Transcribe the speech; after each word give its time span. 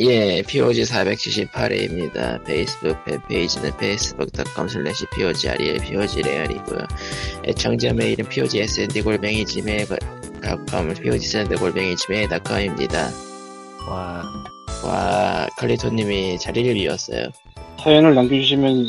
예, 0.00 0.42
POG 0.42 0.82
478회입니다. 0.82 2.42
페이스북 2.46 3.04
팬페이지는 3.04 3.68
facebook.com 3.74 4.66
slash 4.68 5.04
POGREL, 5.14 5.78
POGREAL이고요. 5.80 6.86
애청자 7.44 7.92
메일은 7.92 8.26
POGSND골뱅이 8.30 9.44
지메일.com, 9.44 10.94
POGSND골뱅이 10.94 11.96
지메일.com입니다. 11.96 13.10
와, 13.90 14.22
와, 14.86 15.46
칼리토님이 15.58 16.38
자리를 16.38 16.72
비웠어요. 16.72 17.26
사연을 17.82 18.14
남겨주시면 18.14 18.86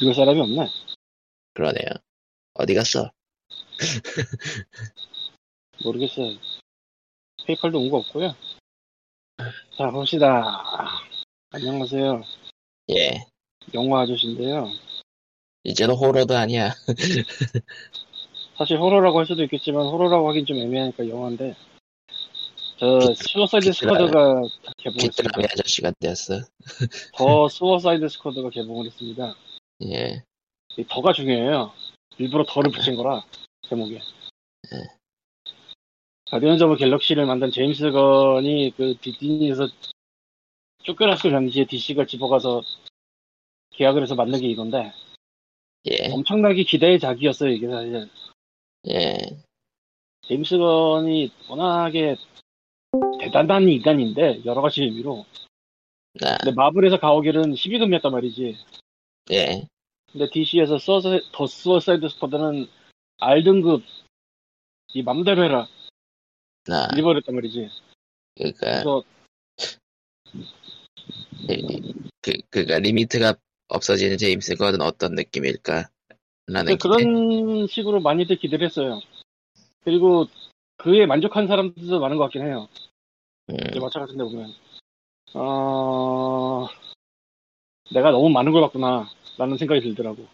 읽을 0.00 0.14
사람이 0.14 0.40
없네. 0.40 0.68
그러네요. 1.54 1.88
어디 2.54 2.74
갔어? 2.74 3.10
모르겠어요. 5.84 6.36
페이팔도 7.44 7.80
온 7.80 7.90
거 7.90 7.96
없고요. 7.98 8.36
자, 9.76 9.90
봅시다. 9.90 10.44
안녕하세요. 11.50 12.22
예. 12.90 13.24
영화 13.74 14.02
아저씨인데요. 14.02 14.68
이제는 15.64 15.94
호러도 15.94 16.36
아니야. 16.36 16.72
사실 18.56 18.78
호러라고 18.78 19.18
할 19.18 19.26
수도 19.26 19.42
있겠지만 19.44 19.86
호러라고 19.86 20.28
하긴 20.28 20.46
좀 20.46 20.56
애매하니까 20.58 21.08
영화인데 21.08 21.54
The 22.78 23.14
Suicide 23.14 23.72
Squad가 23.72 24.42
개봉했습니다. 24.78 25.08
기트라미 25.08 25.44
아저씨가 25.44 25.92
되었어. 26.00 26.40
The 27.16 27.48
Suicide 27.48 28.08
Squad가 28.08 28.50
개봉을 28.50 28.86
했습니다. 28.86 29.34
예. 29.86 30.22
이 30.76 30.84
the가 30.88 31.12
중요해요. 31.12 31.72
일부러 32.18 32.44
the를 32.46 32.70
붙인 32.70 32.96
거라 32.96 33.24
제목에. 33.68 34.00
Guardians 36.32 36.64
of 36.64 36.76
Galaxy를 36.76 37.26
만든 37.26 37.50
제임스 37.50 37.90
건이 37.90 38.72
그 38.74 38.94
디즈니에서 39.02 39.68
쫓겨났을 40.82 41.30
당시에 41.30 41.66
DC가 41.66 42.06
집어가서 42.06 42.62
계약을 43.72 44.00
해서 44.00 44.14
만든 44.14 44.40
게 44.40 44.48
이건데 44.48 44.94
예. 45.90 46.10
엄청나게 46.10 46.62
기대의 46.62 47.00
작이었어요 47.00 47.50
이게 47.50 47.68
사실 47.68 48.08
예. 48.88 49.18
제임스 50.22 50.56
건이 50.56 51.30
워낙에 51.50 52.16
대단한 53.20 53.68
인간인데 53.68 54.42
여러 54.46 54.62
가지 54.62 54.84
의미로 54.84 55.26
나, 56.14 56.38
근데 56.38 56.54
마블에서 56.54 56.98
가오갤은 56.98 57.52
12금이었단 57.52 58.10
말이지 58.10 58.56
예. 59.32 59.66
근데 60.10 60.30
DC에서 60.30 60.78
서서 60.78 61.20
The 61.32 61.46
Suicide 61.46 62.08
Squad는 62.08 62.68
R등급 63.20 63.82
니 64.94 65.02
맘대로 65.02 65.44
해라 65.44 65.68
나, 66.64 66.88
일버렸단 66.96 67.34
말이지 67.34 67.68
그니까, 68.36 68.82
그래서 68.82 69.04
그, 72.22 72.32
그니까, 72.50 72.78
limit가 72.78 73.34
없어지는 73.68 74.16
제임스 74.18 74.56
건은 74.56 74.80
어떤 74.80 75.14
느낌일까? 75.14 75.88
라는 76.46 76.78
그런 76.78 77.66
식으로 77.66 78.00
많이들 78.00 78.36
기대를 78.36 78.66
했어요. 78.66 79.00
그리고 79.84 80.26
그에 80.76 81.06
만족한 81.06 81.46
사람들도 81.46 82.00
많은 82.00 82.16
것 82.16 82.24
같긴 82.24 82.42
해요. 82.42 82.68
음, 83.50 83.56
이제 83.70 83.80
마차 83.80 84.00
같은 84.00 84.16
데 84.16 84.24
보면. 84.24 84.52
어... 85.34 86.68
내가 87.92 88.10
너무 88.10 88.28
많은 88.30 88.52
걸 88.52 88.62
봤구나. 88.62 89.08
라는 89.38 89.56
생각이 89.56 89.80
들더라고. 89.80 90.26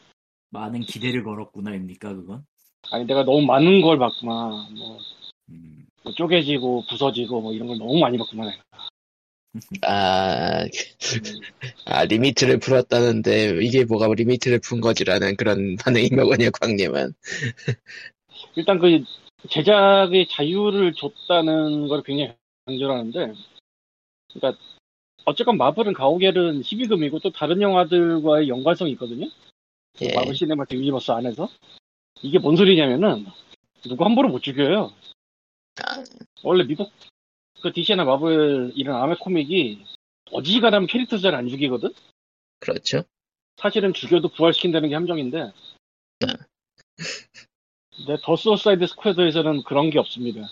많은 0.51 0.81
기대를 0.81 1.23
걸었구나입니까, 1.25 2.15
그건? 2.15 2.45
아니, 2.91 3.05
내가 3.05 3.25
너무 3.25 3.43
많은 3.43 3.81
걸 3.83 3.99
봤구나. 3.99 4.69
뭐, 4.77 4.97
음, 4.97 5.18
뭐 6.05 6.13
쪼개지고, 6.13 6.85
부서지고, 6.89 7.41
뭐 7.41 7.53
이런 7.53 7.69
걸 7.69 7.79
너무 7.79 7.99
많이 7.99 8.19
봤구나. 8.19 8.45
내가. 8.45 8.63
아, 9.83 10.63
음, 10.63 10.69
아, 11.87 12.05
limit를 12.05 12.59
풀었다는데, 12.59 13.59
이게 13.63 13.85
뭐가 13.85 14.09
limit를 14.15 14.61
푼 14.61 14.81
거지라는 14.81 15.37
그런 15.37 15.77
반응인 15.85 16.17
거군요, 16.17 16.51
광님은. 16.53 17.15
일단 18.57 18.79
그 18.79 19.05
제작의 19.49 20.29
자유를 20.29 20.93
줬다는 20.95 21.89
걸 21.89 22.03
굉장히 22.03 22.35
강조를 22.67 22.95
하는데, 22.95 23.35
그러니까 24.33 24.63
어쨌건 25.25 25.59
마블은 25.59 25.93
가오갤은 25.93 26.63
12금이고 26.63 27.21
또 27.23 27.31
다른 27.31 27.61
영화들과의 27.61 28.49
연관성이 28.49 28.93
있거든요. 28.93 29.29
예. 30.01 30.15
마블 30.15 30.35
시네마틱 30.35 30.79
유니버스 30.79 31.11
안에서 31.11 31.49
이게 32.23 32.39
뭔 32.39 32.57
소리냐면은 32.57 33.27
누구 33.83 34.05
함부로 34.05 34.29
못 34.29 34.43
죽여요. 34.43 34.93
아. 35.87 36.05
원래 36.43 36.65
미국 36.65 36.91
그 37.63 37.73
DC나 37.73 38.05
마블 38.05 38.73
이런 38.75 39.01
아메코믹이 39.03 39.85
어지간하면 40.31 40.87
캐릭터 40.87 41.19
잘 41.19 41.35
안 41.35 41.49
죽이거든. 41.49 41.93
그렇죠. 42.61 43.05
사실은 43.57 43.93
죽여도 43.93 44.29
부활시킨다는 44.29 44.89
게 44.89 44.95
함정인데. 44.95 45.53
네. 46.21 46.27
근데 47.97 48.17
더 48.23 48.37
수어사이드 48.37 48.87
스쿼드에서는 48.87 49.63
그런 49.65 49.91
게 49.91 49.99
없습니다. 49.99 50.49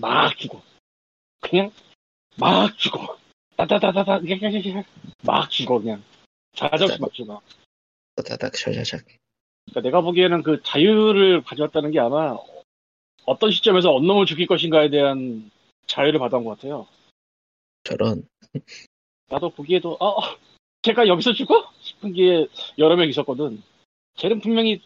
막 0.00 0.36
죽어. 0.38 0.62
그냥 1.40 1.70
막 2.38 2.76
죽어. 2.78 3.18
따다다다다 3.56 4.20
막 5.22 5.50
죽어 5.50 5.78
그냥. 5.78 6.02
자작시 6.54 7.00
막 7.00 7.12
죽어. 7.12 7.40
따닥, 8.16 8.52
샤샤샥. 8.52 9.04
그러니까 9.66 9.80
내가 9.82 10.00
보기에는 10.00 10.42
그 10.42 10.62
자유를 10.62 11.42
가져왔다는 11.42 11.90
게 11.90 12.00
아마 12.00 12.36
어떤 13.26 13.50
시점에서 13.50 13.94
어느 13.94 14.06
놈을 14.06 14.26
죽일 14.26 14.46
것인가에 14.46 14.90
대한 14.90 15.50
자유를 15.86 16.18
받아온 16.18 16.44
것 16.44 16.56
같아요. 16.56 16.86
저런. 17.84 18.26
나도 19.28 19.50
보기에도 19.50 19.96
어, 20.00 20.18
걔가 20.82 21.08
여기서 21.08 21.32
죽어? 21.32 21.70
싶은 21.80 22.12
게 22.12 22.46
여러 22.78 22.96
명 22.96 23.08
있었거든. 23.08 23.62
쟤는 24.16 24.40
분명히 24.40 24.80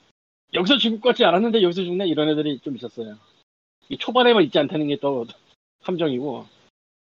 여기서 0.54 0.78
죽을 0.78 1.00
것 1.00 1.10
같지 1.10 1.25
않았는데 1.25 1.62
여기서 1.62 1.84
죽네 1.84 2.06
이런 2.09 2.28
애들이 2.28 2.59
좀 2.60 2.76
있었어요. 2.76 3.16
이 3.88 3.97
초반에만 3.99 4.43
있지 4.44 4.59
않다는 4.59 4.88
게 4.88 4.97
또 4.97 5.26
함정이고 5.82 6.47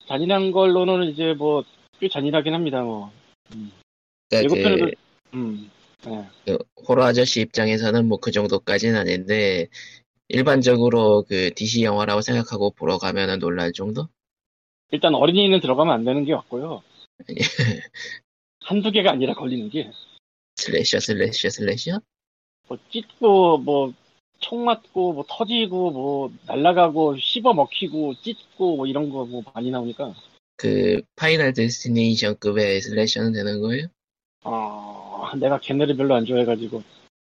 잔인한 0.06 0.50
걸로는 0.52 1.08
이제 1.10 1.34
뭐 1.34 1.64
꽤 2.02 2.08
잔인하긴 2.08 2.52
합니다. 2.52 2.82
뭐 2.82 3.12
그러니까 4.28 4.56
예고편에도 4.56 4.86
그, 4.86 5.36
음, 5.36 5.70
네. 6.04 6.28
그 6.44 6.58
호러 6.88 7.04
아저씨 7.04 7.40
입장에서는 7.42 8.08
뭐 8.08 8.18
그 8.18 8.32
정도까지는 8.32 8.96
아닌데, 8.98 9.68
일반적으로 10.32 11.24
그 11.28 11.52
DC 11.54 11.82
영화라고 11.84 12.20
생각하고 12.22 12.70
보러 12.70 12.98
가면은 12.98 13.38
놀랄 13.38 13.72
정도? 13.72 14.08
일단 14.90 15.14
어린이는 15.14 15.60
들어가면 15.60 15.94
안 15.94 16.04
되는 16.04 16.24
게 16.24 16.34
맞고요. 16.34 16.82
한두 18.64 18.90
개가 18.90 19.12
아니라 19.12 19.34
걸리는 19.34 19.70
게 19.70 19.90
slasher, 20.56 21.00
slasher, 21.00 21.50
slasher? 21.50 22.00
뭐 22.68 22.78
찢고 22.90 23.58
뭐 23.58 23.92
총 24.42 24.64
맞고 24.64 25.14
뭐 25.14 25.24
터지고 25.26 25.90
뭐 25.92 26.32
날아가고 26.46 27.16
씹어 27.16 27.54
먹히고 27.54 28.14
찢고 28.22 28.76
뭐 28.76 28.86
이런 28.86 29.08
거 29.08 29.24
뭐 29.24 29.42
많이 29.54 29.70
나오니까 29.70 30.14
그, 30.56 31.00
파이널 31.16 31.52
데스티네이션급의 31.54 32.80
slasher는 32.82 33.32
되는 33.32 33.60
거예요? 33.60 33.86
아 34.44 35.32
내가 35.40 35.58
걔네를 35.60 35.96
별로 35.96 36.14
안 36.14 36.24
좋아해가지고 36.26 36.82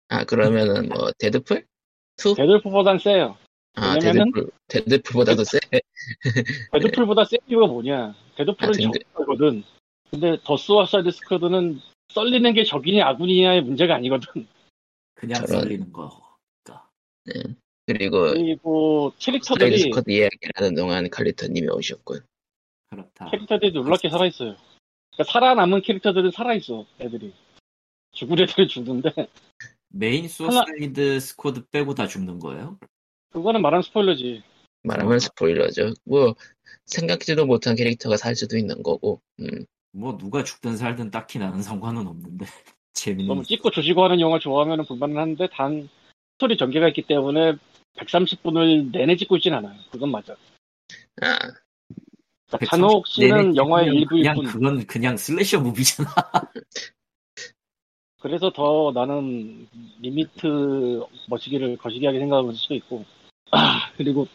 아, 0.08 0.24
그러면은 0.24 0.88
뭐, 0.88 1.10
데드풀? 1.18 1.64
투? 2.16 2.34
데드풀보단 2.34 2.98
세요. 2.98 3.36
아, 3.74 3.94
왜냐면은- 3.94 4.32
데드풀, 4.32 4.50
데드풀보다도 4.68 5.44
세? 5.44 5.58
데드풀보다 6.72 7.24
센 7.24 7.38
이유가 7.48 7.66
뭐냐? 7.66 8.14
데드풀은 8.36 8.70
아, 8.70 8.92
적거든. 9.18 9.62
근데 10.10 10.38
더 10.44 10.56
수어사이드 10.56 11.10
스쿼드는 11.10 11.80
썰리는 12.10 12.54
게 12.54 12.64
적이냐 12.64 13.06
아군이냐의 13.06 13.62
문제가 13.62 13.96
아니거든. 13.96 14.46
그냥 15.14 15.44
저런. 15.46 15.62
썰리는 15.62 15.92
거. 15.92 16.10
그리고, 17.88 18.20
그리고 18.32 19.12
스트레이드 19.18 19.46
캐릭터들이 19.48 19.78
스쿼드 19.78 20.10
이야기하는 20.10 20.74
동안 20.74 21.08
칼리터님이 21.10 21.68
오셨군. 21.68 22.20
그렇다. 22.90 23.30
캐릭터들이 23.30 23.72
놀랍게 23.72 24.08
살아있어요. 24.08 24.56
그러니까 25.12 25.32
살아남은 25.32 25.82
캐릭터들은 25.82 26.30
살아있어, 26.32 26.84
애들이. 27.00 27.32
죽을 28.12 28.40
애들이 28.40 28.66
죽는데, 28.68 29.12
메인 29.88 30.28
수어사이드 30.28 31.20
스쿼드 31.20 31.66
빼고 31.70 31.94
다 31.94 32.06
죽는 32.06 32.38
거예요? 32.38 32.78
그거는 33.30 33.62
말하면 33.62 33.82
스포일러지. 33.82 34.42
말하면 34.82 35.18
스포일러죠. 35.18 35.94
뭐, 36.04 36.34
생각지도 36.86 37.46
못한 37.46 37.74
캐릭터가 37.74 38.16
살 38.16 38.36
수도 38.36 38.56
있는 38.56 38.82
거고, 38.82 39.20
음. 39.40 39.66
뭐 39.92 40.16
누가 40.16 40.44
죽든 40.44 40.76
살든 40.76 41.10
딱히 41.10 41.38
나는 41.38 41.62
상관은 41.62 42.06
없는데 42.06 42.44
재밌는 42.92 43.28
너무 43.28 43.44
찍고 43.44 43.70
조지고 43.70 44.04
하는 44.04 44.20
영화 44.20 44.38
좋아하면 44.38 44.84
불만은 44.84 45.16
하는데, 45.16 45.48
단, 45.52 45.88
스토리 46.34 46.56
전개가 46.56 46.88
있기 46.88 47.02
때문에 47.02 47.56
130분을 47.96 48.92
내내 48.92 49.16
찍고 49.16 49.36
있진 49.38 49.54
않아요. 49.54 49.78
그건 49.90 50.10
맞아. 50.10 50.34
아, 51.22 51.38
그러니까 52.48 52.76
잔혹 52.76 53.06
씨는 53.06 53.56
영화의 53.56 53.88
일부일 53.88 54.22
그냥 54.22 54.34
뿐. 54.36 54.44
그건 54.44 54.86
그냥 54.86 55.16
슬래셔 55.16 55.60
무비잖아. 55.60 56.08
그래서 58.26 58.50
더 58.50 58.90
나는 58.92 59.68
리미트 60.00 61.00
멋지기를 61.28 61.76
거시기하게 61.76 62.18
생각할 62.18 62.52
수도 62.54 62.74
있고, 62.74 63.04
아, 63.52 63.92
그리고 63.96 64.26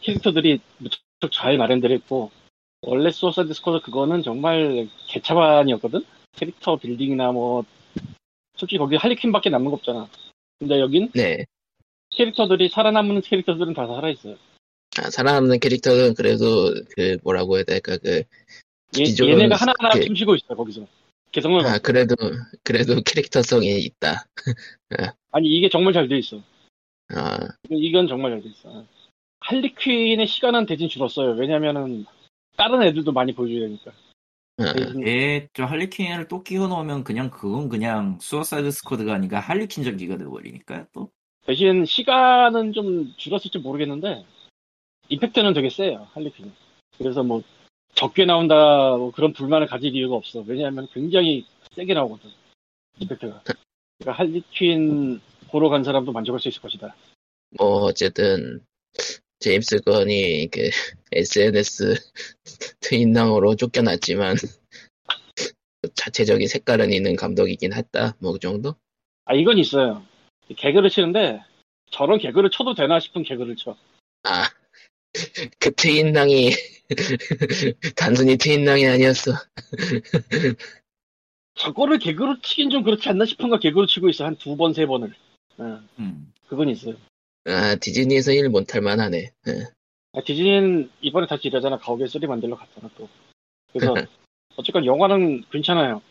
캐릭터들이 0.00 0.58
무척 0.78 1.30
잘 1.30 1.56
마련되어 1.56 1.94
있고, 1.98 2.32
원래 2.82 3.12
수어사이드 3.12 3.54
스쿼드 3.54 3.84
그거는 3.84 4.24
정말 4.24 4.88
개차반이었거든? 5.06 6.04
캐릭터 6.32 6.74
building이나 6.74 7.30
뭐, 7.30 7.64
솔직히 8.56 8.78
거기 8.78 8.96
할리퀸밖에 8.96 9.48
남는 9.48 9.70
거 9.70 9.76
없잖아. 9.76 10.08
근데 10.58 10.80
여긴 10.80 11.12
네. 11.14 11.46
캐릭터들이 12.10 12.68
살아남는 12.68 13.20
캐릭터들은 13.20 13.74
다 13.74 13.86
살아있어요. 13.86 14.34
아, 14.98 15.08
살아남는 15.08 15.60
캐릭터는 15.60 16.14
그래도 16.14 16.74
그 16.96 17.16
뭐라고 17.22 17.56
해야 17.58 17.64
될까 17.64 17.96
그 17.96 18.24
얘, 18.98 19.04
기존 19.04 19.28
얘네가 19.28 19.54
하나하나 19.54 20.00
그- 20.00 20.02
숨쉬고 20.06 20.34
있어, 20.34 20.56
거기서. 20.56 20.84
개성을 21.32 21.64
아. 21.66 21.78
그래도 21.78 22.14
그래도 22.64 23.00
캐릭터성이 23.02 23.80
있다. 23.80 24.26
아니, 25.30 25.48
이게 25.48 25.68
정말 25.68 25.92
잘 25.92 26.08
돼 26.08 26.18
있어. 26.18 26.42
아, 27.14 27.38
이건 27.70 28.08
정말 28.08 28.32
잘 28.32 28.42
돼 28.42 28.48
있어. 28.48 28.86
할리퀸의 29.40 30.26
시간은 30.26 30.66
대신 30.66 30.88
줄었어요. 30.88 31.32
왜냐면은, 31.32 32.04
다른 32.56 32.82
애들도 32.82 33.12
많이 33.12 33.34
보여줘야 33.34 33.60
되니까. 33.68 33.92
얘, 35.06 35.48
저 35.54 35.64
할리퀸을 35.64 36.28
또 36.28 36.42
끼워 36.42 36.68
넣으면 36.68 37.02
그냥 37.02 37.30
그건 37.30 37.70
그냥 37.70 38.18
수어사이드 38.20 38.70
스쿼드가 38.70 39.14
아니라 39.14 39.40
할리퀸 39.40 39.84
전기가 39.84 40.18
돼버리니까요, 40.18 40.86
또. 40.92 41.10
대신 41.46 41.86
시간은 41.86 42.74
좀 42.74 43.14
줄었을지 43.16 43.58
모르겠는데 43.58 44.26
임팩트는 45.08 45.54
되게 45.54 45.70
세요 45.70 46.06
할리퀸이 46.12 46.52
그래서 46.98 47.22
뭐 47.22 47.42
적게 47.94 48.24
나온다 48.24 48.96
뭐 48.96 49.10
그런 49.12 49.32
불만을 49.32 49.66
가질 49.66 49.94
이유가 49.94 50.16
없어 50.16 50.44
왜냐하면 50.46 50.88
굉장히 50.92 51.44
세게 51.72 51.94
나오거든 51.94 52.30
임팩트가 52.98 53.42
그러니까 53.98 54.18
할리퀸 54.18 55.20
보러 55.50 55.68
간 55.68 55.84
사람도 55.84 56.12
만족할 56.12 56.40
수 56.40 56.48
있을 56.48 56.62
것이다 56.62 56.94
뭐 57.58 57.82
어쨌든 57.84 58.64
제임스 59.40 59.80
건이 59.80 60.48
그 60.52 60.70
SNS 61.12 61.94
트윈낭으로 62.80 63.56
쫓겨났지만 63.56 64.36
자체적인 65.94 66.46
색깔은 66.46 66.92
있는 66.92 67.16
감독이긴 67.16 67.72
했다. 67.72 68.14
뭐 68.18 68.32
그 68.34 68.38
정도? 68.38 68.74
아 69.24 69.34
이건 69.34 69.58
있어요 69.58 70.02
개그를 70.56 70.90
치는데 70.90 71.42
저런 71.90 72.18
개그를 72.18 72.50
쳐도 72.50 72.74
되나 72.74 73.00
싶은 73.00 73.22
개그를 73.22 73.56
쳐 73.56 73.76
아, 74.24 74.44
그 75.58 75.72
트윈낭이 75.74 76.50
단순히 77.96 78.36
트윈낭이 78.36 78.86
아니었어. 78.86 79.32
저거를 81.54 81.98
개그로 81.98 82.40
치긴 82.40 82.70
좀 82.70 82.82
그렇지 82.82 83.08
않나 83.08 83.24
싶은 83.26 83.48
거 83.50 83.58
개그로 83.58 83.86
치고 83.86 84.08
있어 84.08 84.24
한 84.24 84.36
두 84.36 84.56
번 84.56 84.72
세 84.72 84.86
번을 84.86 85.12
어, 85.58 85.80
음. 85.98 86.32
그건 86.48 86.68
있어요 86.68 86.94
아, 87.46 87.74
디즈니에서 87.76 88.32
일 88.32 88.48
못할 88.50 88.80
만 88.82 89.00
하네. 89.00 89.30
예. 89.48 89.52
아, 90.12 90.20
디즈니는 90.24 90.90
이번에 91.00 91.26
다시 91.26 91.48
이러잖아. 91.48 91.78
가오갤 91.78 92.06
3 92.08 92.26
만들러 92.26 92.54
갔잖아, 92.56 92.90
또. 92.98 93.08
그래서, 93.72 93.94
어쨌건 94.56 94.84
영화는 94.84 95.44
괜찮아요. 95.50 96.02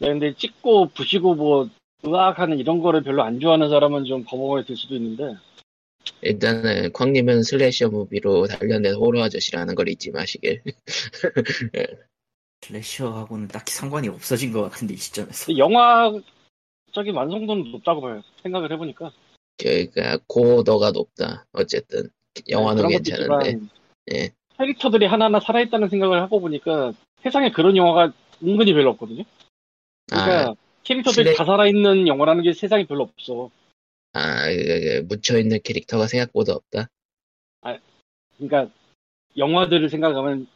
네, 0.00 0.08
근데 0.08 0.34
찍고 0.34 0.88
부시고 0.88 1.34
뭐, 1.36 1.68
으악하는 2.04 2.58
이런 2.58 2.80
거를 2.80 3.02
별로 3.02 3.22
안 3.22 3.38
좋아하는 3.38 3.68
사람은 3.70 4.06
좀 4.06 4.24
거부감이 4.24 4.64
들 4.66 4.76
수도 4.76 4.96
있는데, 4.96 5.36
일단은 6.22 6.92
광님은 6.92 7.42
슬래셔 7.42 7.88
무비로 7.88 8.46
단련된 8.46 8.94
호러 8.94 9.22
아저씨라는 9.22 9.74
걸 9.74 9.88
잊지 9.88 10.10
마시길. 10.10 10.62
슬래셔하고는 12.62 13.48
딱히 13.48 13.72
상관이 13.72 14.08
없어진 14.08 14.52
것 14.52 14.62
같은데, 14.62 14.94
이 14.94 14.96
시점에서. 14.96 15.56
영화적인 15.56 17.14
완성도는 17.14 17.70
높다고 17.70 18.00
봐요. 18.00 18.22
생각을 18.42 18.72
해보니까. 18.72 19.12
그러니까 19.58 20.18
고도가 20.26 20.90
높다. 20.90 21.46
어쨌든 21.52 22.08
영화는 22.48 22.82
것도 22.82 23.02
괜찮은데. 23.02 23.58
예. 24.12 24.30
캐릭터들이 24.58 25.06
하나하나 25.06 25.38
살아있다는 25.40 25.88
생각을 25.88 26.20
하고 26.22 26.40
보니까 26.40 26.92
세상에 27.22 27.50
그런 27.50 27.76
영화가 27.76 28.12
은근히 28.42 28.72
별로 28.72 28.90
없거든요. 28.90 29.24
그러니까 30.06 30.50
아, 30.50 30.54
캐릭터들이 30.82 31.24
실내- 31.24 31.34
다 31.36 31.44
살아있는 31.44 32.08
영화라는 32.08 32.42
게 32.42 32.52
세상에 32.52 32.86
별로 32.86 33.04
없어. 33.04 33.50
아, 34.16 34.46
묻혀있는 35.08 35.60
캐릭터가 35.62 36.06
생각보다 36.06 36.54
없다. 36.54 36.88
그러니까 38.38 38.72
영화들을 39.36 39.88
생각하면 39.88 40.46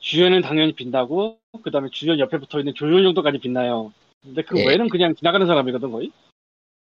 주연은 0.00 0.42
당연히 0.42 0.72
빛나고 0.74 1.38
그 1.62 1.70
다음에 1.70 1.88
주연 1.90 2.18
옆에 2.18 2.38
붙어있는 2.38 2.74
조연 2.74 3.02
정도까지 3.02 3.38
빛나요. 3.38 3.92
근데 4.22 4.42
그 4.42 4.58
예. 4.58 4.66
외에는 4.66 4.88
그냥 4.88 5.14
지나가는 5.14 5.46
사람이거든 5.46 5.90
거의. 5.90 6.10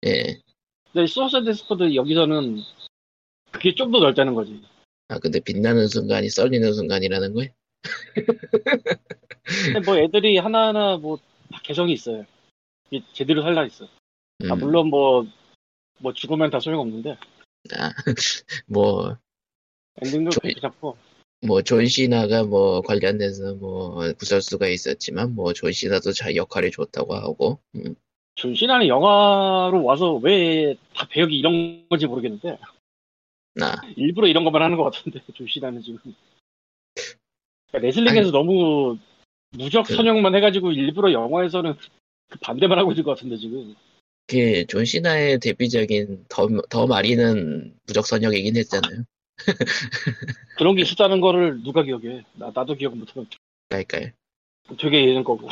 예. 0.06 0.40
근데 0.92 1.06
수어사이드 1.06 1.44
스쿼드 1.54 1.94
여기서는 1.94 2.58
그게 3.52 3.74
좀 3.74 3.92
더 3.92 3.98
넓다는 4.00 4.34
거지. 4.34 4.60
아, 5.08 5.18
근데 5.18 5.40
빛나는 5.40 5.86
순간이 5.88 6.28
썰리는 6.28 6.72
순간이라는 6.72 7.34
거야? 7.34 7.48
근데 9.64 9.80
뭐 9.84 9.96
애들이 9.96 10.38
하나하나 10.38 10.96
뭐 10.96 11.18
다 11.50 11.60
개성이 11.62 11.92
있어요. 11.92 12.24
제대로 13.12 13.42
살아 13.42 13.66
있어. 13.66 13.84
아 14.48 14.54
음, 14.54 14.58
물론 14.58 14.88
뭐 14.88 15.26
뭐 16.00 16.12
죽으면 16.12 16.50
다 16.50 16.60
소용없는데. 16.60 17.16
아, 17.76 17.90
뭐, 18.66 19.16
엔딩도 20.02 20.30
저- 20.30 20.40
괜찮고. 20.40 20.96
뭐, 21.46 21.62
존 21.62 21.86
시나가 21.86 22.42
뭐, 22.44 22.82
관련돼서 22.82 23.54
뭐, 23.54 24.00
구설수가 24.18 24.68
있었지만, 24.68 25.34
뭐, 25.34 25.52
존 25.54 25.72
시나도 25.72 26.12
자 26.12 26.34
역할이 26.34 26.70
좋다고 26.70 27.14
하고, 27.14 27.60
음, 27.76 27.94
존 28.34 28.54
시나는 28.54 28.88
영화로 28.88 29.82
와서 29.84 30.14
왜 30.16 30.74
다 30.94 31.06
배역이 31.08 31.36
이런 31.38 31.86
건지 31.88 32.06
모르겠는데. 32.06 32.58
나, 33.54 33.74
일부러 33.96 34.26
이런 34.28 34.44
것만 34.44 34.62
하는 34.62 34.76
것 34.76 34.84
같은데 34.84 35.20
존 35.34 35.46
시나는 35.46 35.82
지금. 35.82 35.98
그러니까 37.68 37.78
레슬링에서 37.86 38.30
너무 38.30 38.96
무적 39.50 39.86
그- 39.86 39.94
선역만 39.96 40.34
해가지고 40.36 40.72
일부러 40.72 41.12
영화에서는 41.12 41.74
그 42.28 42.38
반대만 42.40 42.78
하고 42.78 42.92
있는 42.92 43.02
것 43.04 43.10
같은데 43.12 43.36
지금 43.36 43.74
그, 44.30 44.64
존 44.66 44.84
시나의 44.84 45.40
대표적인 45.40 46.26
더, 46.28 46.46
더 46.68 46.86
마린은 46.86 47.74
무적선역이긴 47.88 48.56
했잖아요. 48.58 49.02
그런 50.56 50.76
게 50.76 50.82
있었다는 50.82 51.20
거를 51.20 51.60
누가 51.64 51.82
기억해? 51.82 52.24
나, 52.34 52.52
나도 52.54 52.76
기억 52.76 52.96
못하는 52.96 53.26
깔깔. 53.68 54.12
되게 54.78 55.08
예전 55.08 55.24
거고. 55.24 55.48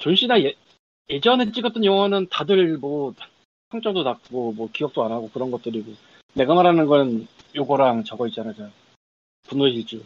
존 0.00 0.16
시나 0.16 0.42
예, 0.42 0.54
예전에 1.08 1.52
찍었던 1.52 1.84
영화는 1.84 2.26
다들 2.30 2.78
뭐 2.78 3.14
평점도 3.70 4.02
낮고 4.02 4.54
뭐 4.54 4.68
기억도 4.72 5.04
안 5.04 5.12
하고 5.12 5.30
그런 5.30 5.52
것들이고. 5.52 5.94
내가 6.34 6.54
말하는 6.54 6.86
건 6.86 7.28
요거랑 7.54 8.02
저거 8.02 8.26
있잖아 8.26 8.52
저 8.54 8.68
분노의 9.44 9.74
질주. 9.74 10.02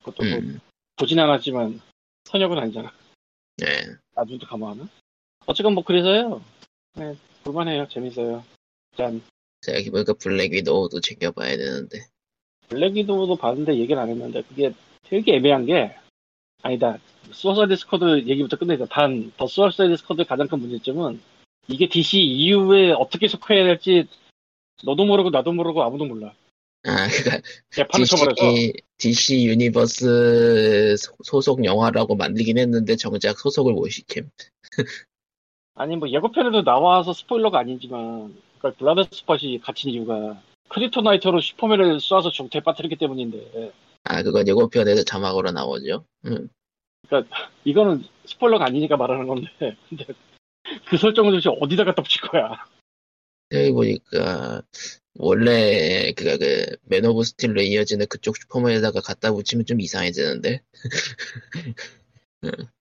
그것도 0.00 0.22
뭐 0.28 0.38
음, 0.38 0.60
보진 0.96 1.18
않았지만 1.18 1.80
선역은 2.24 2.58
아니잖아. 2.58 2.92
예. 3.62 3.96
나중에 4.14 4.38
감안하면 4.38 4.90
어쨌건 5.46 5.72
뭐 5.72 5.82
그래서요 5.82 6.42
네, 6.94 7.16
볼만해요. 7.44 7.88
재밌어요. 7.88 8.44
짠. 8.96 9.22
생각해보니까 9.62 10.14
블랙 10.14 10.52
위도우도 10.52 11.00
챙겨봐야 11.00 11.56
되는데. 11.56 12.00
블랙 12.68 12.94
위도우도 12.94 13.36
봤는데 13.36 13.76
얘기를 13.76 14.00
안 14.00 14.08
했는데 14.08 14.42
그게 14.42 14.72
되게 15.04 15.36
애매한 15.36 15.66
게 15.66 15.94
아니다. 16.62 16.98
수어사이드 17.30 17.76
스쿼드 17.76 18.26
얘기부터 18.26 18.56
끝내자 18.56 18.86
단, 18.86 19.20
더 19.20 19.46
수어사이드 19.46 19.96
스쿼드 19.96 20.24
가장 20.24 20.48
큰 20.48 20.58
문제점은 20.60 21.20
이게 21.68 21.88
DC 21.88 22.18
이후에 22.18 22.92
어떻게 22.92 23.28
속해야 23.28 23.64
될지 23.64 24.08
너도 24.84 25.04
모르고 25.04 25.30
나도 25.30 25.52
모르고 25.52 25.82
아무도 25.82 26.04
몰라. 26.04 26.34
아, 26.84 27.06
그니까, 27.06 27.40
DC, 28.36 28.72
DC 28.98 29.44
universe 29.46 30.96
소- 30.98 31.14
소속 31.22 31.64
영화라고 31.64 32.16
만들긴 32.16 32.58
했는데 32.58 32.96
정작 32.96 33.38
소속을 33.38 33.72
못 33.72 33.88
시킴. 33.88 34.28
아니 35.74 35.96
뭐 35.96 36.08
예고편에도 36.08 36.64
나와서 36.64 37.12
스포일러가 37.12 37.58
아니지만 37.58 38.34
그러니까 38.58 38.78
블러드스포트가 38.78 39.60
갇힌 39.60 39.90
이유가 39.90 40.40
크립토나이트로 40.68 41.40
슈퍼맨을 41.40 41.98
쏴서 41.98 42.32
좀 42.32 42.48
자빠뜨렸기 42.48 42.96
때문인데 42.96 43.72
아, 44.04 44.22
그건 44.22 44.48
예고편에서 44.48 45.04
자막으로 45.04 45.52
나오죠. 45.52 46.04
음. 46.26 46.48
이거는 47.64 48.04
스포일러가 48.24 48.66
아니니까 48.66 48.96
말하는 48.96 49.26
건데 49.26 49.76
근데 49.88 50.06
그 50.88 50.96
설정을 50.96 51.32
도대체 51.32 51.50
어디다 51.60 51.84
갖다 51.84 52.02
붙일 52.02 52.22
거야 52.22 52.64
여기 53.52 53.70
보니까, 53.72 54.62
원래, 55.18 56.12
그, 56.12 56.38
그, 56.38 56.76
맨 56.84 57.04
오브 57.04 57.22
스틸로 57.22 57.60
이어지는 57.60 58.06
그쪽 58.06 58.36
슈퍼맨에다가 58.38 59.00
갖다 59.00 59.32
붙이면 59.32 59.66
좀 59.66 59.80
이상해지는데? 59.80 60.62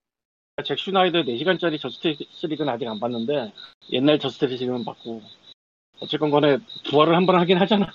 잭 0.64 0.78
스나이더 0.78 1.24
4시간짜리 1.24 1.80
저스티스 1.80 2.46
리그는 2.48 2.72
아직 2.72 2.88
안 2.88 3.00
봤는데 3.00 3.52
옛날 3.92 4.20
저스티스 4.20 4.54
리그는 4.64 4.84
봤고 4.86 5.22
어쨌건 6.02 6.30
간에 6.32 6.58
부활을 6.90 7.16
한 7.16 7.26
번 7.26 7.36
하긴 7.40 7.58
하잖아 7.58 7.88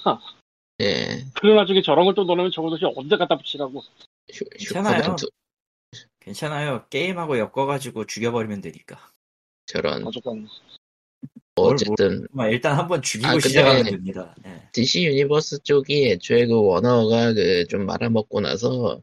예. 0.80 1.25
그런 1.34 1.56
나중에 1.56 1.82
저런 1.82 2.04
걸 2.06 2.14
또 2.14 2.25
넣으면 2.25 2.50
저거 2.50 2.70
도대체 2.70 2.86
어디다 2.96 3.18
갖다 3.18 3.36
붙이라고 3.36 3.82
슈, 4.32 4.44
괜찮아요. 4.58 5.16
괜찮아요. 6.20 6.84
게임하고 6.90 7.38
엮어가지고 7.38 8.06
죽여버리면 8.06 8.60
되니까. 8.60 9.10
저런. 9.66 10.04
어쨌건 10.04 10.48
어쨌든, 11.54 12.26
뭐 12.32 12.46
일단 12.48 12.76
한번 12.76 13.00
죽이고 13.00 13.28
아, 13.28 13.38
시작하면 13.40 13.84
됩니다. 13.84 14.34
예. 14.44 14.68
DC 14.72 15.04
universe 15.06 15.62
쪽이 15.62 16.10
애초에 16.10 16.46
그 16.46 16.60
워너가 16.60 17.32
그 17.32 17.64
좀 17.68 17.86
말아먹고 17.86 18.40
나서 18.40 19.00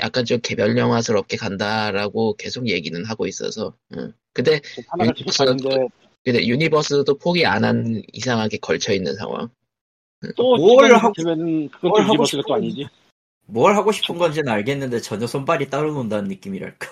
약간 0.00 0.24
좀 0.24 0.40
개별 0.42 0.76
영화스럽게 0.76 1.36
간다라고 1.36 2.34
계속 2.36 2.68
얘기는 2.68 3.04
하고 3.04 3.26
있어서. 3.26 3.76
응. 3.96 4.12
근데 4.32 4.60
가는데 5.36 5.88
근데 6.24 6.46
universe도 6.46 7.18
포기 7.18 7.44
안 7.44 7.64
한 7.64 8.02
이상하게 8.12 8.58
걸쳐 8.58 8.92
있는 8.92 9.14
상황. 9.16 9.48
또뭘 10.36 10.86
시간이 10.86 11.00
하고- 11.00 11.12
되면은 11.16 11.68
그건 11.70 11.90
하고 12.02 12.12
universe가 12.14 12.42
또 12.42 12.46
싶은 12.46 12.54
아니지. 12.54 12.86
뭘 13.46 13.74
하고 13.76 13.92
싶은 13.92 14.18
건지는 14.18 14.50
알겠는데 14.52 15.00
전혀 15.00 15.26
손발이 15.26 15.68
따로 15.68 15.92
논다는 15.92 16.28
느낌이랄까. 16.28 16.88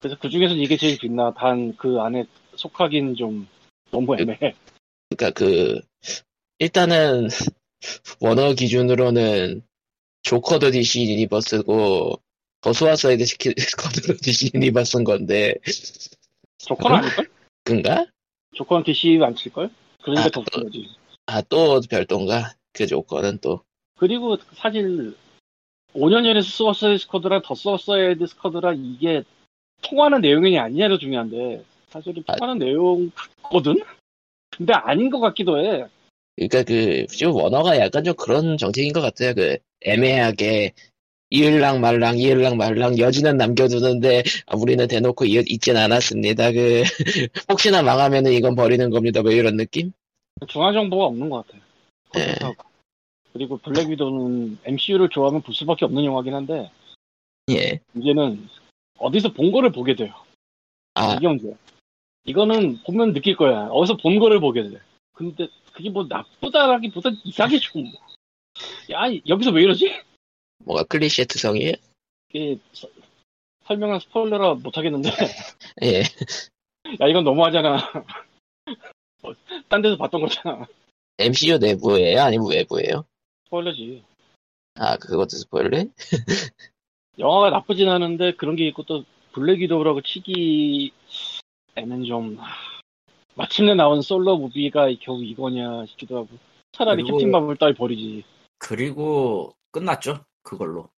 그래서 0.00 0.18
그 0.20 0.28
중에서 0.30 0.54
이게 0.54 0.76
제일 0.76 0.98
빛나. 0.98 1.34
단 1.34 1.74
그 1.76 1.98
안에 2.00 2.24
속하긴 2.56 3.16
좀 3.16 3.48
너무 3.90 4.16
애매해. 4.18 4.54
그러니까 5.10 5.30
그 5.38 5.80
일단은 6.58 7.28
워너 8.20 8.54
기준으로는 8.54 9.62
조커도 10.24 10.70
DC 10.70 11.04
유니버스고 11.04 12.20
더 12.62 12.76
수어사이드 12.76 13.24
스쿼드도 13.26 14.16
DC 14.22 14.52
Universe인 14.54 15.04
건데 15.04 15.54
조커는 16.58 16.96
어? 16.96 16.98
아닐걸? 16.98 17.28
그인가? 17.62 18.06
조커는 18.54 18.84
DC 18.84 19.20
안 19.22 19.36
칠걸? 19.36 19.70
그러니까 20.02 20.26
아, 20.26 20.28
더 20.30 20.40
웃긴 20.40 20.64
거지. 20.64 20.88
아 21.26 21.39
또 21.39 21.80
별도인가? 21.88 22.54
그 22.72 22.86
조커는 22.86 23.38
또 23.42 23.62
그리고 23.98 24.38
사실 24.54 25.14
5년 25.94 26.24
전에 26.24 26.40
수어사이드 26.40 27.02
스쿼드랑 27.02 27.42
더 27.44 27.54
수어사이드 27.54 28.26
스쿼드랑 28.26 28.82
이게 28.82 29.22
통하는 29.82 30.22
내용이 30.22 30.58
아니냐도 30.58 30.98
중요한데 30.98 31.64
사실은 31.90 32.24
아. 32.26 32.36
통하는 32.36 32.58
내용 32.58 33.10
같거든? 33.14 33.76
근데 34.56 34.72
아닌 34.72 35.10
것 35.10 35.20
같기도 35.20 35.58
해. 35.58 35.86
그러니까 36.36 36.62
그 36.62 37.06
지금 37.08 37.34
워너가 37.34 37.78
약간 37.78 38.04
좀 38.04 38.14
그런 38.14 38.56
정책인 38.56 38.92
것 38.92 39.00
같아요. 39.00 39.34
그 39.34 39.56
애매하게 39.82 40.72
이을랑 41.30 41.80
말랑 41.80 42.18
이을랑 42.18 42.56
말랑 42.56 42.98
여지는 42.98 43.36
남겨두는데 43.36 44.22
아, 44.46 44.56
우리는 44.56 44.86
대놓고 44.86 45.24
이, 45.24 45.42
있진 45.46 45.76
않았습니다. 45.76 46.52
그 46.52 46.82
혹시나 47.50 47.82
망하면은 47.82 48.32
이건 48.32 48.54
버리는 48.54 48.88
겁니다. 48.90 49.22
뭐 49.22 49.30
이런 49.30 49.56
느낌? 49.56 49.92
중앙 50.48 50.72
정보가 50.72 51.06
없는 51.06 51.30
것 51.30 51.46
같아요. 51.46 51.62
네. 52.14 52.54
그리고 53.32 53.56
블랙 53.58 53.88
위도는 53.88 54.58
MCU를 54.64 55.08
좋아하면 55.08 55.42
볼 55.42 55.54
수밖에 55.54 55.84
없는 55.84 56.04
영화긴 56.04 56.34
한데 56.34 56.70
예. 57.50 57.80
이제는 57.96 58.48
어디서 58.98 59.32
본 59.32 59.50
거를 59.50 59.72
보게 59.72 59.94
돼요. 59.96 60.14
아 60.94 61.14
이게 61.14 61.26
문제야. 61.26 61.54
이거는 62.24 62.78
보면 62.86 63.12
느낄 63.12 63.36
거야. 63.36 63.66
어디서 63.66 63.96
본 63.96 64.18
거를 64.18 64.40
보게 64.40 64.62
돼. 64.62 64.80
근데 65.14 65.48
그게 65.72 65.90
뭐 65.90 66.04
나쁘다라기보다 66.08 67.10
이상해 67.24 67.58
좀. 67.58 67.84
야 68.90 69.02
여기서 69.26 69.50
왜 69.50 69.62
이러지? 69.62 69.92
뭐가 70.64 70.84
클리셰 70.84 71.26
특성이에요? 71.26 71.72
이게 72.30 72.58
서- 72.72 72.88
설명한 73.66 74.00
스포일러라 74.00 74.54
못하겠는데 74.54 75.08
예. 75.82 76.00
야 77.00 77.08
이건 77.08 77.24
너무하잖아. 77.24 77.76
어, 79.22 79.32
딴 79.68 79.82
데서 79.82 79.96
봤던 79.96 80.20
거잖아. 80.20 80.66
MCU 81.18 81.58
내부예요? 81.58 82.20
아니면 82.20 82.48
외부예요? 82.50 83.04
스포일러지. 83.44 84.04
아 84.74 84.96
그것도 84.98 85.30
스포일러? 85.30 85.84
영화가 87.18 87.50
나쁘진 87.50 87.88
않은데 87.88 88.34
그런 88.34 88.56
게 88.56 88.66
있고 88.68 88.82
또 88.82 89.04
블랙 89.32 89.60
위도우라고 89.60 90.02
치기에는 90.02 90.90
좀 92.06 92.36
하, 92.38 92.52
마침내 93.36 93.74
나온 93.74 94.00
solo 94.02 94.36
movie가 94.38 94.88
겨우 95.00 95.22
이거냐 95.22 95.86
싶기도 95.86 96.18
하고 96.18 96.28
차라리 96.72 97.02
그리고- 97.02 97.18
캡틴 97.18 97.30
마블 97.30 97.56
따위 97.56 97.74
버리지. 97.74 98.24
그리고 98.58 99.54
끝났죠. 99.70 100.24
그걸로. 100.42 100.88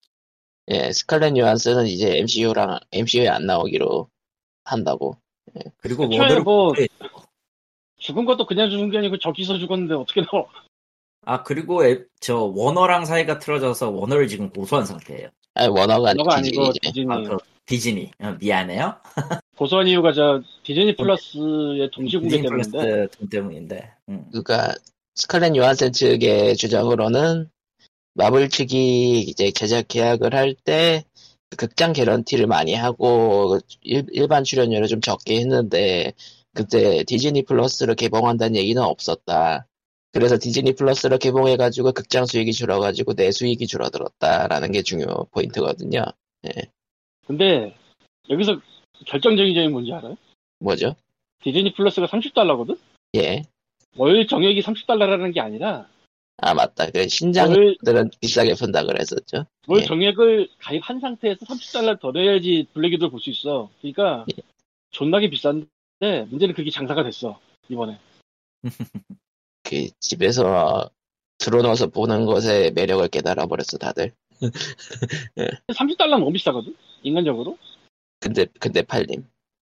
예. 0.69 0.93
스칼렛 0.93 1.37
요한슨은 1.37 1.87
이제 1.87 2.19
MCU랑 2.19 2.79
MCU에 2.93 3.29
안 3.29 3.47
나오기로 3.47 4.09
한다고. 4.65 5.17
그리고 5.79 6.05
애초에 6.05 6.19
워너를 6.19 6.43
뭐- 6.43 6.73
네. 6.75 6.87
죽은 7.99 8.25
것도 8.25 8.47
그냥 8.47 8.69
죽은 8.71 8.91
게 8.91 8.99
아니고 8.99 9.19
저기서 9.19 9.59
죽었는데 9.59 9.95
어떻게 9.95 10.23
나와? 10.23 10.45
아 11.25 11.43
그리고 11.43 11.85
애- 11.85 12.05
저 12.21 12.37
워너랑 12.55 13.05
사이가 13.05 13.39
틀어져서 13.39 13.91
워너를 13.91 14.29
지금 14.29 14.51
고소한 14.51 14.85
상태예요. 14.85 15.29
아니 15.55 15.69
워너가 15.69 16.11
아니고 16.11 16.25
너가 16.25 16.37
아니고. 16.37 16.73
디즈니. 16.83 17.07
아, 17.11 17.21
그 17.23 17.37
디즈니. 17.67 18.11
어, 18.21 18.37
미안해요. 18.41 18.97
고소한 19.57 19.89
이유가 19.89 20.13
저 20.13 20.43
디즈니 20.63 20.95
플러스의 20.97 21.91
동시 21.93 22.17
공개 22.17 22.37
디즈니 22.37 22.43
때문인데 22.49 22.79
플러스 22.79 23.19
돈 23.19 23.29
때문인데. 23.29 23.93
음. 24.09 24.25
그러니까 24.31 24.75
스칼렛 25.15 25.57
요한슨 25.57 25.93
측의 25.93 26.57
주장으로는 26.57 27.49
마블 28.15 28.49
측이 28.49 29.21
이제 29.21 29.51
제작 29.51 29.89
계약을 29.89 30.35
할 30.35 30.55
때 30.55 31.05
극장 31.57 31.93
개런티를 31.93 32.47
많이 32.47 32.75
하고 32.75 33.59
일, 33.83 34.29
반 34.29 34.45
출연료를 34.45 34.89
좀 34.89 35.01
적게 35.01 35.39
했는데 35.39 36.13
그때 36.55 37.05
디즈니 37.05 37.45
플러스를 37.45 37.95
개봉한다는 37.95 38.57
얘기는 38.57 38.83
없었다. 38.83 39.67
그래서 40.13 40.39
디즈니 40.39 40.75
플러스를 40.75 41.19
개봉해가지고 41.19 41.93
극장 41.93 42.27
수익이 42.27 42.53
줄어가지고 42.53 43.15
내 43.15 43.31
수익이 43.31 43.67
줄어들었다라는 43.67 44.73
게 44.73 44.83
중요 44.83 45.07
포인트거든요. 45.31 46.05
근데 47.27 47.77
여기서 48.29 48.61
결정적인 49.07 49.55
점이 49.55 49.69
뭔지 49.69 49.93
알아요? 49.93 50.17
뭐죠? 50.61 50.97
디즈니 51.43 51.73
플러스가 51.75 52.07
30달러거든? 52.07 52.79
예. 53.17 53.43
월 53.97 54.27
정액이 54.27 54.61
30달러라는 54.61 55.33
게 55.35 55.41
아니라 55.41 55.89
아 56.39 56.55
맞다. 56.55 56.91
그 56.91 56.99
월, 56.99 57.09
신장들은 57.09 58.11
비싸게 58.21 58.55
푼다 58.55 58.85
그랬었죠. 58.85 59.47
월 59.69 59.81
예. 59.81 59.85
정액을 59.85 60.49
가입한 60.59 61.01
상태에서 61.01 61.47
30달러 61.47 61.99
더 62.01 62.13
내야지 62.13 62.67
블랙이도 62.75 63.11
볼 63.11 63.21
수 63.21 63.31
있어. 63.31 63.71
그러니까 63.81 64.27
예. 64.37 64.43
존나게 64.91 65.31
비싼데 65.31 66.27
문제는 66.29 66.55
그게 66.55 66.71
장사가 66.71 67.03
됐어 67.05 67.41
이번에. 67.69 67.99
그 69.63 69.89
집에서 70.01 70.89
들어놓아서 71.39 71.89
보는 71.89 72.25
것의 72.25 72.73
매력을 72.73 73.07
깨달아 73.09 73.47
버렸어 73.47 73.79
다들. 73.79 74.13
30달러는 75.69 76.19
너무 76.19 76.33
비싸거든 76.33 76.75
인간적으로. 77.07 77.57
근데 78.21 78.47
근데 78.59 78.83
팔림. 78.83 79.27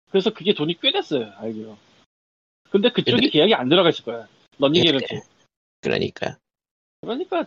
그래서 0.09 0.33
그게 0.33 0.53
돈이 0.53 0.79
꽤 0.81 0.91
됐어요 0.91 1.31
알기로. 1.37 1.77
근데 2.71 2.89
그쪽이 2.91 3.11
근데- 3.11 3.29
계약이 3.29 3.53
안 3.53 3.69
들어가 3.69 3.89
있을 3.89 4.03
거야. 4.03 4.27
런닝 4.57 4.81
예, 4.81 4.85
게런티. 4.87 5.19
그러니까 5.81 6.37
그러니까 7.01 7.45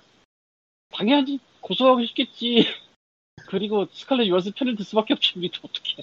당연히 0.90 1.38
고소하고 1.60 2.04
싶겠지. 2.06 2.64
그리고 3.48 3.86
스칼렛 3.90 4.28
요한슨 4.28 4.52
편을 4.54 4.76
들 4.76 4.84
수밖에 4.84 5.14
없지 5.14 5.32
우리도 5.38 5.60
어떻게. 5.64 6.02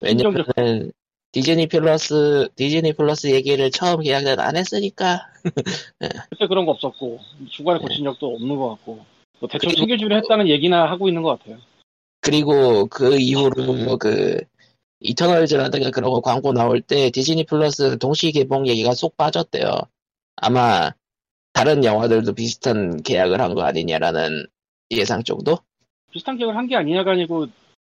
왜냐면은 0.00 0.92
디즈니 1.32 1.66
플러스 1.66 2.48
디즈니 2.56 2.92
플러스 2.92 3.30
얘기를 3.32 3.70
처음 3.70 4.00
계약을 4.00 4.40
안 4.40 4.56
했으니까 4.56 5.30
그때 6.30 6.46
그런 6.46 6.66
거 6.66 6.72
없었고 6.72 7.20
중간에 7.50 7.78
고친 7.78 8.04
적도 8.04 8.34
없는 8.34 8.56
것 8.56 8.70
같고 8.70 9.04
뭐 9.40 9.48
대충 9.48 9.70
그리고- 9.70 9.80
챙겨주려 9.80 10.16
했다는 10.16 10.48
얘기나 10.48 10.90
하고 10.90 11.08
있는 11.08 11.22
것 11.22 11.38
같아요. 11.38 11.58
그리고 12.20 12.86
그 12.86 13.18
이후로 13.18 13.98
그 13.98 14.40
이터널즈라든가 15.00 15.90
그런 15.90 16.10
거 16.10 16.20
광고 16.20 16.52
나올 16.52 16.80
때 16.80 17.10
디즈니 17.10 17.44
플러스 17.44 17.98
동시 17.98 18.32
개봉 18.32 18.66
얘기가 18.66 18.94
쏙 18.94 19.16
빠졌대요. 19.16 19.70
아마 20.36 20.90
다른 21.52 21.84
영화들도 21.84 22.34
비슷한 22.34 23.02
계약을 23.02 23.40
한 23.40 23.54
거 23.54 23.62
아니냐라는 23.62 24.46
예상 24.90 25.22
정도? 25.22 25.58
비슷한 26.10 26.36
계약을 26.36 26.56
한 26.56 26.66
게 26.66 26.76
아니냐가 26.76 27.12
아니고 27.12 27.46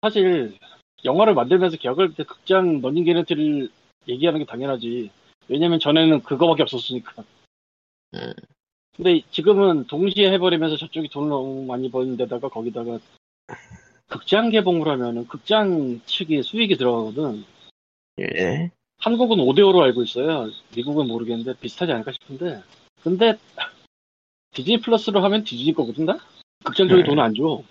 사실 0.02 0.58
영화를 1.06 1.34
만들면서 1.34 1.78
계약을 1.78 2.16
때 2.16 2.24
극장 2.24 2.82
런닝 2.82 3.06
게런티를 3.06 3.70
얘기하는 4.08 4.40
게 4.40 4.46
당연하지. 4.46 5.10
왜냐면 5.48 5.80
전에는 5.80 6.22
그거밖에 6.24 6.64
없었으니까. 6.64 7.24
음. 8.16 8.34
근데 8.96 9.22
지금은 9.32 9.88
동시에 9.88 10.30
해버리면서 10.34 10.76
저쪽이 10.78 11.10
돈을 11.10 11.30
너무 11.30 11.64
많이 11.66 11.90
버는 11.90 12.18
데다가 12.18 12.50
거기다가 12.50 13.00
극장 14.10 14.50
개봉을 14.50 14.88
하면은 14.88 15.28
극장 15.28 16.02
측이 16.06 16.44
수익이 16.44 16.76
들어가거든. 16.78 17.46
예. 18.20 18.72
한국은 18.98 19.38
5대5로 19.38 19.82
알고 19.82 20.04
있어요. 20.04 20.50
미국은 20.76 21.08
모르겠는데 21.08 21.58
비슷하지 21.60 21.92
않을까 21.92 22.12
싶은데. 22.12 22.62
근데 23.02 23.38
디즈니 24.52 24.82
플러스로 24.82 25.24
하면 25.24 25.44
디즈니 25.44 25.74
거거든 25.74 26.06
다? 26.06 26.18
극장 26.66 26.90
쪽에 26.90 27.04
음. 27.04 27.06
돈을 27.06 27.24
안 27.24 27.34
줘. 27.34 27.64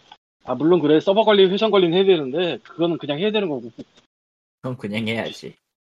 아 0.44 0.54
물론 0.54 0.80
그래 0.80 1.00
서버 1.00 1.24
관리 1.24 1.44
회선 1.44 1.70
관리는 1.70 1.92
해야 1.92 2.04
되는데 2.04 2.58
그거는 2.58 2.96
그냥 2.96 3.18
해야 3.18 3.30
되는 3.30 3.48
거고. 3.48 3.70
그럼 4.62 4.76
그냥 4.78 5.06
해야지. 5.06 5.56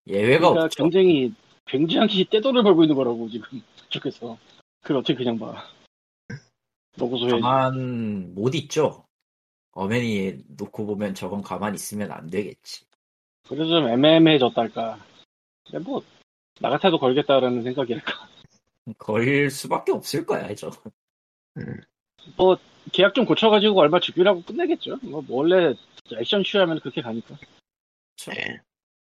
예외가 0.08 0.50
그러니까 0.50 0.66
없죠. 0.66 0.84
굉장히 0.84 1.34
굉장히 1.66 2.26
떼돈을 2.26 2.64
벌고 2.64 2.84
있는 2.84 2.96
거라고 2.96 3.30
지금 3.30 3.62
그쪽에서. 3.84 4.38
그걸 4.82 4.98
어떻게 4.98 5.16
그냥 5.16 5.38
봐. 5.38 5.64
노고소해. 6.98 7.42
가만 7.42 8.34
못 8.34 8.56
있죠. 8.56 9.04
어머니 9.80 10.34
놓고 10.58 10.86
보면 10.86 11.16
저건 11.16 11.42
가만히 11.42 11.76
있으면 11.76 12.12
안 12.12 12.30
되겠지. 12.30 12.86
그래서 13.48 13.66
좀 13.66 13.88
애매해졌달까. 13.88 15.00
근데 15.66 15.80
뭐, 15.80 16.04
나 16.60 16.70
같아도 16.70 17.00
걸겠다라는 17.00 17.64
생각이랄까. 17.64 18.12
걸 18.98 19.50
수밖에 19.50 19.94
없을 19.94 20.26
거야, 20.26 20.54
저. 20.56 20.70
뭐 22.36 22.58
계약 22.92 23.14
좀 23.16 23.26
고쳐가지고 23.26 23.80
얼마 23.80 24.02
주기라고 24.02 24.44
끝내겠죠. 24.44 24.98
뭐 25.02 25.24
원래 25.30 25.74
액션 26.18 26.44
취하면 26.44 26.80
그렇게 26.82 27.02
가니까. 27.02 27.38
예. 28.36 28.60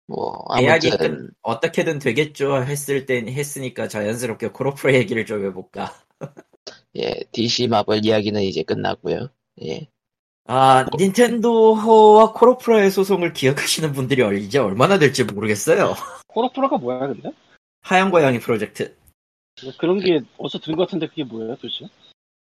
뭐 0.07 0.43
계약이 0.55 0.89
아무튼 0.89 1.27
끝- 1.27 1.33
어떻게든 1.41 1.99
되겠죠 1.99 2.63
했을 2.63 3.05
땐 3.05 3.27
했으니까 3.27 3.87
자연스럽게 3.87 4.49
코로프로 4.49 4.93
얘기를 4.95 5.25
좀 5.27 5.45
해볼까. 5.45 5.93
예 6.95 7.11
DC 7.31 7.67
마블 7.67 8.03
이야기는 8.03 8.41
이제 8.41 8.63
끝났고요. 8.63 9.29
예. 9.63 9.87
아 10.47 10.85
닌텐도와 10.97 12.31
코로프로의 12.33 12.91
소송을 12.91 13.33
기억하시는 13.33 13.91
분들이 13.93 14.21
얼- 14.21 14.37
이제 14.37 14.59
얼마나 14.59 14.99
될지 14.99 15.23
모르겠어요. 15.23 15.95
코로프라가 16.27 16.77
뭐야 16.77 16.99
근데? 17.07 17.31
하얀 17.81 18.11
고양이 18.11 18.39
프로젝트. 18.39 18.95
뭐 19.63 19.71
그런 19.79 19.99
게 19.99 20.21
어디서 20.37 20.59
들은 20.59 20.75
것 20.75 20.83
같은데 20.85 21.07
그게 21.07 21.23
뭐야 21.23 21.55
도대체? 21.55 21.87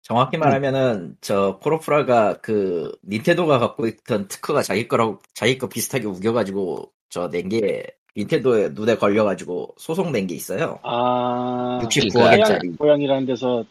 정확히 0.01 0.38
말하면은 0.38 1.15
저 1.22 1.60
코로프라가 1.62 2.39
그 2.41 2.91
닌텐도가 3.08 3.60
갖고 3.60 3.88
있던 3.88 4.27
특허가 4.27 4.62
자기 4.63 4.88
거라고 4.88 5.20
자기 5.34 5.58
거 5.58 5.67
비슷하게 5.70 6.06
우겨가지고 6.08 6.91
저 7.10 7.29
낸 7.29 7.48
게 7.50 7.86
닌텐도에 8.17 8.70
눈에 8.70 8.96
걸려가지고 8.98 9.75
소송 9.77 10.12
낸 10.12 10.27
게 10.27 10.36
있어요. 10.36 10.79
아 10.84 11.79
69억짜리. 11.84 12.13
고양, 12.13 12.75
고양이라는 12.77 13.25
데서 13.27 13.63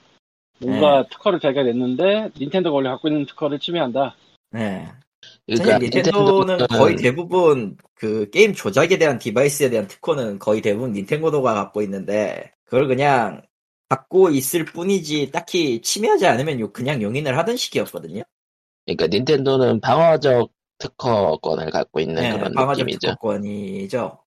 뭔가 0.58 1.06
특허를 1.10 1.40
자기가 1.40 1.62
냈는데 1.64 2.30
닌텐도가 2.38 2.74
원래 2.74 2.88
갖고 2.90 3.08
있는 3.08 3.26
특허를 3.26 3.58
침해한다. 3.58 4.14
네. 4.52 4.88
그러니까 5.46 5.78
닌텐도는 5.78 6.56
닌텐도는 6.58 6.66
거의 6.68 6.96
대부분 6.96 7.76
그 7.94 8.28
게임 8.30 8.52
조작에 8.52 8.98
대한 8.98 9.18
디바이스에 9.18 9.70
대한 9.70 9.86
특허는 9.86 10.38
거의 10.38 10.60
대부분 10.62 10.92
닌텐도가 10.92 11.54
갖고 11.54 11.82
있는데 11.82 12.52
그걸 12.64 12.88
그냥 12.88 13.42
갖고 13.88 14.30
있을 14.30 14.64
뿐이지 14.64 15.30
딱히 15.30 15.80
침해하지 15.80 16.26
않으면 16.26 16.58
요- 16.60 16.72
그냥 16.72 17.00
용인을 17.02 17.36
하던 17.38 17.56
시기였거든요. 17.56 18.22
그러니까 18.84 19.06
닌텐도는 19.08 19.80
방어적 19.80 20.50
특허권을 20.78 21.70
갖고 21.70 22.00
있는 22.00 22.22
네, 22.22 22.32
그런 22.32 22.52
방어적 22.52 22.84
느낌이죠. 22.84 22.98
특허권이죠. 23.08 24.18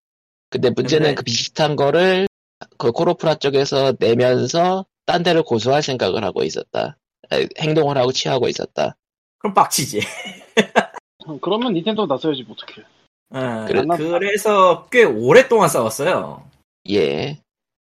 근데 0.50 0.70
문제는 0.70 1.08
근데- 1.10 1.16
그 1.16 1.24
비슷한 1.24 1.76
거를 1.76 2.28
그 2.78 2.92
코로프라 2.92 3.36
쪽에서 3.36 3.94
내면서 4.00 4.86
딴 5.10 5.24
데를 5.24 5.42
고소할 5.42 5.82
생각을 5.82 6.24
하고 6.24 6.44
있었다. 6.44 6.96
에, 7.34 7.48
행동을 7.60 7.98
하고 7.98 8.12
취하고 8.12 8.48
있었다. 8.48 8.96
그럼 9.40 9.56
빡치지. 9.56 10.02
어, 11.26 11.40
그러면 11.42 11.74
닌텐도 11.74 12.06
나서야지 12.06 12.44
뭐 12.44 12.56
어떡해. 12.56 12.86
어, 13.32 13.66
그래- 13.66 13.82
그래서 14.20 14.88
꽤 14.92 15.04
오랫동안 15.04 15.68
싸웠어요. 15.68 16.48
예. 16.92 17.40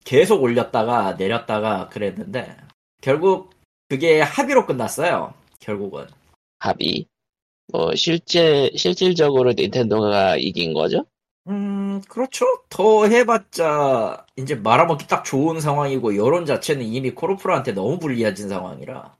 계속 0.03 0.41
올렸다가 0.41 1.13
내렸다가 1.13 1.87
그랬는데 1.89 2.57
결국 2.99 3.51
그게 3.89 4.19
합의로 4.19 4.65
끝났어요. 4.65 5.35
결국은. 5.59 6.07
합의. 6.57 7.05
뭐 7.71 7.93
실제 7.93 8.71
실질적으로 8.75 9.53
닌텐도가 9.53 10.37
이긴 10.37 10.73
거죠? 10.73 11.05
음, 11.49 12.01
그렇죠. 12.07 12.45
더 12.69 13.05
해봤자, 13.05 14.25
이제 14.37 14.55
말아먹기 14.55 15.07
딱 15.07 15.25
좋은 15.25 15.59
상황이고, 15.59 16.15
여론 16.15 16.45
자체는 16.45 16.83
이미 16.85 17.11
코르프라한테 17.11 17.73
너무 17.73 17.99
불리해진 17.99 18.47
상황이라, 18.49 19.15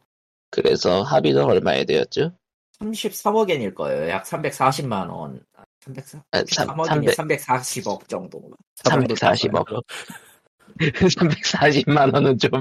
그래서 0.52 1.02
합의는 1.04 1.44
얼마에 1.44 1.84
되었죠? 1.86 2.32
33억엔일 2.80 3.74
거예요. 3.76 4.10
약 4.10 4.24
340만원. 4.26 5.42
340, 5.82 6.22
아, 6.32 6.44
삼- 6.50 6.68
3억이니 6.78 7.14
300 7.14 7.42
340억 7.42 8.08
정도가. 8.08 8.48
340억. 8.86 9.84
340만 10.80 12.14
원은 12.14 12.38
좀 12.38 12.52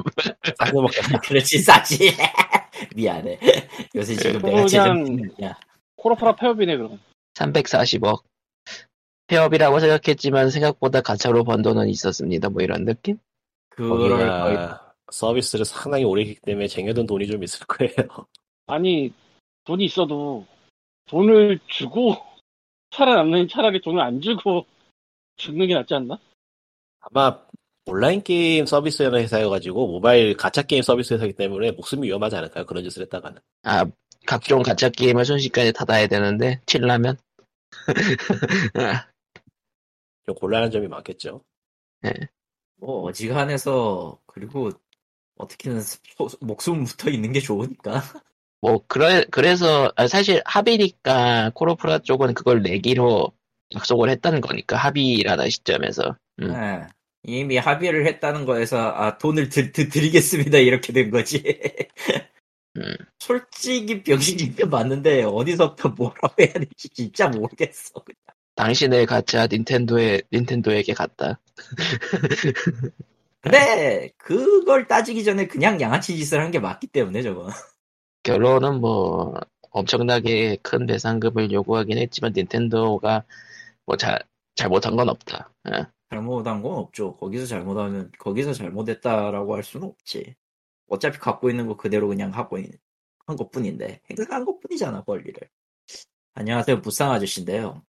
싸게 0.59 0.73
먹 0.73 0.91
그렇지, 1.23 1.59
싸지. 1.61 2.11
미안해. 2.97 3.39
요새 3.95 4.17
지금 4.17 4.33
내가 4.43 4.65
그냥- 4.65 4.69
제정신이야. 4.69 5.57
코로프라 5.97 6.35
폐업이네 6.35 6.77
그럼. 6.79 6.99
340억. 7.35 8.23
폐업이라고 9.33 9.81
생각했지만 9.81 10.51
생각보다 10.51 11.01
가차로 11.01 11.45
번 11.45 11.63
돈은 11.63 11.89
있었습니다. 11.89 12.51
뭐 12.51 12.61
이런 12.61 12.85
느낌? 12.85 13.17
거기가 13.71 14.93
서비스를 15.11 15.65
상당히 15.65 16.05
오래 16.05 16.23
했기 16.23 16.39
때문에 16.43 16.69
쟁여둔 16.69 17.07
돈이 17.07 17.27
좀 17.27 17.43
있을 17.43 17.67
거예요. 17.67 18.27
아니 18.67 19.11
돈이 19.65 19.87
있어도 19.87 20.47
돈을 21.07 21.61
주고 21.67 22.17
살아남는 22.91 23.49
차라리 23.49 23.81
돈을 23.81 24.03
안 24.03 24.21
주고 24.21 24.67
죽는 25.37 25.67
게 25.67 25.75
낫지 25.75 25.95
않나? 25.95 26.19
아마 27.01 27.39
온라인 27.87 28.23
게임 28.23 28.67
서비스 28.67 29.03
회사여가지고 29.03 29.87
모바일 29.87 30.37
가짜 30.37 30.61
게임 30.61 30.83
서비스 30.83 31.15
회사이기 31.15 31.35
때문에 31.35 31.71
목숨이 31.73 32.07
위험하지 32.07 32.37
않을까요? 32.37 32.67
그런 32.67 32.85
짓을 32.85 33.03
했다가는. 33.03 33.41
아, 33.65 33.87
각종 34.27 34.63
가짜 34.63 34.91
게임을 34.91 35.25
순식간에 35.25 35.73
닫아야 35.73 36.07
되는데, 36.07 36.61
칠라면? 36.67 37.17
좀 40.27 40.35
곤란한 40.35 40.71
점이 40.71 40.89
많겠죠. 40.89 41.43
뭐, 42.77 43.03
어지간해서, 43.03 44.21
그리고, 44.27 44.71
어떻게든 45.37 45.81
소- 45.81 46.29
목숨 46.41 46.85
붙어 46.85 47.11
있는 47.11 47.33
게 47.33 47.41
좋으니까. 47.41 48.03
뭐, 48.61 48.85
그래, 48.87 49.25
그래서, 49.31 49.93
아, 49.97 50.07
사실 50.07 50.43
합의니까 50.45 51.51
코로프라 51.55 52.01
쪽은 52.01 52.35
그걸 52.35 52.63
내기로 52.63 53.33
약속을 53.75 54.11
했다는 54.11 54.41
거니까, 54.41 54.77
합의라는 54.77 55.49
시점에서. 55.51 56.17
음. 56.41 56.49
네. 56.53 56.87
이미 57.25 57.57
합의를 57.57 58.07
했다는 58.07 58.45
거에서 58.47 58.79
아 58.79 59.17
돈을 59.17 59.49
드, 59.49 59.71
드, 59.71 59.89
드리겠습니다 59.89 60.59
이렇게 60.59 60.93
된 60.93 61.11
거지. 61.11 61.41
음. 62.77 62.97
솔직히 63.21 64.03
병신인 64.03 64.57
게 64.57 64.65
맞는데 64.65 65.23
어디서부터 65.23 65.91
뭐라고 65.91 66.35
해야 66.43 66.53
될지 66.55 66.89
진짜 66.89 67.29
모르겠어. 67.29 67.93
그냥. 68.03 68.17
당신의 68.55 69.07
가짜 69.07 69.47
닌텐도에, 69.47 70.23
닌텐도에게 70.33 70.95
갔다. 70.95 71.39
근데 73.41 74.11
그걸 74.19 74.87
따지기 74.89 75.25
전에 75.25 75.47
그냥 75.47 75.81
양아치 75.81 76.17
짓을 76.17 76.41
한 76.41 76.51
게 76.51 76.59
맞기 76.59 76.87
때문에 76.89 77.23
저거. 77.23 77.49
결론은 78.23 78.81
뭐, 78.81 79.35
엄청나게 79.71 80.57
큰 80.63 80.87
배상금을 80.87 81.51
요구하긴 81.53 81.99
했지만, 81.99 82.33
닌텐도가 82.35 83.25
뭐 83.87 83.97
잘, 83.97 84.21
잘못한 84.55 84.97
건 84.97 85.09
없다. 85.09 85.53
예. 85.73 85.87
잘못한 86.11 86.63
건 86.63 86.75
없죠. 86.79 87.17
거기서 87.17 87.47
잘못하면 87.47 88.11
거기서 88.19 88.53
잘못했다라고 88.53 89.55
할 89.57 89.63
수는 89.63 89.89
없지. 89.89 90.35
어차피 90.89 91.19
갖고 91.19 91.51
있는 91.51 91.67
거 91.67 91.77
그대로 91.77 92.09
그냥 92.09 92.33
하고 92.35 92.59
있- 92.59 92.71
한 93.27 93.37
것뿐인데 93.37 94.01
행사한 94.11 94.45
것뿐이잖아 94.45 95.05
권리를. 95.05 95.41
안녕하세요 96.35 96.79
무쌍 96.79 97.13
아저씨인데요. 97.13 97.83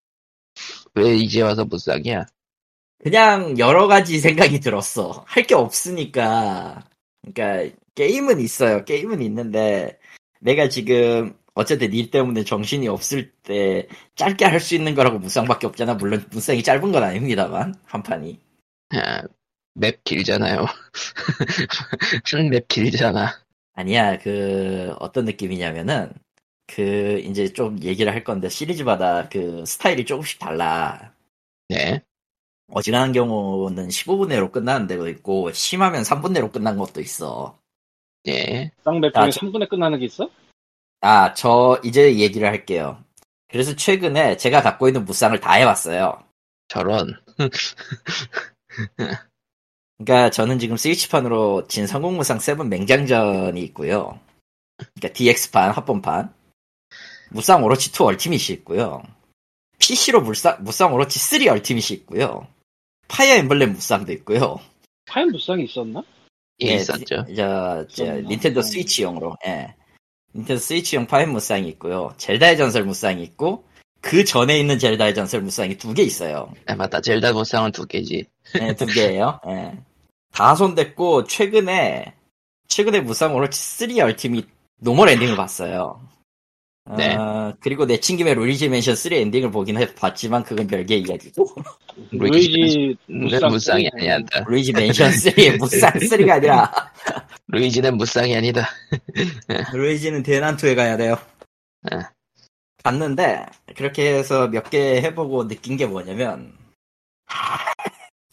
왜 0.96 1.16
이제 1.16 1.42
와서 1.42 1.66
무쌍이야? 1.66 2.26
그냥 3.04 3.58
여러 3.60 3.88
가지 3.88 4.20
생각이 4.20 4.60
들었어. 4.60 5.24
할 5.28 5.46
게 5.46 5.56
없으니까. 5.56 6.88
그러니까 7.22 7.76
게임은 7.96 8.40
있어요. 8.40 8.86
게임은 8.86 9.22
있는데 9.24 10.00
내가 10.42 10.70
지금 10.70 11.36
어쨌든 11.56 11.94
일 11.94 12.10
때문에 12.12 12.44
정신이 12.44 12.88
없을 12.88 13.32
때 13.44 13.88
짧게 14.16 14.46
할 14.46 14.60
수 14.60 14.76
있는 14.76 14.96
거라고 14.96 15.20
무쌍밖에 15.20 15.68
없잖아. 15.68 15.96
물론 15.96 16.26
무쌍이 16.32 16.64
짧은 16.64 16.92
건 16.92 17.04
아닙니다만 17.04 17.76
한 17.86 18.04
판이. 18.04 18.40
아, 18.92 19.22
맵 19.76 20.04
길잖아요. 20.04 20.66
한맵 22.32 22.68
길잖아. 22.68 23.40
아니야, 23.76 24.18
그, 24.20 24.94
어떤 25.00 25.26
느낌이냐면은, 25.26 26.12
그, 26.76 27.22
이제 27.24 27.52
좀 27.54 27.82
얘기를 27.84 28.12
할 28.12 28.24
건데, 28.24 28.50
시리즈마다 28.50 29.30
그 29.30 29.64
스타일이 29.66 30.06
조금씩 30.06 30.40
달라. 30.40 31.14
네. 31.70 32.02
어지간한 32.72 33.12
경우는 33.14 33.90
15분 33.90 34.30
내로 34.30 34.52
끝나는 34.52 34.88
데도 34.88 35.08
있고, 35.10 35.52
심하면 35.52 36.02
3분 36.04 36.32
내로 36.32 36.52
끝난 36.52 36.78
것도 36.78 37.00
있어. 37.02 37.60
예. 38.28 38.72
쌍맵 38.84 39.16
아, 39.16 39.30
중에 39.30 39.32
저- 39.32 39.40
3분에 39.42 39.70
끝나는 39.70 40.00
게 40.00 40.06
있어? 40.06 40.30
아, 41.02 41.34
저, 41.34 41.80
이제 41.84 42.18
얘기를 42.18 42.48
할게요. 42.48 43.04
그래서 43.50 43.76
최근에 43.76 44.38
제가 44.38 44.62
갖고 44.64 44.88
있는 44.88 45.06
무쌍을 45.06 45.40
다 45.40 45.54
해봤어요. 45.54 46.24
저런. 46.70 47.14
그러니까 49.98 50.30
저는 50.32 50.58
지금 50.60 50.76
스위치판으로 50.78 51.68
진 51.68 51.86
성공 51.86 52.18
무쌍 52.18 52.40
7 52.40 52.56
맹장전이 52.68 53.62
있고요. 53.66 54.20
그러니까 54.78 55.14
DX판, 55.14 55.72
합본판. 55.72 56.34
무쌍 57.34 57.64
오로치 57.64 57.92
2 57.92 58.04
얼티밋이 58.04 58.46
있고요. 58.60 59.02
PC로 59.80 60.22
무쌍, 60.22 60.58
무쌍 60.64 60.94
오로치 60.94 61.20
3 61.20 61.48
얼티밋이 61.48 61.88
있고요. 62.00 62.48
파이어 63.08 63.36
엠블렘 63.36 63.74
무쌍도 63.74 64.12
있고요. 64.14 64.60
파인 65.06 65.30
무쌍이 65.32 65.66
있었나? 65.66 66.04
예, 66.62 66.68
네, 66.70 66.76
있었죠. 66.76 67.26
저, 67.36 67.86
저? 67.90 68.06
닌텐도 68.06 68.60
음. 68.60 68.62
스위치용으로, 68.62 69.36
예. 69.46 69.74
닌텐도 70.36 70.60
스위치용 70.60 71.08
파인 71.08 71.32
무쌍이 71.32 71.68
있고요. 71.70 72.14
젤다의 72.18 72.58
전설 72.58 72.84
무쌍이 72.86 73.22
있고, 73.24 73.66
그 74.02 74.24
전에 74.24 74.60
있는 74.60 74.80
젤다의 74.80 75.16
전설 75.16 75.42
무쌍이 75.42 75.78
두 75.78 75.94
개 75.94 76.04
있어요. 76.04 76.54
아, 76.68 76.76
맞다. 76.76 77.02
젤다 77.02 77.34
무쌍은 77.34 77.72
두 77.72 77.86
개지. 77.86 78.26
네, 78.54 78.76
두 78.76 78.86
개예요. 78.86 79.40
예. 79.48 79.74
다 80.32 80.56
손댔고 80.56 81.26
최근에 81.26 82.14
최근에 82.68 83.02
무쌍 83.02 83.36
오로치 83.36 83.60
3 83.60 84.00
얼티밋 84.00 84.48
normal 84.80 85.10
ending을 85.10 85.36
봤어요. 85.36 86.02
네. 86.98 87.16
어, 87.16 87.54
그리고 87.62 87.86
내친 87.86 88.18
김에 88.18 88.34
루이지 88.34 88.68
맨션 88.68 88.96
3 88.96 89.14
엔딩을 89.14 89.52
보긴 89.52 89.78
해 89.78 89.94
봤지만 89.96 90.44
그건 90.44 90.68
별개 90.68 90.98
이야기고 90.98 91.48
루이지 92.12 92.98
무쌍 93.08 93.50
무쌍이 93.50 93.90
아니한다. 93.94 94.44
루이지 94.48 94.74
맨션 94.74 95.12
3의 95.12 95.58
무쌍 95.60 95.92
3가 95.94 96.30
아니라 96.32 96.72
루이지는 97.48 97.96
무쌍이 97.98 98.36
아니다. 98.36 98.68
루이지는 99.74 100.24
대난투에 100.24 100.76
가야 100.76 100.98
돼요. 100.98 101.18
네. 101.84 102.00
봤는데 102.84 103.46
그렇게 103.78 104.14
해서 104.16 104.48
몇 104.50 104.70
개 104.70 105.02
해보고 105.02 105.48
느낀 105.48 105.78
게 105.78 105.86
뭐냐면 105.86 106.58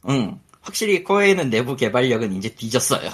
응 0.08 0.40
확실히 0.60 1.04
코에는 1.04 1.50
내부 1.50 1.76
개발력은 1.76 2.32
이제 2.32 2.48
뒤졌어요. 2.54 3.10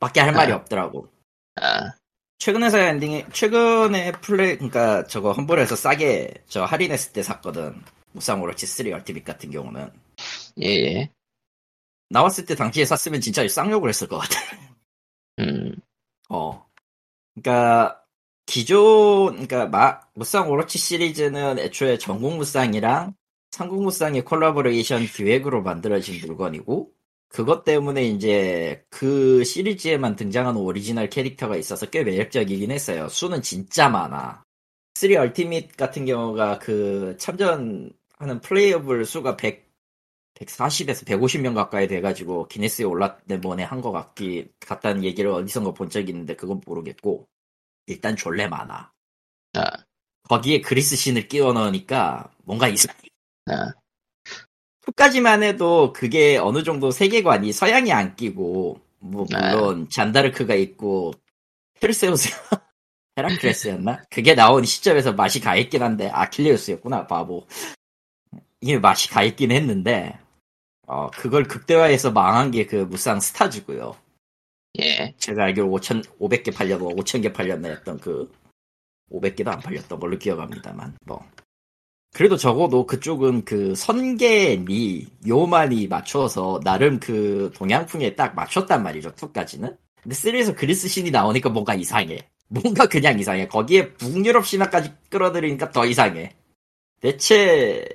밖에 0.00 0.20
할 0.20 0.32
말이 0.32 0.52
아. 0.52 0.56
없더라고. 0.56 1.08
아, 1.56 1.92
최근에서 2.38 2.78
ending이 2.78 3.26
최근에 3.32 4.12
플레이 4.12 4.56
그러니까 4.56 5.04
저거 5.06 5.32
험블에서 5.32 5.76
싸게 5.76 6.44
저 6.48 6.64
할인했을 6.64 7.12
때 7.12 7.22
샀거든. 7.22 7.82
무쌍 8.12 8.40
오로치 8.40 8.66
3 8.66 8.92
얼티밋 8.92 9.24
같은 9.24 9.50
경우는 9.50 9.90
예, 10.62 10.66
예. 10.66 11.10
나왔을 12.08 12.46
때 12.46 12.54
당시에 12.54 12.84
샀으면 12.84 13.20
진짜 13.20 13.46
쌍욕을 13.46 13.88
했을 13.88 14.08
것 14.08 14.18
같아. 14.18 14.38
음, 15.40 15.74
어. 16.30 16.66
그러니까 17.34 18.02
기존 18.46 19.32
그러니까 19.32 19.66
마, 19.66 20.00
무쌍 20.14 20.50
오로치 20.50 20.78
시리즈는 20.78 21.58
애초에 21.58 21.98
전국 21.98 22.36
무쌍이랑 22.36 23.14
삼국 23.50 23.82
무쌍의 23.82 24.24
콜라보레이션 24.24 25.06
기획으로 25.06 25.62
만들어진 25.62 26.20
물건이고 26.26 26.90
그것 27.28 27.64
때문에 27.64 28.04
이제 28.04 28.84
그 28.90 29.44
시리즈에만 29.44 30.16
등장하는 30.16 30.60
오리지널 30.60 31.08
캐릭터가 31.10 31.56
있어서 31.56 31.86
꽤 31.86 32.02
매력적이긴 32.04 32.70
했어요. 32.70 33.08
수는 33.08 33.42
진짜 33.42 33.88
많아. 33.88 34.44
3 34.94 35.16
얼티밋 35.16 35.76
같은 35.76 36.06
경우가 36.06 36.58
그 36.58 37.16
참전하는 37.18 38.40
playable 38.42 39.04
수가 39.04 39.36
100 39.36 39.66
140에서 40.34 41.06
150명 41.06 41.54
가까이 41.54 41.88
돼가지고 41.88 42.46
기네스에 42.48 42.84
올랐네 42.84 43.32
번에 43.32 43.62
한 43.64 43.80
것 43.80 43.90
같기 43.92 44.48
같다는 44.60 45.04
얘기를 45.04 45.30
어디선가 45.30 45.72
본 45.72 45.88
적이 45.90 46.10
있는데 46.12 46.36
그건 46.36 46.60
모르겠고 46.66 47.26
일단 47.86 48.16
졸래 48.16 48.46
많아. 48.48 48.92
아, 49.54 49.60
거기에 50.28 50.60
그리스 50.60 50.96
신을 50.96 51.28
끼워 51.28 51.52
넣으니까 51.52 52.30
뭔가 52.44 52.68
이상해. 52.68 52.98
아, 53.46 53.72
2까지만 54.86 55.42
해도 55.42 55.92
그게 55.92 56.36
어느 56.36 56.62
정도 56.62 56.90
세계관이 56.90 57.52
서양이 57.52 57.92
안 57.92 58.16
끼고 58.16 58.80
뭐 59.00 59.26
물론 59.30 59.88
잔다르크가 59.90 60.54
있고 60.54 61.12
페르세우스 61.80 62.30
헤라클레스였나? 63.18 64.04
그게 64.10 64.34
나온 64.34 64.64
시점에서 64.64 65.12
맛이 65.14 65.40
가있긴 65.40 65.82
한데 65.82 66.08
아킬레우스였구나 66.10 67.06
바보. 67.06 67.46
이게 68.60 68.78
맛이 68.78 69.08
가있긴 69.10 69.50
했는데 69.52 70.18
어 70.86 71.10
그걸 71.10 71.44
극대화해서 71.44 72.12
망한 72.12 72.50
게 72.50 72.66
그 72.66 72.76
무쌍 72.76 73.20
스타즈고요. 73.20 73.96
예. 74.80 75.14
제가 75.18 75.44
알기로 75.44 75.68
5천 75.68 76.04
500개 76.18 76.54
팔려고 76.54 76.94
5천 76.96 77.22
개 77.22 77.32
팔렸나 77.32 77.68
했던 77.68 77.98
그 77.98 78.30
500개도 79.10 79.48
안 79.48 79.60
팔렸던 79.60 79.98
걸로 79.98 80.18
기억합니다만 80.18 80.96
뭐 81.06 81.24
그래도 82.12 82.36
적어도 82.36 82.86
그쪽은 82.86 83.44
그 83.44 83.74
선계니 83.74 85.06
요만이 85.26 85.88
맞춰서 85.88 86.60
나름 86.64 86.98
그 86.98 87.50
동양풍에 87.54 88.14
딱 88.14 88.34
맞췄단 88.34 88.82
말이죠 88.82 89.12
2까지는. 89.12 89.76
근데 90.02 90.14
3에서 90.14 90.56
그리스 90.56 90.88
신이 90.88 91.10
나오니까 91.10 91.50
뭔가 91.50 91.74
이상해. 91.74 92.18
뭔가 92.48 92.86
그냥 92.86 93.18
이상해. 93.18 93.48
거기에 93.48 93.92
북유럽 93.94 94.46
신화까지 94.46 94.92
끌어들이니까 95.10 95.72
더 95.72 95.84
이상해. 95.84 96.34
대체 97.00 97.86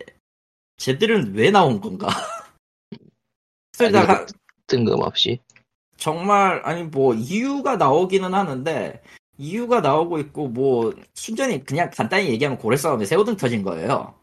쟤들은 0.78 1.34
왜 1.36 1.52
나온 1.52 1.80
건가 1.80 2.08
뜬금없이. 4.68 5.40
정말 5.98 6.62
아니 6.64 6.84
뭐 6.84 7.14
이유가 7.14 7.76
나오기는 7.76 8.34
하는데 8.34 9.02
이유가 9.42 9.82
나오고 9.82 10.20
있고 10.20 10.48
뭐 10.50 10.94
순전히 11.16 11.64
그냥 11.66 11.90
간단히 11.92 12.30
얘기하면 12.30 12.60
고래 12.60 12.78
싸움에 12.78 13.06
새우등 13.06 13.38
터진 13.38 13.64
거예요. 13.64 14.14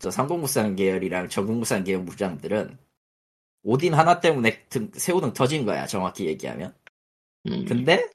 저 0.00 0.10
삼국무쌍 0.10 0.74
계열이랑 0.74 1.28
전국무쌍 1.28 1.84
계열 1.84 2.00
무장들은 2.02 2.76
오딘 3.62 3.94
하나 3.94 4.18
때문에 4.20 4.64
등, 4.68 4.90
새우등 4.92 5.32
터진 5.32 5.64
거야 5.64 5.86
정확히 5.86 6.26
얘기하면. 6.26 6.74
음, 7.46 7.64
근데 7.66 8.10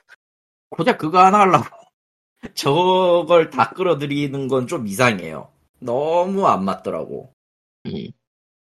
고작 0.70 0.98
그거 0.98 1.20
하나 1.24 1.40
하려고 1.40 1.66
저걸 2.56 3.50
다 3.52 3.70
끌어들이는 3.72 4.48
건 4.50 4.68
좀 4.68 4.86
이상해요. 4.86 5.52
너무 5.80 6.46
안 6.48 6.66
맞더라고. 6.66 7.34
음, 7.86 8.08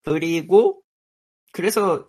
그리고 0.03 0.81
그래서 1.51 2.07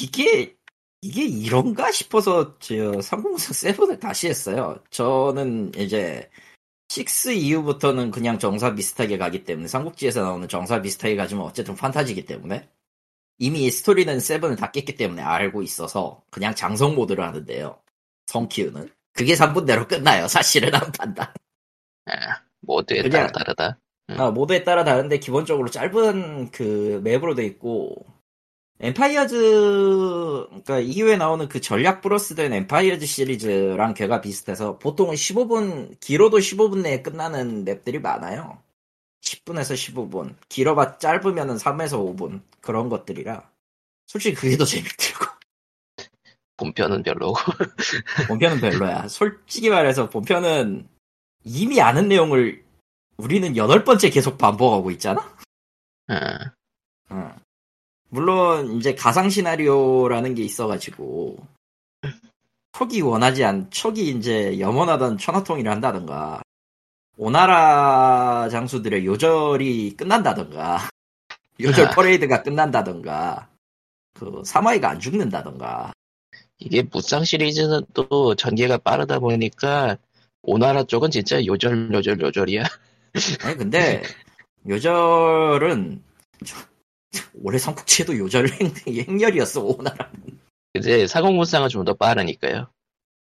이게 0.00 0.57
이게 1.00 1.24
이런가 1.24 1.92
싶어서 1.92 2.58
저 2.58 3.00
삼국무쌍 3.00 3.52
세븐을 3.52 3.98
다시 4.00 4.28
했어요. 4.28 4.82
저는 4.90 5.72
이제 5.76 6.28
6 6.88 7.32
이후부터는 7.32 8.10
그냥 8.10 8.38
정사 8.38 8.74
비슷하게 8.74 9.18
가기 9.18 9.44
때문에 9.44 9.68
삼국지에서 9.68 10.22
나오는 10.22 10.48
정사 10.48 10.80
비슷하게 10.82 11.16
가지만 11.16 11.44
어쨌든 11.44 11.76
판타지기 11.76 12.24
때문에 12.26 12.68
이미 13.38 13.70
스토리는 13.70 14.18
세븐을 14.18 14.56
다 14.56 14.72
깼기 14.72 14.96
때문에 14.96 15.22
알고 15.22 15.62
있어서 15.62 16.22
그냥 16.30 16.54
장성 16.54 16.94
모드를 16.96 17.22
하는데요. 17.24 17.78
성 18.26 18.48
키우는 18.48 18.90
그게 19.12 19.34
3분대로 19.34 19.86
끝나요. 19.86 20.26
사실은 20.26 20.74
한 20.74 20.90
판단. 20.92 21.26
아, 22.06 22.42
모두에 22.60 23.02
그냥- 23.02 23.28
따라 23.28 23.32
다르다. 23.32 23.78
음. 24.10 24.20
아, 24.20 24.30
모드에 24.30 24.64
따라 24.64 24.82
다른데 24.82 25.18
기본적으로 25.18 25.68
짧은 25.70 26.50
그 26.50 27.00
맵으로 27.04 27.34
돼 27.36 27.44
있고 27.46 27.94
엠파이어즈 28.80 30.46
그러니까 30.48 30.78
이후에 30.78 31.16
나오는 31.16 31.48
그 31.48 31.60
전략 31.60 32.00
플러스된 32.00 32.52
엠파이어즈 32.52 33.06
시리즈랑 33.06 33.94
걔가 33.94 34.20
비슷해서 34.20 34.78
보통은 34.78 35.14
15분 35.14 35.98
길어도 36.00 36.38
15분 36.38 36.82
내에 36.82 37.02
끝나는 37.02 37.64
맵들이 37.64 37.98
많아요. 37.98 38.62
10분에서 39.20 39.74
15분 39.74 40.36
길어봤 40.48 41.00
짧으면은 41.00 41.56
3에서 41.56 42.16
5분 42.16 42.40
그런 42.60 42.88
것들이라 42.88 43.50
솔직히 44.06 44.36
그게 44.36 44.56
더 44.56 44.64
재밌더라고. 44.64 45.38
본편은 46.56 47.02
별로고. 47.02 47.34
본편은 48.28 48.60
별로야. 48.60 49.08
솔직히 49.08 49.70
말해서 49.70 50.08
본편은 50.10 50.88
이미 51.44 51.80
아는 51.80 52.08
내용을 52.08 52.64
우리는 53.16 53.56
여덟 53.56 53.84
번째 53.84 54.10
계속 54.10 54.38
반복하고 54.38 54.90
있잖아. 54.92 55.36
아, 56.08 56.52
어. 57.10 57.36
물론 58.10 58.76
이제 58.76 58.94
가상 58.94 59.28
시나리오라는 59.28 60.34
게 60.34 60.42
있어가지고 60.42 61.36
촉이 62.72 63.02
원하지 63.02 63.44
않 63.44 63.70
촉이 63.70 64.08
이제 64.10 64.58
염원하던 64.60 65.18
천하통일을 65.18 65.70
한다던가 65.70 66.42
오나라 67.16 68.48
장수들의 68.50 69.04
요절이 69.04 69.96
끝난다던가 69.96 70.88
요절 71.60 71.86
아. 71.86 71.90
퍼레이드가 71.90 72.42
끝난다던가 72.42 73.48
그 74.14 74.42
사마이가 74.44 74.90
안 74.90 75.00
죽는다던가 75.00 75.92
이게 76.58 76.82
무쌍 76.82 77.24
시리즈는 77.24 77.82
또 77.94 78.34
전개가 78.34 78.78
빠르다 78.78 79.18
보니까 79.20 79.96
오나라 80.42 80.82
쪽은 80.84 81.10
진짜 81.10 81.44
요절 81.44 81.92
요절 81.92 82.20
요절이야. 82.20 82.64
아니 83.42 83.56
근데 83.56 84.02
요절은 84.68 86.02
올해 87.42 87.58
삼국지에도 87.58 88.16
요절 88.18 88.48
행, 88.48 88.72
행렬이었어 88.86 89.62
오나라 89.62 90.10
근데 90.72 91.06
사공무쌍은 91.06 91.68
좀 91.70 91.84
더 91.84 91.94
빠르니까요. 91.94 92.68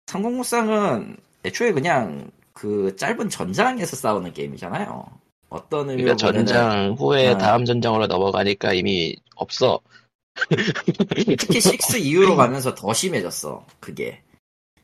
삼국무쌍은 0.07 1.17
애초에 1.45 1.73
그냥 1.73 2.31
그 2.53 2.95
짧은 2.97 3.31
전장에서 3.31 3.97
싸우는 3.97 4.33
게임이잖아요. 4.35 5.07
어떤 5.49 5.91
의미로 5.91 6.15
그러니까 6.17 6.33
전장 6.33 6.95
후에 6.99 7.29
아. 7.31 7.39
다음 7.39 7.65
전장으로 7.65 8.07
넘어가니까 8.07 8.73
이미 8.75 9.17
없어. 9.37 9.81
특히 11.39 11.59
6 11.59 11.99
이후로 11.99 12.37
가면서 12.37 12.75
더 12.75 12.93
심해졌어. 12.93 13.67
그게 13.81 14.23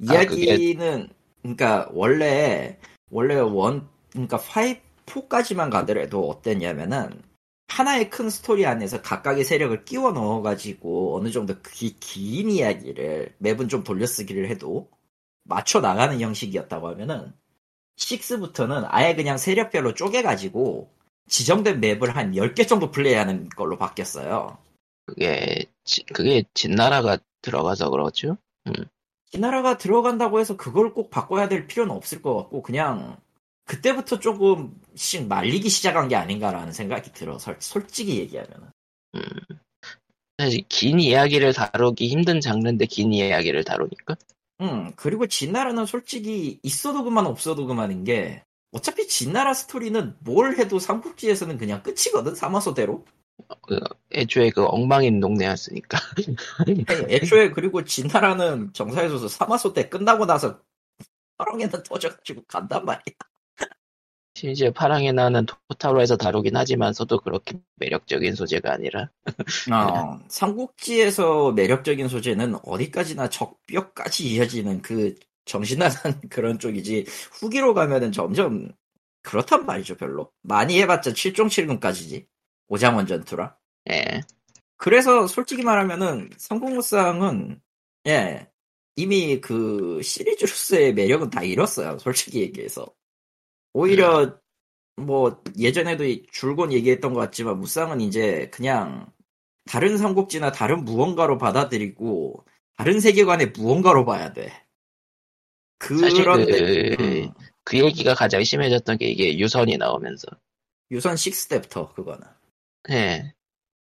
아, 0.08 0.24
그게- 0.24 0.44
이야기는 0.46 1.08
그러니까 1.42 1.88
원래 1.92 2.78
원래 3.10 3.36
원 3.36 3.88
그러니까 4.10 4.38
5 4.38 4.86
4까지만 5.06 5.70
가더라도 5.70 6.28
어땠냐면은 6.28 7.22
하나의 7.68 8.10
큰 8.10 8.30
스토리 8.30 8.64
안에서 8.64 9.02
각각의 9.02 9.44
세력을 9.44 9.84
끼워 9.84 10.12
넣어가지고 10.12 11.16
어느 11.16 11.30
정도 11.30 11.60
기, 11.62 11.96
긴 11.98 12.50
이야기를 12.50 13.34
맵은 13.38 13.68
좀 13.68 13.82
돌려쓰기를 13.82 14.48
해도 14.48 14.88
맞춰 15.44 15.80
나가는 15.80 16.18
형식이었다고 16.20 16.88
하면은 16.90 17.32
6부터는 17.96 18.86
아예 18.88 19.14
그냥 19.14 19.38
세력별로 19.38 19.94
쪼개가지고 19.94 20.90
지정된 21.28 21.80
맵을 21.80 22.14
한 22.16 22.36
10개 22.36 22.66
정도 22.66 22.90
플레이하는 22.90 23.48
걸로 23.50 23.76
바뀌었어요. 23.76 24.58
그게 25.06 25.64
지- 25.84 26.04
그게 26.04 26.44
진나라가 26.54 27.18
들어가서 27.42 27.90
그렇죠. 27.90 28.36
진나라가 29.30 29.76
들어간다고 29.76 30.40
해서 30.40 30.56
그걸 30.56 30.92
꼭 30.94 31.10
바꿔야 31.10 31.48
될 31.48 31.66
필요는 31.66 31.94
없을 31.94 32.22
것 32.22 32.36
같고 32.36 32.62
그냥 32.62 33.16
그때부터 33.66 34.18
조금씩 34.18 35.26
말리기 35.28 35.68
시작한 35.68 36.08
게 36.08 36.16
아닌가라는 36.16 36.72
생각이 36.72 37.12
들어. 37.12 37.38
설- 37.38 37.58
솔직히 37.60 38.18
얘기하면 38.18 38.70
음. 39.16 39.20
사실 40.38 40.64
긴 40.68 41.00
이야기를 41.00 41.52
다루기 41.52 42.08
힘든 42.08 42.40
장르인데 42.40 42.86
긴 42.86 43.12
이야기를 43.12 43.64
다루니까? 43.64 44.16
음 44.60 44.92
그리고 44.96 45.26
진나라는 45.26 45.84
솔직히 45.86 46.60
있어도 46.62 47.04
그만 47.04 47.26
없어도 47.26 47.66
그만인 47.66 48.04
게 48.04 48.42
어차피 48.72 49.08
진나라 49.08 49.52
스토리는 49.54 50.16
뭘 50.20 50.58
해도 50.58 50.78
삼국지에서는 50.78 51.58
그냥 51.58 51.82
끝이거든 51.82 52.34
사마소대로. 52.34 53.04
애초에 54.12 54.50
그 54.50 54.64
엉망인 54.64 55.20
동네였으니까. 55.20 55.98
애초에 57.08 57.50
그리고 57.50 57.84
진나라는 57.84 58.72
정사에서 58.72 59.28
사마소 59.28 59.72
때 59.72 59.88
끝나고 59.88 60.26
나서 60.26 60.60
화랑에는 61.38 61.82
터져가지고 61.82 62.44
간단 62.46 62.84
말이야 62.84 63.14
심지어 64.36 64.70
파랑에 64.70 65.12
나는 65.12 65.46
토타로에서 65.46 66.18
다루긴 66.18 66.56
하지만서도 66.56 67.20
그렇게 67.20 67.58
매력적인 67.76 68.34
소재가 68.34 68.70
아니라. 68.70 69.08
어, 69.72 70.20
삼국지에서 70.28 71.52
매력적인 71.52 72.06
소재는 72.08 72.56
어디까지나 72.62 73.30
적벽까지 73.30 74.28
이어지는 74.28 74.82
그 74.82 75.14
정신나간 75.46 76.20
그런 76.28 76.58
쪽이지 76.58 77.06
후기로 77.32 77.72
가면은 77.72 78.12
점점 78.12 78.68
그렇단 79.22 79.64
말이죠 79.64 79.96
별로. 79.96 80.30
많이 80.42 80.82
해봤자 80.82 81.12
7종 81.12 81.46
7금까지지 81.80 82.26
오장원 82.68 83.06
전투라. 83.06 83.56
예. 83.90 84.20
그래서 84.76 85.26
솔직히 85.26 85.62
말하면은 85.62 86.28
삼국무쌍은 86.36 87.62
예 88.08 88.46
이미 88.96 89.40
그 89.40 90.02
시리즈로서의 90.02 90.92
매력은 90.92 91.30
다 91.30 91.42
잃었어요 91.42 91.98
솔직히 91.98 92.40
얘기해서 92.42 92.86
오히려 93.76 94.38
뭐 94.96 95.42
예전에도 95.58 96.04
줄곧 96.32 96.72
얘기했던 96.72 97.12
것 97.12 97.20
같지만 97.20 97.60
무쌍은 97.60 98.00
이제 98.00 98.48
그냥 98.50 99.12
다른 99.66 99.98
삼국지나 99.98 100.50
다른 100.50 100.82
무언가로 100.82 101.36
받아들이고 101.36 102.46
다른 102.78 103.00
세계관의 103.00 103.50
무언가로 103.50 104.06
봐야 104.06 104.32
돼. 104.32 104.50
사실 105.78 106.24
그런데 106.24 106.96
그, 106.96 107.02
음, 107.02 107.30
그 107.64 107.78
얘기가 107.78 108.14
가장 108.14 108.42
심해졌던 108.42 108.96
게 108.96 109.08
이게 109.08 109.38
유선이 109.38 109.76
나오면서. 109.76 110.26
유선 110.90 111.14
6 111.14 111.48
때부터 111.50 111.92
그거는. 111.92 112.26
예 112.90 113.34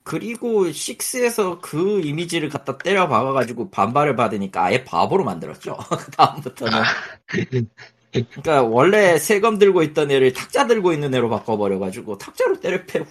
그리고 0.05 0.66
6에서 0.66 1.61
그 1.61 2.01
이미지를 2.03 2.51
갖다 2.51 2.79
때려 2.79 3.09
박아가지고 3.09 3.71
반발을 3.71 4.14
받으니까 4.14 4.64
아예 4.64 4.85
바보로 4.85 5.25
만들었죠. 5.25 5.77
그 5.77 6.11
다음부터는. 6.12 6.83
그러니까 8.12 8.62
원래 8.62 9.18
세검 9.18 9.59
들고 9.59 9.83
있던 9.85 10.11
애를 10.11 10.33
탁자 10.33 10.66
들고 10.66 10.92
있는 10.92 11.14
애로 11.14 11.31
바꿔버려가지고 11.31 12.18
탁자로 12.18 12.61
때려 12.61 12.85
패 12.87 13.05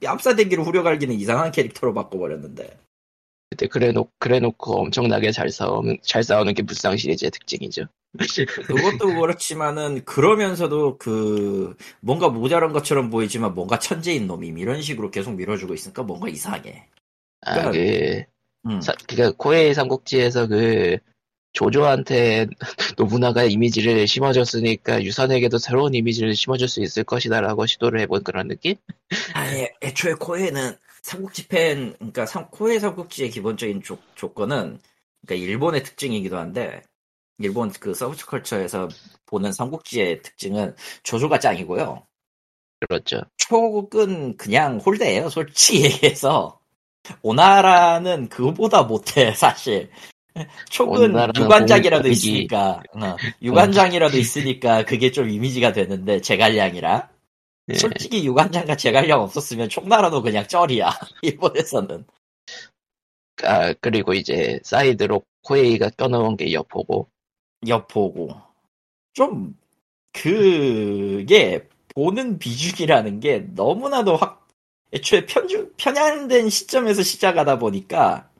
뺨싸대기로 0.00 0.62
후려갈기는 0.64 1.14
이상한 1.14 1.50
캐릭터로 1.50 1.92
바꿔버렸는데. 1.94 2.78
그때 3.50 3.68
그래놓 3.68 4.10
그래놓고 4.18 4.80
엄청나게 4.80 5.30
잘 5.30 5.50
싸우는 5.50 5.98
잘 6.02 6.22
싸우는 6.24 6.54
게 6.54 6.62
불상 6.62 6.96
시리즈의 6.96 7.30
특징이죠. 7.30 7.86
그것도 8.66 9.20
그렇지만은 9.20 10.04
그러면서도 10.04 10.98
그 10.98 11.76
뭔가 12.00 12.28
모자란 12.28 12.72
것처럼 12.72 13.10
보이지만 13.10 13.54
뭔가 13.54 13.78
천재인 13.78 14.26
놈임 14.26 14.58
이런 14.58 14.82
식으로 14.82 15.10
계속 15.10 15.34
밀어주고 15.34 15.74
있으니까 15.74 16.02
뭔가 16.02 16.28
이상해. 16.28 16.88
아그 17.42 18.24
음. 18.66 18.80
그니까 19.06 19.32
코에이 19.36 19.74
삼국지에서 19.74 20.46
그 20.46 20.98
조조한테 21.54 22.46
노부나가 22.98 23.44
이미지를 23.44 24.06
심어줬으니까 24.06 25.02
유선에게도 25.02 25.58
새로운 25.58 25.94
이미지를 25.94 26.36
심어줄 26.36 26.68
수 26.68 26.82
있을 26.82 27.04
것이다라고 27.04 27.64
시도를 27.66 28.00
해본 28.00 28.24
그런 28.24 28.48
느낌? 28.48 28.74
아예 29.32 29.72
애초에 29.82 30.14
코에이는 30.14 30.76
삼국지 31.02 31.48
팬, 31.48 31.94
그러니까 31.94 32.26
삼, 32.26 32.48
코에이 32.50 32.78
삼국지의 32.78 33.30
기본적인 33.30 33.82
조, 33.82 33.98
조건은 34.14 34.80
그러니까 35.26 35.46
일본의 35.46 35.84
특징이기도 35.84 36.36
한데 36.36 36.82
일본 37.38 37.70
그 37.70 37.94
서브컬처에서 37.94 38.88
보는 39.26 39.52
삼국지의 39.52 40.22
특징은 40.22 40.74
조조가 41.02 41.38
짱이고요. 41.38 42.06
그렇죠. 42.80 43.22
촉은 43.38 44.36
그냥 44.36 44.78
홀대예요. 44.78 45.30
솔직히 45.30 45.84
얘기해서 45.84 46.60
오나라는 47.22 48.28
그보다 48.28 48.82
못해 48.82 49.32
사실. 49.34 49.90
촉은 50.70 51.10
오나라는 51.10 51.42
유관장이라도 51.42 52.08
있으니까. 52.08 52.82
어, 52.94 53.16
유관장이라도 53.42 54.16
있으니까 54.18 54.84
그게 54.84 55.10
좀 55.10 55.30
이미지가 55.30 55.72
되는데 55.72 56.20
제갈량이라. 56.20 57.10
예. 57.70 57.74
솔직히 57.74 58.24
유관장과 58.26 58.76
제갈량 58.76 59.22
없었으면 59.22 59.68
총나라도 59.68 60.22
그냥 60.22 60.46
쩔이야 60.46 60.90
일본에서는. 61.22 62.04
아 63.42 63.72
그리고 63.80 64.14
이제 64.14 64.60
사이드로 64.62 65.22
코에이가 65.42 65.90
껴넣은 65.96 66.36
게 66.36 66.52
여포고. 66.52 67.08
여포고. 67.66 68.30
좀 69.12 69.56
그게 70.12 71.68
보는 71.94 72.38
비중이라는 72.38 73.20
게 73.20 73.46
너무나도 73.54 74.16
확 74.16 74.46
애초에 74.92 75.26
편주, 75.26 75.72
편향된 75.76 76.50
시점에서 76.50 77.02
시작하다 77.02 77.58
보니까 77.58 78.30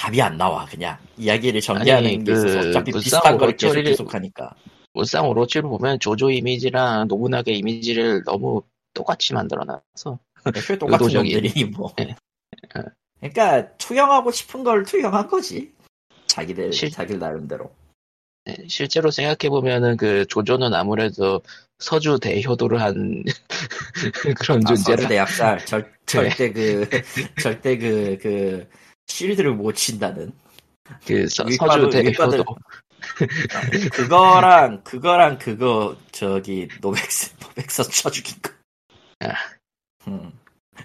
답이 0.00 0.22
안 0.22 0.38
나와. 0.38 0.64
그냥 0.64 0.96
이야기를 1.18 1.60
전개하는 1.60 2.06
아니, 2.08 2.24
게 2.24 2.32
있어서 2.32 2.60
그 2.62 2.68
어차피 2.70 2.90
무쌍 2.90 3.02
비슷한 3.02 3.36
걸 3.38 3.54
계속 3.56 3.82
계속하니까. 3.82 4.54
울상 4.94 5.28
오로치를 5.28 5.68
보면 5.68 6.00
조조 6.00 6.30
이미지랑 6.30 7.06
노부나게 7.08 7.52
이미지를 7.52 8.22
너무 8.24 8.62
똑같이 8.94 9.34
만들어놔서 9.34 10.18
애초에 10.56 10.78
똑같은 10.78 11.06
의도적인. 11.06 11.32
놈들이 11.42 11.64
뭐. 11.66 11.94
예. 12.00 12.16
그러니까 13.20 13.76
투영하고 13.76 14.32
싶은 14.32 14.64
걸 14.64 14.84
투영한 14.84 15.28
거지. 15.28 15.70
자기들 16.26 16.72
실- 16.72 16.90
자기 16.90 17.18
나름대로. 17.18 17.70
네, 18.46 18.56
실제로 18.68 19.10
생각해 19.10 19.50
보면은 19.50 19.98
그 19.98 20.24
조조는 20.26 20.72
아무래도 20.72 21.42
서주 21.78 22.18
대효도를 22.20 22.80
한 22.80 23.22
그런 24.40 24.62
아, 24.66 24.68
존재라. 24.74 25.02
서대약살. 25.02 25.66
절, 25.66 25.82
네. 25.82 25.90
절대 26.06 26.52
그 26.52 26.88
절대 27.42 27.76
그그 27.76 28.66
실드를 29.14 29.52
못 29.52 29.72
친다는 29.74 30.32
그 31.06 31.26
서, 31.28 31.44
서주 31.44 31.88
윗바들- 31.88 31.92
대효도 31.92 32.44
그거랑 33.92 34.82
그거랑 34.84 35.38
그거 35.38 35.96
저기 36.12 36.68
노백스 36.80 37.34
노백서 37.40 37.82
쳐 37.84 38.10
죽인 38.10 38.36
거. 38.42 38.50
아. 39.20 39.32
음. 40.08 40.32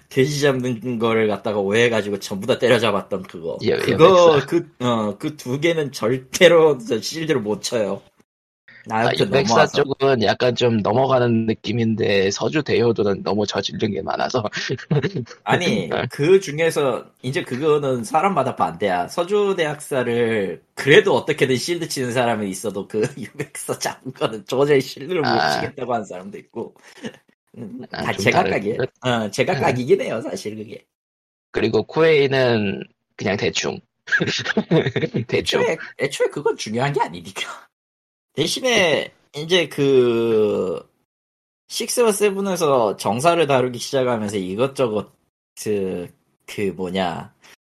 돼지 0.08 0.40
잡는 0.40 0.98
거를 0.98 1.26
갖다가 1.28 1.58
오해해가지고 1.58 2.20
전부 2.20 2.46
다 2.46 2.58
때려잡았던 2.58 3.22
그거. 3.24 3.58
여- 3.66 3.78
그거 3.78 4.34
여백사. 4.40 4.46
그어 4.78 5.18
그 5.18 5.36
두 5.36 5.60
개는 5.60 5.92
절대로 5.92 6.78
저 6.78 7.00
실드를 7.00 7.40
못 7.40 7.62
쳐요. 7.62 8.02
아, 8.90 9.02
나한테 9.02 9.28
백사 9.30 9.54
넘어와서. 9.54 9.82
쪽은 9.82 10.22
약간 10.22 10.54
좀 10.54 10.78
넘어가는 10.78 11.46
느낌인데 11.46 12.30
서주 12.30 12.62
대효도는 12.62 13.22
너무 13.22 13.46
저지른 13.46 13.92
게 13.92 14.02
많아서 14.02 14.44
아니 15.44 15.90
그 16.10 16.40
중에서 16.40 17.06
이제 17.22 17.42
그거는 17.42 18.04
사람마다 18.04 18.56
반대야. 18.56 19.08
서주 19.08 19.54
대학사를 19.56 20.62
그래도 20.74 21.14
어떻게든 21.14 21.56
실드 21.56 21.88
치는 21.88 22.12
사람은 22.12 22.46
있어도 22.48 22.86
그 22.86 23.02
유백서 23.16 23.78
잡은 23.78 24.12
거는 24.12 24.44
도저히 24.44 24.80
실드를 24.80 25.20
못 25.22 25.28
아. 25.28 25.50
치겠다고 25.50 25.92
하는 25.92 26.04
사람도 26.04 26.38
있고. 26.38 26.74
음, 27.58 27.80
아, 27.90 28.02
다좀 28.02 28.24
제각각이에요. 28.24 28.76
어, 29.00 29.30
제각각이긴 29.30 30.02
해요, 30.02 30.20
사실 30.20 30.56
그게. 30.56 30.84
그리고 31.52 31.82
코에이는 31.84 32.82
그냥 33.16 33.36
대충 33.38 33.80
대충 35.26 35.62
애초에, 35.62 35.76
애초에 35.98 36.26
그건 36.28 36.56
중요한 36.56 36.92
게 36.92 37.00
아니니까. 37.00 37.65
대신에 38.36 39.12
이제 39.34 39.66
그 39.68 40.86
6와 41.68 42.10
7에서 42.10 42.98
정사를 42.98 43.44
다루기 43.46 43.78
시작하면서 43.78 44.36
이것저것 44.36 45.10
그, 45.60 46.06
그 46.46 46.72
뭐냐 46.76 47.34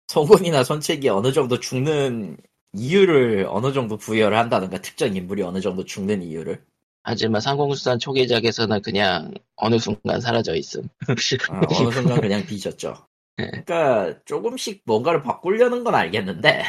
송곳이나 0.09 0.63
손책이 0.63 1.09
어느 1.09 1.33
정도 1.33 1.59
죽는 1.59 2.37
이유를 2.75 3.47
어느 3.49 3.73
정도 3.73 3.97
부여를 3.97 4.37
한다든가 4.37 4.81
특정 4.83 5.17
인물이 5.17 5.43
어느 5.43 5.61
정도 5.61 5.85
죽는 5.85 6.23
이유를 6.23 6.63
하지만 7.03 7.41
상공수산 7.41 7.99
초기작에서는 7.99 8.83
그냥 8.83 9.33
어느 9.57 9.79
순간 9.79 10.21
사라져 10.21 10.55
있음 10.57 10.83
어, 11.09 11.61
어느 11.71 11.91
순간 11.91 12.21
그냥 12.21 12.45
뒤졌죠. 12.45 12.95
네. 13.39 13.51
그러니까 13.65 14.21
조금씩 14.27 14.83
뭔가를 14.85 15.23
바꾸려는 15.23 15.85
건 15.85 15.95
알겠는데 15.95 16.65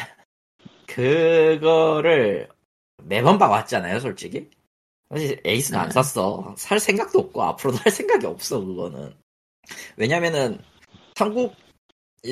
그거를 0.86 2.48
매번 3.04 3.38
봐왔잖아요, 3.38 4.00
솔직히. 4.00 4.48
사실 5.10 5.40
에이스는 5.44 5.78
안 5.78 5.88
네. 5.88 5.92
샀어. 5.92 6.54
살 6.56 6.80
생각도 6.80 7.18
없고 7.20 7.42
앞으로도 7.42 7.78
할 7.78 7.92
생각이 7.92 8.26
없어 8.26 8.60
그거는. 8.64 9.14
왜냐면은 9.96 10.58
삼국 11.16 11.54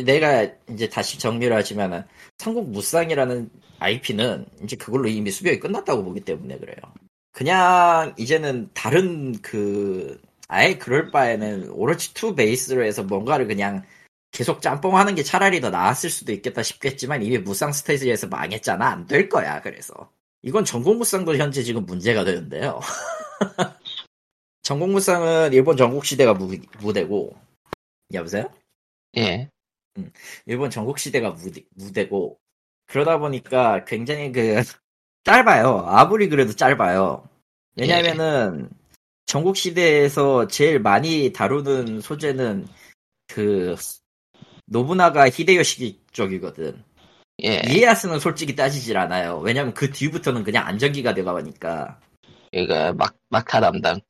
내가 0.05 0.49
이제 0.71 0.89
다시 0.89 1.19
정리를 1.19 1.55
하지만은 1.55 2.05
삼국 2.39 2.71
무쌍이라는 2.71 3.51
IP는 3.81 4.47
이제 4.63 4.77
그걸로 4.77 5.09
이미 5.09 5.31
수명이 5.31 5.59
끝났다고 5.61 6.05
보기 6.05 6.21
때문에 6.21 6.59
그래요. 6.59 6.77
그냥 7.33 8.15
이제는 8.19 8.71
다른 8.75 9.33
그 9.43 10.21
아예 10.49 10.77
그럴 10.79 11.11
바에는 11.11 11.71
오로치 11.71 12.13
2 12.15 12.35
베이스로 12.35 12.85
해서 12.85 13.03
뭔가를 13.05 13.47
그냥 13.47 13.85
계속 14.33 14.63
짬뽕하는 14.63 15.15
게 15.15 15.23
차라리 15.23 15.61
더 15.61 15.71
나았을 15.71 16.09
수도 16.11 16.33
있겠다 16.33 16.63
싶겠지만 16.63 17.23
이미 17.23 17.39
무쌍 17.39 17.73
스테이지에서 17.73 18.29
망했잖아 18.29 18.87
안 18.87 19.07
될 19.07 19.29
거야 19.29 19.61
그래서 19.61 20.11
이건 20.43 20.65
전국 20.65 20.97
무쌍도 20.97 21.37
현재 21.37 21.63
지금 21.63 21.85
문제가 21.85 22.25
되는데요. 22.25 22.81
전국 24.63 24.91
무쌍은 24.91 25.53
일본 25.53 25.77
전국 25.77 26.05
시대가 26.05 26.33
무, 26.35 26.57
무대고 26.81 27.37
여보세요? 28.13 28.51
예. 29.17 29.49
일본 30.47 30.71
전국 30.71 30.99
시대가 30.99 31.31
무대, 31.31 31.63
무대고 31.75 32.39
그러다 32.87 33.19
보니까 33.19 33.85
굉장히 33.85 34.33
그 34.33 34.63
짧아요. 35.25 35.85
아무리 35.87 36.29
그래도 36.29 36.53
짧아요. 36.55 37.29
왜냐면은 37.77 38.71
전국 39.27 39.57
시대에서 39.57 40.49
제일 40.49 40.81
많이 40.81 41.33
다루는 41.33 42.01
소재는 42.01 42.67
그 43.29 43.77
노부나가 44.67 45.29
히데요시 45.29 46.01
쪽이거든. 46.13 46.83
예. 47.45 47.63
이에야스는 47.69 48.19
솔직히 48.21 48.55
따지질 48.55 48.97
않아요. 48.97 49.39
왜냐면 49.39 49.75
그 49.75 49.91
뒤부터는 49.91 50.45
그냥 50.45 50.67
안정기가 50.67 51.15
돼가니까. 51.15 51.99
그러니까 52.51 52.93
막 52.95 53.17
막타 53.29 53.61
담당. 53.61 53.97
어. 53.97 54.01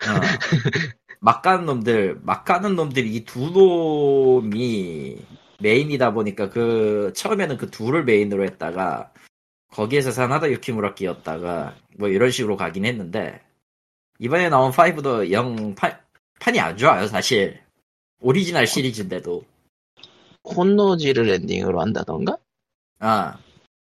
막 1.20 1.40
가는 1.40 1.64
놈들, 1.66 2.18
막 2.22 2.44
가는 2.44 2.74
놈들이 2.74 3.14
이 3.14 3.24
두 3.24 3.50
놈이 3.50 5.18
메인이다 5.60 6.12
보니까 6.12 6.50
그 6.50 7.12
처음에는 7.14 7.56
그 7.56 7.70
둘을 7.70 8.04
메인으로 8.04 8.44
했다가 8.44 9.12
거기에서 9.68 10.10
사나다 10.10 10.50
유키무라였다가 10.50 11.76
뭐 11.98 12.08
이런 12.08 12.30
식으로 12.30 12.56
가긴 12.56 12.84
했는데 12.84 13.40
이번에 14.18 14.48
나온 14.48 14.72
5도 14.72 15.30
영 15.30 15.74
판, 15.76 15.96
판이 16.40 16.60
안 16.60 16.76
좋아요 16.76 17.06
사실 17.06 17.60
오리지널 18.20 18.66
시리즈인데도 18.66 19.44
혼노지를 20.44 21.30
ending으로 21.30 21.80
한다던가? 21.80 22.36
아 23.02 23.38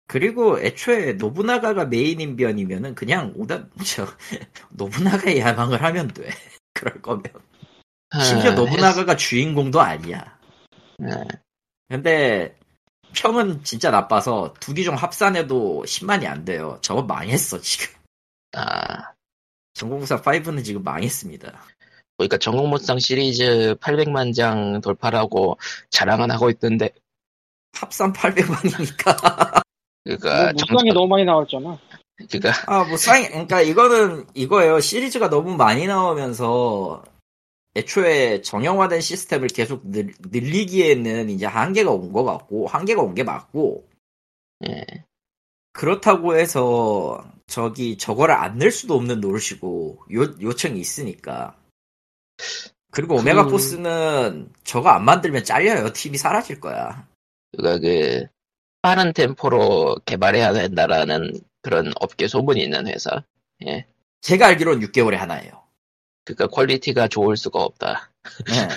그리고 0.06 0.60
애초에 0.60 1.14
노부나가가 1.14 1.86
메인인 1.86 2.36
변이면은 2.36 2.94
그냥 2.94 3.32
오다 3.36 3.68
저 3.86 4.06
노부나가의 4.70 5.38
야망을 5.38 5.82
하면 5.82 6.08
돼 6.08 6.28
그럴 6.74 7.00
거면 7.00 7.24
심지어 8.22 8.52
아, 8.52 8.54
노부나가가 8.54 9.16
주인공도 9.16 9.80
아니야 9.80 10.38
예. 11.02 11.24
근데 11.88 12.56
평은 13.14 13.62
진짜 13.64 13.90
나빠서 13.90 14.54
두개중 14.60 14.94
합산해도 14.96 15.84
10만이 15.86 16.26
안 16.26 16.44
돼요. 16.44 16.78
저거 16.82 17.02
망했어 17.02 17.60
지금. 17.60 17.94
아, 18.52 19.12
전공사 19.72 20.20
5는 20.20 20.64
지금 20.64 20.82
망했습니다. 20.82 21.62
그러니까 22.16 22.38
전국무쌍 22.38 22.98
시리즈 22.98 23.74
800만 23.80 24.34
장 24.34 24.80
돌파라고 24.80 25.58
자랑은 25.90 26.30
하고 26.30 26.50
있던데, 26.50 26.90
합산 27.74 28.12
800만이니까. 28.12 29.62
그러니까 30.04 30.52
뭐 30.52 30.52
무쌍이 30.70 30.92
너무 30.92 31.08
많이 31.08 31.24
나왔잖아. 31.24 31.78
그러니까 32.28 32.52
아, 32.66 32.84
뭐 32.84 32.96
쌍, 32.96 33.22
그러니까 33.24 33.60
이거는 33.62 34.26
이거예요. 34.34 34.80
시리즈가 34.80 35.28
너무 35.30 35.56
많이 35.56 35.86
나오면서 35.86 37.02
애초에 37.76 38.40
정형화된 38.42 39.00
시스템을 39.00 39.48
계속 39.48 39.82
늘, 39.90 40.14
늘리기에는 40.30 41.28
이제 41.30 41.46
한계가 41.46 41.90
온 41.90 42.12
것 42.12 42.22
같고 42.24 42.66
한계가 42.68 43.02
온 43.02 43.14
게 43.14 43.24
맞고 43.24 43.88
예. 44.68 44.84
그렇다고 45.72 46.36
해서 46.36 47.24
저기 47.48 47.98
저거를 47.98 48.34
안 48.34 48.58
낼 48.58 48.70
수도 48.70 48.94
없는 48.94 49.20
노릇이고 49.20 50.04
요, 50.12 50.22
요청이 50.40 50.78
있으니까 50.78 51.56
그리고 52.92 53.16
오메가 53.16 53.46
그- 53.46 53.50
포스는 53.50 54.52
저거 54.62 54.90
안 54.90 55.04
만들면 55.04 55.42
잘려요 55.42 55.92
팀이 55.92 56.16
사라질 56.16 56.60
거야 56.60 57.08
그러니까 57.56 57.80
그 57.80 58.26
빠른 58.82 59.12
템포로 59.12 59.96
개발해야 60.04 60.52
된다라는 60.52 61.32
그런 61.62 61.92
업계 62.00 62.28
소문이 62.28 62.62
있는 62.62 62.86
회사. 62.86 63.24
예. 63.66 63.86
제가 64.20 64.46
알기로는 64.48 64.86
6개월에 64.88 65.16
하나예요 65.16 65.62
그러니까 66.24 66.46
quality가 66.48 67.08
좋을 67.08 67.36
수가 67.36 67.62
없다. 67.62 68.10
네. 68.46 68.68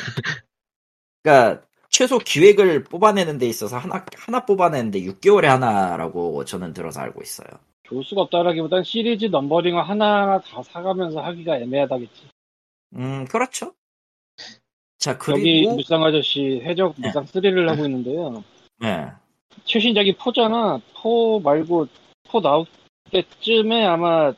그러니까 1.24 1.68
최소 1.90 2.20
기획을 2.20 2.84
뽑아내는 2.84 3.38
데 3.38 3.48
있어서 3.48 3.78
하나 3.78 4.06
하나 4.16 4.46
뽑아내는데 4.46 5.02
6개월에 5.02 5.46
하나라고 5.46 6.44
저는 6.46 6.74
들어서 6.74 7.00
알고 7.02 7.22
있어요 7.22 7.48
좋을 7.84 8.04
수가 8.04 8.22
없다라기보단 8.24 8.84
시리즈 8.84 9.26
numbering을 9.26 9.88
하나하나 9.88 10.42
다 10.42 10.62
사가면서 10.64 11.22
하기가 11.22 11.58
애매하다겠지. 11.58 12.30
음 12.96 13.26
그렇죠 13.26 13.74
자 14.98 15.12
여기 15.30 15.64
그리고 15.64 15.76
무쌍 15.76 16.04
아저씨 16.04 16.62
해적 16.64 16.96
무쌍 16.98 17.26
3를 17.26 17.68
하고 17.68 17.86
있는데요. 17.86 18.44
네. 18.80 19.08
최신작이 19.66 20.16
four잖아. 20.18 20.80
four 20.96 21.40
말고 21.40 21.88
four 22.30 22.42
나올 22.42 22.66
때쯤에 23.12 23.86
아마 23.86 24.34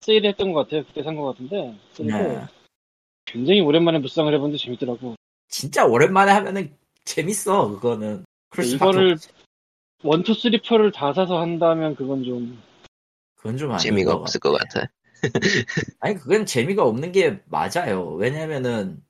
세일했던 0.00 0.52
것 0.52 0.64
같아요. 0.64 0.84
그때 0.84 1.02
산 1.02 1.16
것 1.16 1.24
같은데. 1.32 1.78
네. 2.00 2.44
굉장히 3.24 3.60
오랜만에 3.60 3.98
무쌍을 3.98 4.34
해봤는데 4.34 4.58
재밌더라고. 4.58 5.14
진짜 5.48 5.86
오랜만에 5.86 6.32
하면은 6.32 6.76
재밌어 7.04 7.68
그거는 7.68 8.24
수밖에 8.54 8.74
이거를. 8.74 9.16
one 10.04 10.19
two 10.19 10.34
three 10.34 10.60
four를 10.60 10.90
다 10.90 11.12
사서 11.12 11.40
한다면 11.40 11.94
그건 11.94 12.24
좀 12.24 12.60
그건 13.36 13.56
좀 13.56 13.76
재미가 13.78 14.14
것 14.14 14.20
없을 14.22 14.40
것 14.40 14.52
같아. 14.52 14.90
아니 16.00 16.16
그건 16.16 16.44
재미가 16.44 16.84
없는 16.84 17.12
게 17.12 17.40
맞아요. 17.46 18.12
왜냐면은 18.14 19.02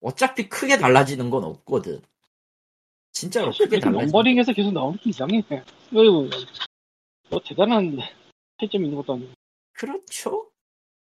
어차피 0.00 0.48
크게 0.48 0.78
달라지는 0.78 1.30
건 1.30 1.42
없거든. 1.44 2.00
진짜로 3.12 3.52
크게 3.52 3.78
달라지. 3.78 4.06
numbering에서 4.06 4.52
계속 4.52 4.72
나오는 4.72 4.98
게 4.98 5.10
이상해. 5.10 5.42
뭐, 5.90 6.02
뭐 7.30 7.40
대단한 7.44 7.98
차이점이 8.60 8.84
있는 8.84 8.96
것도 8.96 9.14
아니고. 9.14 9.32
그렇죠. 9.72 10.50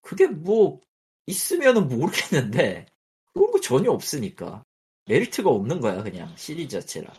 그게 0.03 0.27
뭐 0.27 0.81
있으면은 1.27 1.88
모르겠는데 1.88 2.87
그런 3.33 3.51
거 3.51 3.61
전혀 3.61 3.90
없으니까 3.90 4.64
메리트가 5.07 5.51
없는 5.51 5.81
거야 5.81 6.03
그냥 6.03 6.33
시리즈 6.37 6.81
자체라. 6.81 7.12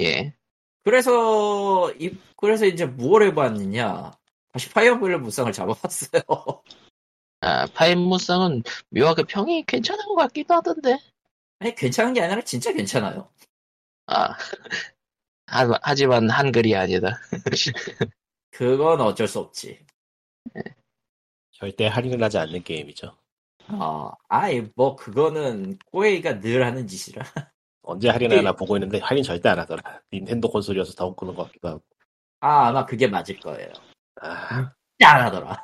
예. 0.00 0.34
그래서 0.82 1.92
이 1.94 2.16
그래서 2.36 2.66
이제 2.66 2.86
무얼 2.86 3.22
해봤느냐 3.24 4.12
다시 4.52 4.70
파이어 4.70 4.89
엠블렘 4.89 5.22
무쌍을 5.22 5.52
잡아봤어요. 5.52 6.22
아, 7.40 7.66
파엠무쌍은 7.74 8.62
묘하게 8.90 9.24
평이 9.24 9.64
괜찮은 9.66 10.06
것 10.06 10.14
같기도 10.16 10.54
하던데. 10.54 10.98
아니 11.58 11.74
괜찮은 11.74 12.14
게 12.14 12.22
아니라 12.22 12.40
진짜 12.42 12.72
괜찮아요. 12.72 13.28
아. 14.06 14.36
하, 15.46 15.78
하지만 15.82 16.30
한글이 16.30 16.74
아니다. 16.74 17.18
그건 18.50 19.00
어쩔 19.00 19.28
수 19.28 19.40
없지. 19.40 19.84
절대 21.52 21.86
할인을 21.86 22.22
하지 22.22 22.38
않는 22.38 22.62
게임이죠. 22.62 23.16
어, 23.68 24.10
아이 24.28 24.68
뭐 24.74 24.96
그거는 24.96 25.78
꼬에이가 25.86 26.40
늘 26.40 26.64
하는 26.64 26.86
짓이라. 26.86 27.24
언제 27.82 28.08
할인하나 28.08 28.52
보고 28.52 28.76
있는데 28.76 28.98
할인 28.98 29.22
절대 29.22 29.48
안 29.48 29.58
하더라. 29.58 30.02
닌텐도 30.12 30.48
콘솔이어서 30.50 30.92
더 30.94 31.14
그런 31.14 31.34
것 31.34 31.44
같기도 31.44 31.68
하고. 31.68 31.82
아 32.40 32.68
아마 32.68 32.84
그게 32.84 33.06
맞을 33.06 33.38
거예요. 33.40 33.72
아, 34.20 34.72
안 35.02 35.20
하더라. 35.22 35.62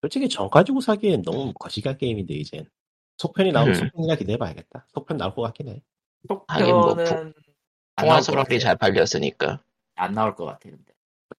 솔직히 0.00 0.28
정 0.28 0.48
가지고 0.48 0.80
사기엔 0.80 1.22
너무 1.22 1.52
거시기한 1.54 1.98
게임인데 1.98 2.34
이젠. 2.34 2.68
속편이 3.18 3.52
나오면 3.52 3.74
음. 3.74 3.80
속편이나 3.80 4.16
기대해봐야겠다. 4.16 4.86
속편 4.92 5.16
나올 5.16 5.34
것 5.34 5.42
같긴 5.42 5.68
해. 5.68 5.82
하긴 6.48 6.66
뭐것 6.74 7.34
풍화설월이. 7.96 8.58
잘 8.58 8.76
팔렸으니까. 8.76 9.60
안 9.94 10.12
나올 10.14 10.34
것 10.34 10.44
같아 10.44 10.60
근데 10.68 10.92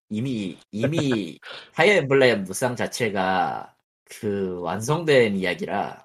이미 0.10 0.58
이미 0.72 1.40
파이어 1.76 1.94
엠블렘 1.96 2.44
무쌍 2.44 2.76
자체가 2.76 3.76
그 4.06 4.60
완성된 4.62 5.36
이야기라 5.36 6.04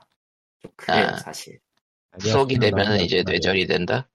좀 0.60 0.70
그래요 0.76 1.06
아. 1.12 1.16
사실. 1.18 1.58
후속이 2.20 2.58
되면 2.58 3.00
이제. 3.00 3.22
뇌절이 3.26 3.66
된다. 3.66 4.08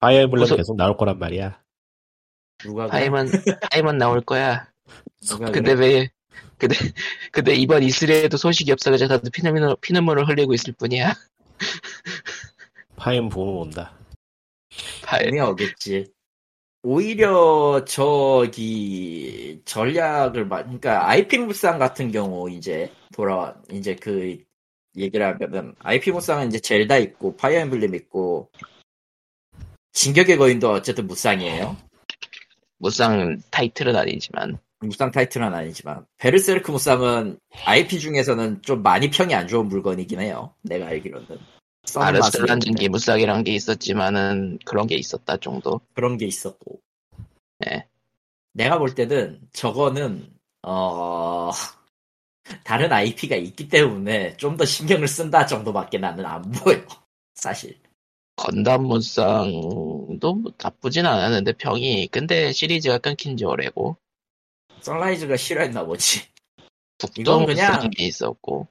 파이어 0.00 0.20
엠블렘 0.22 0.44
후속- 0.46 0.56
계속 0.56 0.76
나올 0.76 0.96
거란 0.96 1.18
말이야. 1.18 1.60
누가? 2.58 2.88
파엠은, 2.88 3.26
파엠은 3.70 3.98
나올 3.98 4.20
거야. 4.20 4.68
근데 5.52 5.62
그래? 5.62 5.72
왜, 5.74 6.08
근데, 6.58 6.74
근데 7.32 7.54
이번 7.54 7.80
E3에도 7.82 8.36
소식이 8.36 8.70
없어가지고 8.72 9.08
다들 9.08 9.30
피눈물, 9.30 9.76
피눈물을 9.80 10.28
흘리고 10.28 10.52
있을 10.52 10.74
뿐이야. 10.74 11.14
파엠 13.00 13.30
붐은 13.30 13.54
온다. 13.54 13.94
의미 15.24 15.40
오겠지. 15.40 16.12
오히려 16.82 17.82
저기 17.86 19.62
전략을 19.64 20.44
막 20.44 20.64
그러니까 20.64 21.08
IP 21.08 21.38
무쌍 21.38 21.78
같은 21.78 22.12
경우 22.12 22.50
이제 22.50 22.92
돌아 23.14 23.54
이제 23.72 23.96
그 23.96 24.38
얘기를 24.96 25.26
하면은 25.26 25.74
IP 25.78 26.12
무쌍은 26.12 26.48
이제 26.48 26.58
젤다 26.60 26.98
있고 26.98 27.36
파이어 27.36 27.60
엠블렘 27.60 27.94
있고 27.94 28.50
진격의 29.92 30.36
거인도 30.36 30.70
어쨌든 30.70 31.06
무쌍이에요. 31.06 31.78
무쌍 32.76 33.38
타이틀은 33.50 33.96
아니지만 33.96 34.58
무쌍 34.80 35.10
타이틀은 35.10 35.54
아니지만 35.54 36.04
베르세르크 36.18 36.70
무쌍은 36.70 37.38
IP 37.64 37.98
중에서는 37.98 38.60
좀 38.60 38.82
많이 38.82 39.08
평이 39.08 39.34
안 39.34 39.48
좋은 39.48 39.68
물건이긴 39.68 40.20
해요. 40.20 40.54
내가 40.62 40.86
알기로는. 40.88 41.59
아르스란 41.96 42.44
있는데 42.48 42.64
증기 42.66 42.88
무쌍이란 42.88 43.44
게 43.44 43.52
있었지만은 43.54 44.58
그런 44.64 44.86
게 44.86 44.96
있었다 44.96 45.36
정도. 45.38 45.80
그런 45.94 46.16
게 46.16 46.26
있었고. 46.26 46.80
네. 47.58 47.86
내가 48.52 48.78
볼 48.78 48.94
때는 48.94 49.40
저거는 49.52 50.32
어 50.66 51.50
다른 52.64 52.92
IP가 52.92 53.36
있기 53.36 53.68
때문에 53.68 54.36
좀 54.36 54.56
더 54.56 54.64
신경을 54.64 55.06
쓴다 55.08 55.46
정도밖에 55.46 55.98
나는 55.98 56.24
안 56.26 56.42
보여. 56.52 56.76
사실. 57.34 57.78
건담 58.36 58.84
무쌍도 58.84 60.34
뭐 60.34 60.52
나쁘진 60.62 61.04
않았는데 61.06 61.52
평이 61.54 62.08
근데 62.08 62.52
시리즈가 62.52 62.98
끊긴 62.98 63.36
지 63.36 63.44
오래고 63.44 63.96
선라이즈가 64.80 65.36
싫어했나 65.36 65.84
보지. 65.84 66.22
이건 67.18 67.44
그냥- 67.46 67.74
무쌍이 67.74 67.90
있었고 67.98 68.66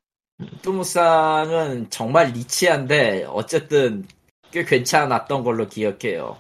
뚜무쌍은 0.62 1.90
정말 1.90 2.34
니치한데 2.34 3.26
어쨌든 3.30 4.08
꽤 4.52 4.64
괜찮았던 4.64 5.44
걸로 5.44 5.68
기억해요. 5.68 6.38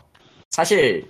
사실 0.50 1.08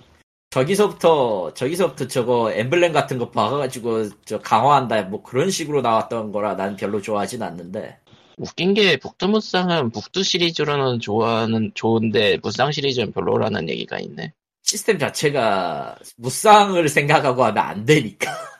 저기서부터 0.50 1.54
저기서부터 1.54 2.08
저거 2.08 2.52
엠블렘 2.52 2.92
같은 2.92 3.18
거 3.18 3.30
봐가지고 3.30 4.08
저 4.24 4.40
강화한다 4.40 5.02
뭐 5.02 5.22
그런 5.22 5.50
식으로 5.50 5.80
나왔던 5.80 6.32
거라 6.32 6.56
난 6.56 6.76
별로 6.76 7.00
좋아하진 7.00 7.42
않는데 7.42 7.98
웃긴 8.36 8.74
게 8.74 8.96
북두 8.96 9.28
무쌍은 9.28 9.90
북두 9.90 10.22
시리즈로는 10.22 10.98
좋아하는 11.00 11.70
좋은데 11.74 12.38
무쌍 12.42 12.72
시리즈는 12.72 13.12
별로라는 13.12 13.68
얘기가 13.68 13.98
있네. 13.98 14.32
시스템 14.62 14.98
자체가 14.98 15.96
무쌍을 16.16 16.88
생각하고 16.88 17.44
하면 17.44 17.58
안 17.58 17.84
되니까. 17.84 18.30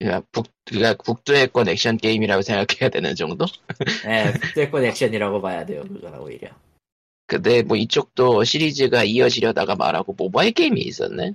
그러니까 0.00 0.26
북 0.32 0.46
그러니까 0.64 1.02
북두의 1.02 1.48
건 1.52 1.68
액션 1.68 1.98
게임이라고 1.98 2.42
생각해야 2.42 2.88
되는 2.88 3.14
정도? 3.14 3.44
예, 4.08 4.32
북대권 4.32 4.84
액션이라고 4.84 5.40
봐야 5.40 5.64
돼요 5.64 5.82
그거는 5.82 6.18
오히려. 6.18 6.48
근데 7.26 7.62
뭐 7.62 7.76
이쪽도 7.76 8.42
시리즈가 8.42 9.04
이어지려다가 9.04 9.76
말하고 9.76 10.14
모바일 10.14 10.52
게임이 10.52 10.80
있었네. 10.80 11.34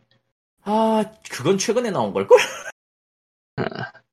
아 0.63 1.05
그건 1.29 1.57
최근에 1.57 1.91
나온 1.91 2.11
걸걸? 2.11 2.37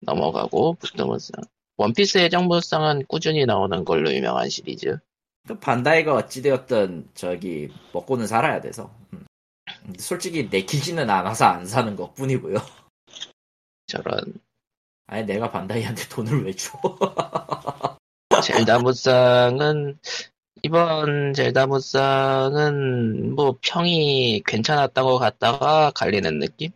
넘어가고 0.00 0.74
북두 0.74 1.06
무쌍. 1.06 1.44
원피스 1.76 2.18
해적 2.18 2.44
무쌍은 2.44 3.06
꾸준히 3.06 3.46
나오는 3.46 3.84
걸로 3.84 4.12
유명한 4.12 4.48
시리즈. 4.48 4.98
그 5.46 5.58
반다이가 5.58 6.14
어찌되었든 6.14 7.08
저기 7.14 7.72
먹고는 7.92 8.26
살아야 8.26 8.60
돼서 8.60 8.92
음. 9.12 9.24
솔직히 9.98 10.48
내키지는 10.50 11.08
않아서 11.08 11.46
안 11.46 11.66
사는 11.66 11.96
것 11.96 12.14
뿐이고요 12.14 12.58
저런 13.86 14.20
아니 15.06 15.24
내가 15.24 15.50
반다이한테 15.50 16.08
돈을 16.08 16.44
왜 16.44 16.52
줘? 16.54 16.78
젤다 18.44 18.78
무쌍은 18.80 19.98
이번 20.62 21.34
젤다 21.34 21.66
무쌍은 21.66 23.34
뭐 23.34 23.58
평이 23.60 24.42
괜찮았다고 24.46 25.18
갔다가 25.18 25.90
갈리는 25.94 26.38
느낌? 26.38 26.70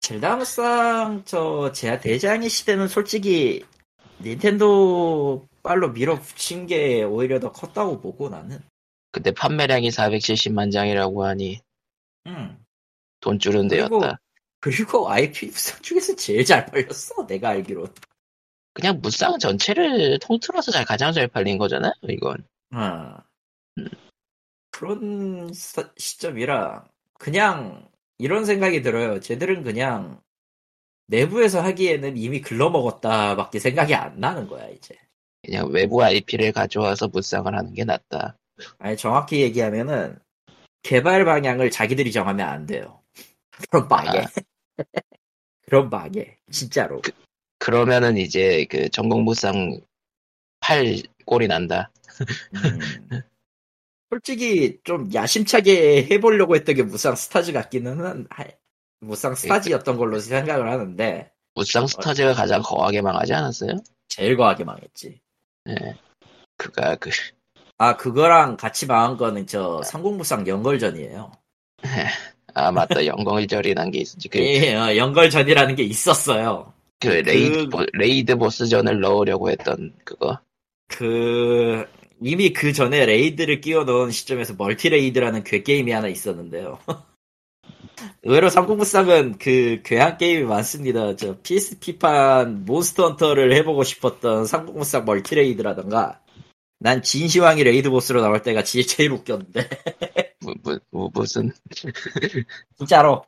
젤다 0.00 0.36
무쌍 0.36 1.22
저 1.24 1.72
제야 1.72 1.98
대장의 2.00 2.48
시대는 2.50 2.88
솔직히 2.88 3.64
닌텐도 4.20 5.46
빨로 5.62 5.90
밀어붙인 5.92 6.66
게 6.66 7.02
오히려 7.02 7.38
더 7.40 7.52
컸다고 7.52 8.00
보고 8.00 8.28
나는 8.28 8.60
근데 9.12 9.30
판매량이 9.32 9.88
470만 9.88 10.70
장이라고 10.72 11.24
하니 11.24 11.60
음. 12.26 12.58
돈 13.20 13.38
줄은 13.38 13.68
그리고- 13.68 14.00
되었다. 14.00 14.18
그리고 14.60 15.10
IP 15.10 15.50
중에서 15.82 16.14
제일 16.16 16.44
잘 16.44 16.66
팔렸어 16.66 17.26
내가 17.26 17.50
알기로 17.50 17.86
그냥 18.74 19.00
무쌍 19.00 19.38
전체를 19.38 20.18
통틀어서 20.20 20.70
잘 20.70 20.84
가장 20.84 21.12
잘 21.12 21.26
팔린 21.26 21.58
거잖아요, 21.58 21.92
이건. 22.08 22.44
어. 22.74 23.16
음. 23.78 23.88
그런 24.70 25.52
사- 25.52 25.90
시점이라 25.96 26.84
그냥 27.18 27.88
이런 28.18 28.44
생각이 28.44 28.82
들어요. 28.82 29.18
쟤들은 29.20 29.64
그냥 29.64 30.20
내부에서 31.06 31.60
하기에는 31.60 32.16
이미 32.16 32.40
글러먹었다밖에 32.40 33.58
생각이 33.58 33.94
안 33.94 34.20
나는 34.20 34.46
거야 34.46 34.68
이제. 34.68 34.96
그냥 35.42 35.68
외부 35.70 36.02
IP를 36.02 36.52
가져와서 36.52 37.08
무쌍을 37.08 37.56
하는 37.56 37.74
게 37.74 37.84
낫다. 37.84 38.36
아니 38.78 38.96
정확히 38.96 39.40
얘기하면은 39.40 40.18
개발 40.82 41.24
방향을 41.24 41.70
자기들이 41.70 42.12
정하면 42.12 42.48
안 42.48 42.66
돼요. 42.66 43.02
그런 43.70 43.88
방해. 43.88 44.20
아. 44.20 44.26
그런 45.66 45.90
방해. 45.90 46.38
진짜로. 46.50 47.00
그러면은 47.58 48.16
이제 48.16 48.64
그 48.70 48.88
무쌍 49.24 49.80
팔 50.60 51.02
꼴이 51.26 51.46
난다. 51.48 51.90
음. 52.54 53.22
솔직히 54.10 54.80
좀 54.82 55.12
야심차게 55.12 56.08
해보려고 56.10 56.56
했던 56.56 56.74
게 56.74 56.82
무쌍 56.82 57.14
스타즈 57.14 57.52
같기는 57.52 58.04
한 58.04 58.26
하- 58.30 58.46
무쌍 59.00 59.34
스타즈였던 59.34 59.96
걸로 59.96 60.18
생각을 60.18 60.70
하는데 60.70 61.32
무쌍 61.54 61.86
스타즈가 61.86 62.34
가장 62.34 62.60
거하게 62.62 63.02
망하지 63.02 63.32
않았어요? 63.32 63.76
제일 64.08 64.36
거하게 64.36 64.64
망했지. 64.64 65.20
예. 65.68 65.94
그가 66.56 66.96
그 66.96 67.10
아 67.82 67.96
그거랑 67.96 68.58
같이 68.58 68.84
망한 68.84 69.16
거는 69.16 69.46
저 69.46 69.82
삼국무쌍 69.82 70.46
영걸전이에요. 70.46 71.32
아 72.54 72.70
맞다 72.72 73.04
영걸전이란 73.06 73.90
게 73.90 74.00
있었지. 74.00 74.28
그, 74.28 74.38
예, 74.38 74.74
어, 74.74 74.96
영걸전이라는 74.96 75.74
게 75.76 75.82
있었어요. 75.84 76.72
그 77.00 77.08
raid 77.08 77.64
그- 77.64 77.68
보- 77.68 77.86
raid 77.94 78.36
보스전을 78.36 79.00
넣으려고 79.00 79.50
했던 79.50 79.92
그거. 80.04 80.38
그 80.88 81.86
이미 82.20 82.52
그 82.52 82.72
전에 82.72 83.06
raid를 83.06 83.60
끼워 83.60 83.84
넣은 83.84 84.10
시점에서 84.10 84.54
멀티 84.58 84.90
레이드라는 84.90 85.44
괴 85.44 85.62
게임이 85.62 85.90
하나 85.92 86.08
있었는데요. 86.08 86.78
의외로 88.22 88.48
삼국무쌍은 88.50 89.38
그 89.38 89.80
괴한 89.84 90.18
게임이 90.18 90.44
많습니다. 90.44 91.16
저 91.16 91.36
PSP판 91.42 92.64
몬스터 92.66 93.08
헌터를 93.08 93.54
해보고 93.56 93.84
싶었던 93.84 94.44
삼국무쌍 94.46 95.04
멀티 95.04 95.34
레이드라던가 95.34 96.20
난 96.78 97.02
진시황이 97.02 97.62
raid 97.62 97.90
boss로 97.90 98.20
나올 98.22 98.42
때가 98.42 98.62
진짜 98.64 98.86
제일 98.96 99.12
웃겼는데 99.12 99.68
무, 100.62 100.72
무, 100.72 100.78
무, 100.90 101.10
무슨? 101.12 101.52
진짜로. 102.78 103.24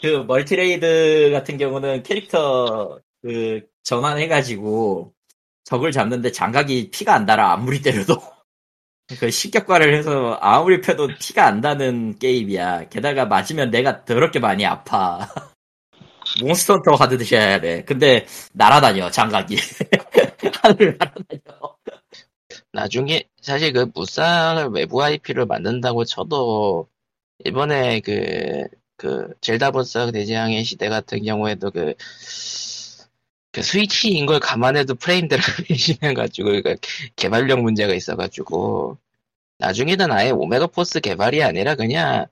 그 0.00 0.24
멀티 0.26 0.56
레이드 0.56 1.30
같은 1.32 1.58
경우는 1.58 2.02
캐릭터 2.02 2.98
그 3.22 3.60
전환해가지고 3.84 5.14
적을 5.64 5.92
잡는데 5.92 6.32
장각이 6.32 6.90
피가 6.90 7.14
안 7.14 7.26
달아 7.26 7.52
아무리 7.52 7.82
때려도. 7.82 8.20
그 9.20 9.30
식격과를 9.30 9.94
해서 9.94 10.38
아무리 10.40 10.80
패도 10.80 11.08
피가 11.18 11.46
안 11.46 11.60
나는 11.60 12.18
게임이야. 12.18 12.88
게다가 12.88 13.26
맞으면 13.26 13.70
내가 13.70 14.04
더럽게 14.04 14.38
많이 14.38 14.64
아파. 14.64 15.28
몬스터 16.40 16.74
헌터 16.74 16.94
하듯이 16.94 17.36
해야 17.36 17.60
돼. 17.60 17.84
근데 17.84 18.26
날아다녀 18.52 19.10
장각이. 19.10 19.56
하늘을 20.62 20.96
날아다녀 20.98 21.76
나중에 22.72 23.24
사실 23.40 23.72
그 23.72 23.90
무쌍을 23.94 24.68
외부 24.68 25.02
IP를 25.02 25.46
만든다고 25.46 26.04
쳐도 26.04 26.88
이번에 27.44 28.00
그, 28.00 28.66
그 28.96 29.34
젤다 29.40 29.72
무쌍 29.72 30.12
대장의 30.12 30.64
시대 30.64 30.88
같은 30.88 31.22
경우에도 31.22 31.70
그, 31.70 31.94
그 33.52 33.62
스위치인 33.62 34.26
걸 34.26 34.40
감안해도 34.40 34.94
프레임 34.94 35.28
드랍이 35.28 35.66
심해가지고 35.76 36.48
그러니까 36.48 36.74
개발력 37.16 37.60
문제가 37.60 37.92
있어가지고 37.94 38.98
나중에는 39.58 40.10
아예 40.10 40.30
오메가 40.30 40.68
포스 40.68 41.00
개발이 41.00 41.42
아니라 41.42 41.74
그냥 41.74 42.26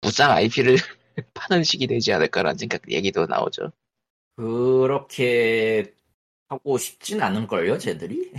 무쌍 0.00 0.32
IP를 0.32 0.76
파는 1.34 1.64
식이 1.64 1.86
되지 1.86 2.12
않을까라는 2.12 2.58
생각 2.58 2.90
얘기도 2.90 3.26
나오죠. 3.26 3.72
그렇게 4.36 5.92
하고 6.48 6.78
싶진 6.78 7.22
않은걸요 7.22 7.78
쟤들이 7.78 8.32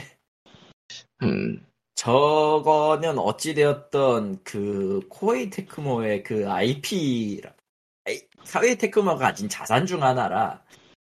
음, 1.23 1.65
저거는 1.95 3.17
어찌되었던 3.17 4.43
그 4.43 5.01
코에이 5.09 5.49
테크모의 5.49 6.23
그 6.23 6.49
IP 6.49 7.41
코에이 8.43 8.77
테크모가 8.77 9.17
가진 9.17 9.49
자산 9.49 9.85
중 9.85 10.03
하나라 10.03 10.63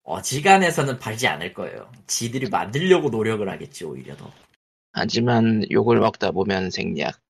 어지간해서는 0.04 1.00
팔지 1.00 1.28
않을 1.28 1.54
거예요. 1.54 1.90
지들이 2.08 2.50
만들려고 2.50 3.10
노력을 3.10 3.48
하겠지 3.48 3.86
오히려 3.86 4.16
더. 4.18 4.32
하지만 4.92 5.64
욕을 5.72 6.00
먹다 6.00 6.32
보면 6.32 6.70
생략. 6.70 7.22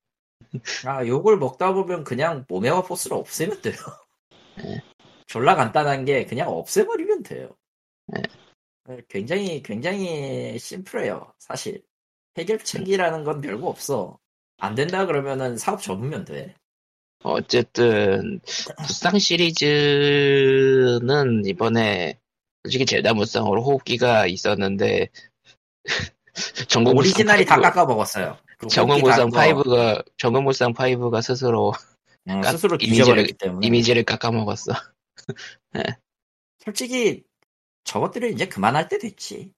아 0.85 1.05
욕을 1.05 1.37
먹다 1.37 1.73
보면 1.73 2.03
그냥 2.03 2.45
모메와 2.47 2.83
포스를 2.83 3.17
없애면 3.17 3.61
돼요. 3.61 3.75
네. 4.57 4.81
졸라 5.27 5.55
간단한 5.55 6.05
게 6.05 6.25
그냥 6.25 6.49
없애버리면 6.49 7.23
돼요. 7.23 7.49
네. 8.07 8.21
굉장히 9.07 9.61
굉장히 9.61 10.57
심플해요. 10.57 11.33
사실 11.37 11.83
해결책이라는 12.37 13.23
건 13.23 13.41
별거 13.41 13.67
없어. 13.67 14.17
안 14.57 14.75
된다 14.75 15.05
그러면은 15.05 15.57
사업 15.57 15.81
접으면 15.81 16.23
돼. 16.25 16.53
어쨌든 17.23 18.39
무쌍 18.79 19.17
시리즈는 19.19 19.65
이번에 21.45 22.19
솔직히 22.63 22.85
젤다 22.85 23.13
무쌍으로 23.13 23.63
호흡기가 23.63 24.25
있었는데 24.27 25.09
무쌍 26.69 26.97
오리지널이 26.97 27.45
다5 27.45 27.61
깎아 27.61 27.85
먹었어요. 27.85 28.37
그 28.57 28.67
호흡기 28.69 29.01
무쌍 29.01 29.29
깎은 29.29 29.53
거, 29.55 29.63
5가 29.63 30.03
전국 30.17 30.43
무쌍 30.43 30.73
5가 30.73 31.21
스스로 31.21 31.73
음, 32.29 32.41
깎- 32.41 32.51
스스로 32.51 32.77
이미지를- 32.77 33.37
때문에 33.37 33.65
이미지를 33.67 34.03
깎아 34.03 34.31
먹었어. 34.31 34.71
솔직히 36.59 37.23
저것들은 37.83 38.31
이제 38.33 38.47
그만할 38.47 38.87
때 38.87 38.97
됐지. 38.99 39.51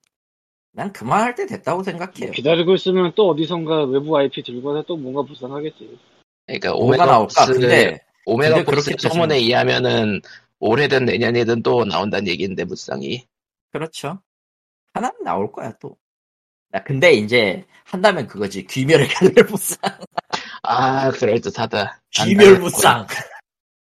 난 0.76 0.92
그만할 0.92 1.36
때 1.36 1.46
됐다고 1.46 1.84
생각해요. 1.84 2.32
기다리고 2.32 2.74
있으면 2.74 3.14
또 3.16 3.30
어디선가 3.30 3.86
외부 3.86 4.18
IP 4.18 4.42
들고 4.44 4.70
와서 4.70 4.84
또 4.88 4.98
뭔가 4.98 5.22
불쌍하겠지. 5.24 6.00
그러니까 6.48 6.74
오메가 6.74 7.06
나올까? 7.06 7.46
근데 7.46 8.00
오메가 8.26 8.64
그렇게 8.64 8.96
소문에 8.98 9.38
의하면은 9.38 10.22
올해든 10.60 11.06
내년이든 11.06 11.62
또 11.62 11.86
나온다는 11.86 12.28
얘기인데 12.28 12.66
무쌍이 12.66 13.24
그렇죠. 13.72 14.22
하나는 14.94 15.24
나올 15.24 15.52
거야 15.52 15.74
또. 15.80 15.96
나 16.70 16.84
근데 16.84 17.14
이제 17.14 17.66
한다면 17.84 18.26
그거지 18.26 18.66
귀멸의 18.66 19.08
갈멸무쌍. 19.10 19.78
아 20.64 21.12
그럴 21.12 21.40
듯하다. 21.40 22.02
귀멸 22.10 22.60
무쌍. 22.60 23.06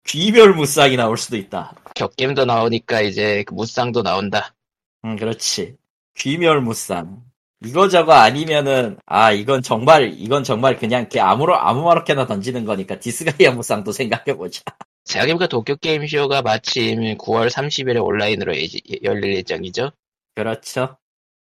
귀멸 0.07 0.53
무쌍이 0.53 0.95
나올 0.95 1.17
수도 1.17 1.35
있다. 1.35 1.75
격겜도 1.95 2.45
나오니까 2.45 3.01
이제 3.01 3.43
그 3.43 3.53
무쌍도 3.53 4.01
나온다. 4.01 4.55
응, 5.03 5.17
그렇지. 5.17 5.75
귀멸무쌍. 6.15 7.23
이거저거 7.65 8.13
아니면은, 8.13 8.97
아, 9.05 9.31
이건 9.31 9.61
정말, 9.61 10.13
이건 10.17 10.43
정말 10.43 10.77
그냥 10.77 11.01
이렇게 11.01 11.19
아무로, 11.19 11.55
아무렇게나 11.59 12.25
던지는 12.25 12.63
거니까 12.65 12.99
디스가이아 12.99 13.51
무쌍도 13.51 13.91
생각해보자. 13.91 14.61
자기가 15.03 15.47
도쿄 15.47 15.75
게임쇼가 15.75 16.41
마침 16.41 17.17
9월 17.17 17.49
30일에 17.49 18.03
온라인으로 18.05 18.53
예지- 18.53 19.03
열릴 19.03 19.35
예정이죠. 19.37 19.91
그렇죠. 20.35 20.97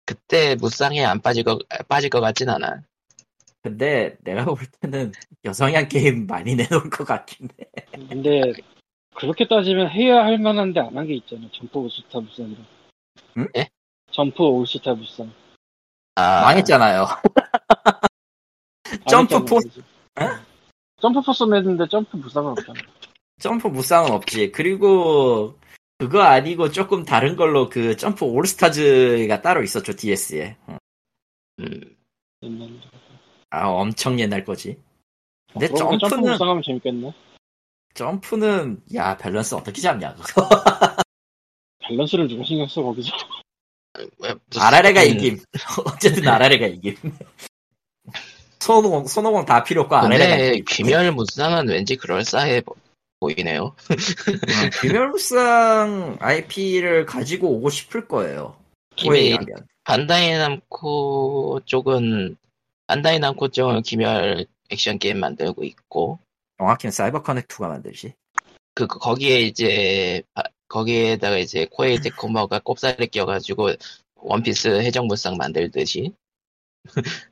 그때 0.07 0.57
무쌍에 0.57 1.05
안 1.05 1.21
빠질 1.21 1.45
것 1.45 1.61
빠질 1.87 2.11
것 2.11 2.21
같진 2.21 2.49
않아. 2.49 2.83
근데 3.63 4.17
내가 4.25 4.47
볼 4.47 4.59
때는 4.81 5.13
여성향 5.45 5.87
게임 5.89 6.27
많이 6.27 6.55
내놓을 6.57 6.89
것 6.91 7.05
같긴 7.05 7.49
해. 7.61 7.67
근데 8.09 8.41
그렇게 9.15 9.47
따지면 9.47 9.91
해야 9.91 10.25
할 10.25 10.39
만한데 10.39 10.81
안 10.81 10.97
한 10.97 11.07
게 11.07 11.15
있잖아. 11.17 11.43
점프 11.53 11.79
올스타 11.79 12.19
무쌍이라. 12.19 12.59
응? 13.37 13.47
예? 13.59 13.69
점프 14.11 14.43
올스타 14.43 14.95
무쌍. 14.95 15.33
아, 16.17 16.43
망했잖아요. 16.43 17.07
점프 19.09 19.45
포-? 19.45 19.61
점프 21.01 21.21
포스 21.23 21.45
냈는데 21.45 21.87
점프 21.89 22.17
무쌍은 22.17 22.53
없잖아. 22.53 22.81
점프 23.41 23.69
무쌍은 23.69 24.11
없지. 24.11 24.53
그리고, 24.53 25.59
그거 25.99 26.23
아니고 26.23 26.71
조금 26.71 27.05
다른 27.05 27.37
걸로 27.37 27.69
그 27.69 27.97
점프 27.97 28.25
올스타즈가 28.25 29.41
따로 29.41 29.63
있었죠, 29.63 29.95
DS에. 29.95 30.57
음, 31.61 31.97
옛날에. 32.43 32.71
아, 33.51 33.69
엄청 33.69 34.19
옛날 34.19 34.45
거지. 34.45 34.83
근데 35.53 35.69
점프 35.69 35.99
점프는, 35.99 36.33
무쌍하면 36.33 36.63
재밌겠네. 36.63 37.13
점프는, 37.95 38.83
야, 38.95 39.17
밸런스 39.17 39.55
어떻게 39.55 39.81
잡냐, 39.81 40.15
그거. 40.15 40.49
밸런스를 41.81 42.29
누가 42.29 42.45
신경 42.45 42.67
써 42.69 42.83
거기서. 42.83 43.11
아라레가 44.59 45.03
음, 45.03 45.07
이김. 45.09 45.41
어쨌든 45.87 46.29
아라레가 46.29 46.67
이김. 46.67 46.97
손오공, 48.61 49.07
손오공 49.07 49.45
다 49.47 49.65
필요 49.65 49.83
없고 49.83 49.97
아라레가 49.97 50.37
이김. 50.37 50.65
귀멸 50.69 51.13
무쌍은 51.13 51.69
왠지 51.69 51.97
그럴싸해 51.97 52.61
보- 52.63 52.77
보이네요. 53.21 53.75
귀멸 54.83 55.09
무쌍 55.11 56.17
IP를 56.21 57.07
가지고 57.07 57.49
오고 57.57 57.71
싶을 57.71 58.07
거예요. 58.09 58.57
이미. 58.97 59.37
반다이 59.85 60.37
남코 60.39 61.61
쪽은 61.65 62.37
반다이 62.87 63.19
남코 63.19 63.49
쪽은 63.49 63.83
귀멸 63.83 64.47
액션 64.71 64.99
게임 64.99 65.19
만들고 65.21 65.65
있고 65.65 66.19
정확히는 66.59 66.93
사이버 66.93 67.23
커넥트2가 67.23 67.69
만들지. 67.69 68.13
그 68.75 68.87
그- 68.87 68.99
거기에 68.99 69.41
이제 69.41 70.23
아, 70.35 70.43
거기에다가 70.71 71.37
이제 71.37 71.67
코에이 71.71 71.99
테크모가 71.99 72.61
꼽사리 72.61 73.09
껴가지고 73.09 73.71
원피스 74.15 74.81
해적무쌍 74.81 75.37
만들듯이 75.37 76.15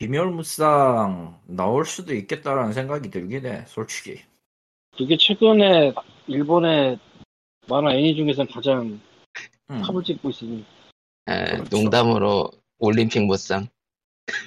귀멸무쌍 0.00 1.40
나올 1.46 1.86
수도 1.86 2.12
있겠다라는 2.12 2.72
생각이 2.72 3.10
들긴 3.10 3.46
해, 3.46 3.64
솔직히. 3.68 4.20
그게 4.96 5.16
최근에 5.16 5.94
일본의 6.26 6.98
만화 7.68 7.94
애니 7.94 8.16
중에서 8.16 8.44
가장 8.46 9.00
음. 9.70 9.82
탑을 9.82 10.02
찍고 10.02 10.30
있으니 10.30 10.64
에, 11.28 11.44
그렇죠. 11.44 11.76
농담으로 11.76 12.50
올림픽 12.78 13.24
무쌍 13.24 13.68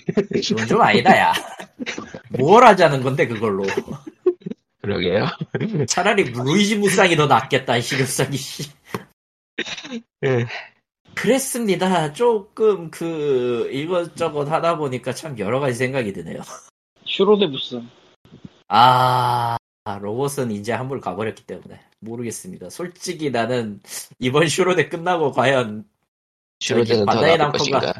그건 0.05 0.67
좀 0.67 0.81
아니다, 0.81 1.17
야. 1.17 1.33
뭘 2.37 2.63
하자는 2.65 3.01
건데, 3.01 3.27
그걸로. 3.27 3.63
그러게요. 4.85 5.25
차라리 5.87 6.23
루이지 6.25 6.77
무쌍이 6.77 7.15
더 7.15 7.25
낫겠다, 7.27 7.79
씨. 8.37 8.69
예. 10.23 10.45
그랬습니다. 11.15 12.11
조금 12.13 12.91
그, 12.91 13.69
이것저것 13.71 14.49
하다 14.51 14.77
보니까 14.77 15.13
참 15.13 15.37
여러 15.39 15.59
가지 15.59 15.75
생각이 15.77 16.13
드네요. 16.13 16.41
슈로대 17.05 17.47
무쌍. 17.47 17.89
아, 18.67 19.57
로봇은 20.01 20.51
이제 20.51 20.73
한물 20.73 20.99
가버렸기 20.99 21.45
때문에. 21.45 21.79
모르겠습니다. 22.01 22.69
솔직히 22.69 23.31
나는 23.31 23.79
이번 24.19 24.47
슈로대 24.47 24.89
끝나고 24.89 25.31
과연 25.31 25.85
슈로대는 26.59 27.05
더 27.05 27.13
반다이 27.13 27.37
나올 27.37 27.51
남코가- 27.51 27.57
것인가? 27.57 27.93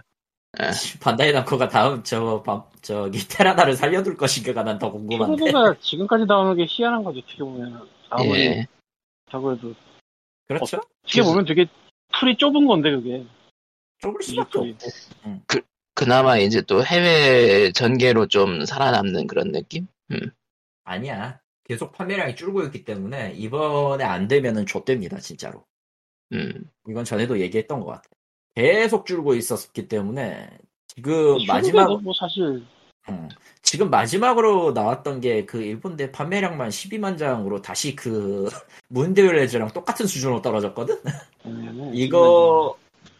예. 0.62 1.00
반다이 1.00 1.32
남코가 1.34 1.68
다음 1.70 2.04
저, 2.04 2.42
밤- 2.44 2.64
저기 2.82 3.20
테라다를 3.28 3.76
살려둘 3.76 4.16
것인가가 4.18 4.64
난 4.64 4.80
더 4.80 4.92
궁금한데. 4.92 5.38
슈로대가 5.38 5.76
지금까지 5.82 6.26
나오는 6.26 6.56
게 6.56 6.66
희한한 6.68 7.04
거지 7.04 7.20
어떻게 7.26 7.38
보면 7.40 7.88
아무리 8.10 8.46
예. 8.46 8.68
자고 9.32 9.52
해도 9.54 9.74
그렇죠? 10.48 10.78
어떻게 11.04 11.22
보면 11.24 11.46
되게 11.46 11.66
풀이 12.14 12.38
좁은 12.38 12.66
건데 12.68 12.92
그게 12.92 13.26
좁을 14.00 14.22
수밖에. 14.22 14.60
없고. 14.60 15.60
그나마 15.96 16.38
이제 16.38 16.62
또 16.62 16.84
해외 16.84 17.72
전개로 17.72 18.28
좀 18.28 18.66
살아남는 18.66 19.28
그런 19.28 19.52
느낌? 19.52 19.88
아니야. 20.84 21.40
계속 21.64 21.94
판매량이 21.94 22.36
줄고 22.36 22.62
있기 22.64 22.84
때문에 22.86 23.32
이번에 23.34 24.04
안 24.04 24.28
되면은 24.28 24.66
좆됩니다, 24.68 25.18
진짜로. 25.18 25.66
음. 26.34 26.70
이건 26.88 27.04
전에도 27.06 27.40
얘기했던 27.40 27.80
것 27.80 27.88
같아. 27.88 28.04
계속 28.56 29.06
줄고 29.06 29.36
있었기 29.36 29.88
때문에 29.88 30.50
지금 30.88 31.38
마지막 31.48 32.02
뭐 32.02 32.14
사실 32.18 32.64
음, 33.10 33.30
지금 33.62 33.90
마지막으로 33.90 34.72
나왔던 34.72 35.22
게 35.22 35.46
그 35.46 35.62
일본 35.62 35.96
대 35.98 36.12
판매량만 36.12 36.70
12만 36.70 37.18
장으로 37.18 37.62
다시 37.62 37.96
그 37.96 38.48
문데일레즈랑 38.90 39.70
똑같은 39.74 40.08
수준으로 40.08 40.42
떨어졌거든. 40.42 40.98
음, 41.46 41.92
이거 41.94 42.78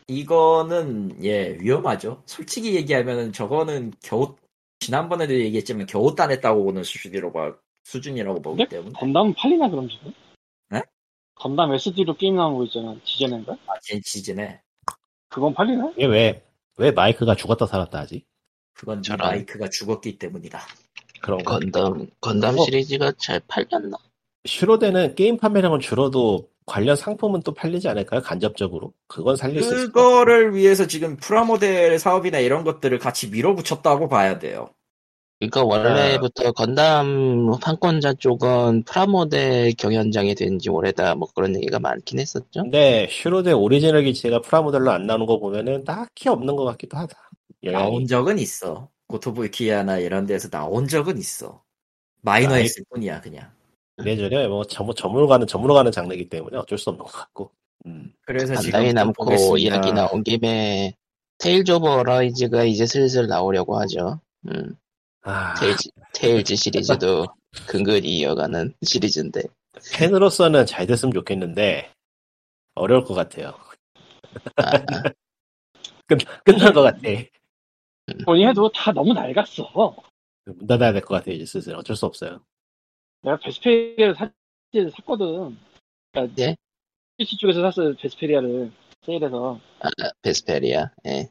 이거는 0.08 1.24
예 1.24 1.58
위험하죠. 1.60 2.24
솔직히 2.26 2.76
얘기하면은 2.76 3.32
저거는 3.34 3.94
겨우 4.04 4.36
지난번에도 4.80 5.34
얘기했지만 5.40 5.86
겨우 5.88 6.16
따냈다고 6.16 6.64
보는 6.64 6.84
수준이라고 6.84 7.34
봐- 7.34 7.56
수준이라고 7.84 8.42
보기 8.42 8.64
네? 8.64 8.70
때문에 8.70 8.94
건담 8.98 9.34
팔리나 9.34 9.70
그럼 9.70 9.88
지금? 9.90 10.14
네? 10.70 10.82
건담 11.36 11.74
SD로 11.74 12.16
게임 12.18 12.36
나온 12.36 12.56
거 12.58 12.64
있잖아 12.66 12.96
지제넨가? 13.04 13.54
아, 13.68 13.74
진 13.82 14.02
시즌에 14.04 14.62
그건 15.36 15.54
팔리나? 15.54 15.92
이게 15.98 16.06
왜, 16.06 16.42
왜 16.78 16.92
마이크가 16.92 17.36
죽었다 17.36 17.66
살았다 17.66 18.00
하지? 18.00 18.24
그건 18.74 19.02
네 19.02 19.10
저런. 19.10 19.28
마이크가 19.28 19.70
죽었기 19.70 20.18
때문이다. 20.18 20.62
그런 21.22 21.44
거. 21.44 21.60
건담 21.60 22.08
건담 22.22 22.58
어. 22.58 22.64
시리즈가 22.64 23.12
잘 23.18 23.42
팔렸나? 23.46 23.98
슈로대는 24.46 25.16
게임 25.16 25.36
판매량은 25.36 25.82
줄어도 25.82 26.48
관련 26.66 26.96
상품은 26.96 27.42
또 27.42 27.54
팔리지 27.54 27.90
않을까요? 27.90 28.22
간접적으로. 28.22 28.94
그건 29.08 29.36
살릴 29.36 29.62
수 29.62 29.76
있을 29.76 29.92
것 29.92 30.00
같아요. 30.02 30.10
그거를 30.10 30.56
위해서 30.56 30.88
지금 30.88 31.18
프라모델 31.18 32.00
사업이나 32.00 32.40
이런 32.40 32.64
것들을 32.64 32.98
같이 33.00 33.30
밀어붙였다고 33.30 34.08
봐야 34.08 34.40
돼요. 34.40 34.70
그러니까 35.50 35.64
원래부터 35.64 36.52
건담 36.54 37.52
판권자 37.62 38.14
쪽은 38.16 38.84
프라모델 38.84 39.74
경연장이 39.74 40.36
된 40.36 40.58
지 40.60 40.70
오래다 40.70 41.16
뭐 41.16 41.28
그런 41.36 41.56
얘기가 41.56 41.80
많긴 41.80 42.20
했었죠. 42.20 42.64
근데 42.64 43.08
슈로대 43.10 43.52
오리지널 43.52 44.04
기체가 44.04 44.42
프라모델로 44.42 44.92
안 44.92 45.06
나오는 45.06 45.26
거 45.26 45.40
보면은 45.40 45.84
딱히 45.84 46.30
없는 46.30 46.56
것 46.56 46.64
같기도 46.66 46.98
하다. 46.98 47.16
영향이. 47.64 47.84
나온 47.84 48.08
적은 48.08 48.40
있어. 48.40 48.90
고토부키야나 49.08 49.98
이런 50.00 50.26
데서 50.26 50.50
나온 50.50 50.88
적은 50.88 51.18
있어. 51.18 51.62
마이너했을 52.22 52.84
뿐이야 52.90 53.22
그냥. 53.22 53.50
이래저래 53.98 54.48
뭐 54.48 54.64
점, 54.66 54.94
점으로 54.94 55.28
가는 55.28 55.46
점으로 55.48 55.74
가는 55.74 55.92
장르이기 55.92 56.30
때문에 56.30 56.58
어쩔 56.58 56.78
수 56.78 56.90
없는 56.90 57.04
것 57.06 57.12
같고. 57.12 57.52
음. 57.86 58.12
그래서 58.26 58.56
지금 58.56 59.14
보겠습니다. 59.14 59.58
이야기 59.60 59.94
나온 59.94 60.24
김에 60.24 60.96
테일즈 61.38 61.72
오브 61.74 61.88
어라이즈가 61.88 62.64
이제 62.64 62.86
슬슬 62.86 63.28
나오려고 63.28 63.78
하죠. 63.80 64.20
음, 64.48 64.76
아, 65.26 65.54
테일즈, 65.56 65.90
테일즈 66.14 66.56
시리즈도 66.56 67.26
근근히 67.68 68.18
이어가는 68.20 68.74
시리즈인데 68.84 69.42
팬으로서는 69.98 70.66
잘 70.66 70.86
됐으면 70.86 71.14
좋겠는데 71.14 71.92
어려울 72.76 73.04
것 73.04 73.14
같아요. 73.16 73.54
아, 74.58 74.72
끝, 76.08 76.20
끝난 76.44 76.74
것 76.74 76.82
같아. 76.84 77.00
본인 78.26 78.50
해도 78.50 78.70
다 78.72 78.92
너무 78.92 79.14
낡았어. 79.14 79.96
문 80.46 80.68
닫아야 80.68 80.94
될 80.94 81.02
것 81.02 81.16
같아 81.16 81.32
이제 81.32 81.46
슬슬 81.46 81.76
어쩔 81.76 81.96
수 81.96 82.06
없어요. 82.06 82.40
내가 83.24 83.38
베스페리아를 83.38 84.16
사, 84.16 84.32
샀거든. 84.98 85.58
그러니까 86.12 86.44
예? 86.44 86.56
PC 87.18 87.38
쪽에서 87.38 87.62
샀어요, 87.62 87.96
베스페리아를. 87.96 88.72
세일해서. 89.06 89.60
베스페리아. 90.22 90.92
예. 91.08 91.30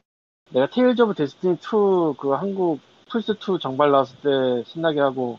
내가 0.51 0.68
테일즈 0.70 1.03
오브 1.03 1.14
데스티니 1.14 1.55
2 1.55 2.16
그 2.18 2.30
한국 2.30 2.80
플스2 3.14 3.60
정발 3.60 3.92
나왔을 3.92 4.16
때 4.16 4.68
신나게 4.68 4.98
하고 4.98 5.38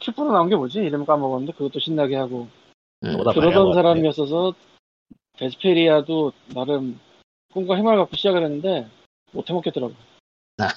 큐프로 0.00 0.32
나온 0.32 0.48
게 0.48 0.56
뭐지? 0.56 0.80
이름 0.80 1.06
까먹었는데 1.06 1.52
그것도 1.52 1.80
신나게 1.80 2.16
하고 2.16 2.48
음, 3.02 3.08
한것 3.16 3.34
그러던. 3.34 3.72
사람이었어서 3.72 4.54
베스페리아도 5.38 6.32
나름 6.54 7.00
꿈과 7.52 7.78
희망을 7.78 7.98
갖고 8.00 8.16
시작을 8.16 8.44
했는데 8.44 8.86
못 9.32 9.48
해먹겠더라고. 9.48 9.94
아. 10.58 10.68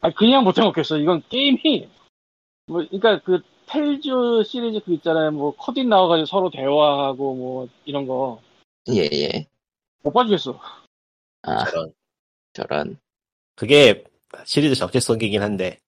아니 0.00 0.14
그냥 0.14 0.44
못 0.44 0.56
해먹겠어. 0.58 0.98
이건 0.98 1.22
게임이 1.28 1.88
뭐 2.66 2.84
그러니까 2.86 3.20
그 3.22 3.42
텔즈 3.66 4.44
시리즈 4.46 4.80
그 4.84 4.94
있잖아요. 4.94 5.30
뭐 5.32 5.54
코딘 5.56 5.88
나와가지고 5.88 6.26
서로 6.26 6.50
대화하고 6.50 7.34
뭐 7.34 7.68
이런 7.84 8.06
거못 8.06 8.40
예, 8.90 9.08
예. 9.12 9.46
봐주겠어. 10.02 10.58
아, 11.42 11.64
저런. 11.64 11.92
저런. 12.52 12.98
그게 13.56 14.04
시리즈 14.44 14.74
적재성이긴 14.74 15.42
한데 15.42 15.78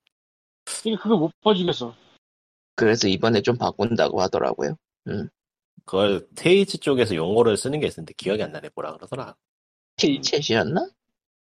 이게 0.84 0.96
그거 0.96 1.16
못 1.16 1.32
봐주겠어. 1.42 1.94
그래서 2.74 3.09
이번에 3.09 3.42
좀 3.42 3.57
바꾼다고 3.59 4.20
하더라고요. 4.20 4.76
그걸 5.84 6.28
테이즈 6.36 6.78
쪽에서 6.78 7.14
용어를 7.14 7.57
쓰는 7.57 7.80
게 7.80 7.86
있었는데 7.86 8.14
기억이 8.16 8.42
안 8.42 8.53
나네 8.53 8.70
뭐라 8.74 8.92
그러더라. 8.92 9.34
틱챗이었나? 9.96 10.92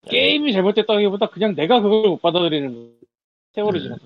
게임이 0.09 0.53
잘못됐다기보다 0.53 1.30
그냥 1.30 1.55
내가 1.55 1.80
그걸 1.80 2.11
못 2.11 2.20
받아들이는 2.20 2.74
거. 2.74 3.07
세월이 3.55 3.78
음. 3.78 3.82
지나서. 3.82 4.03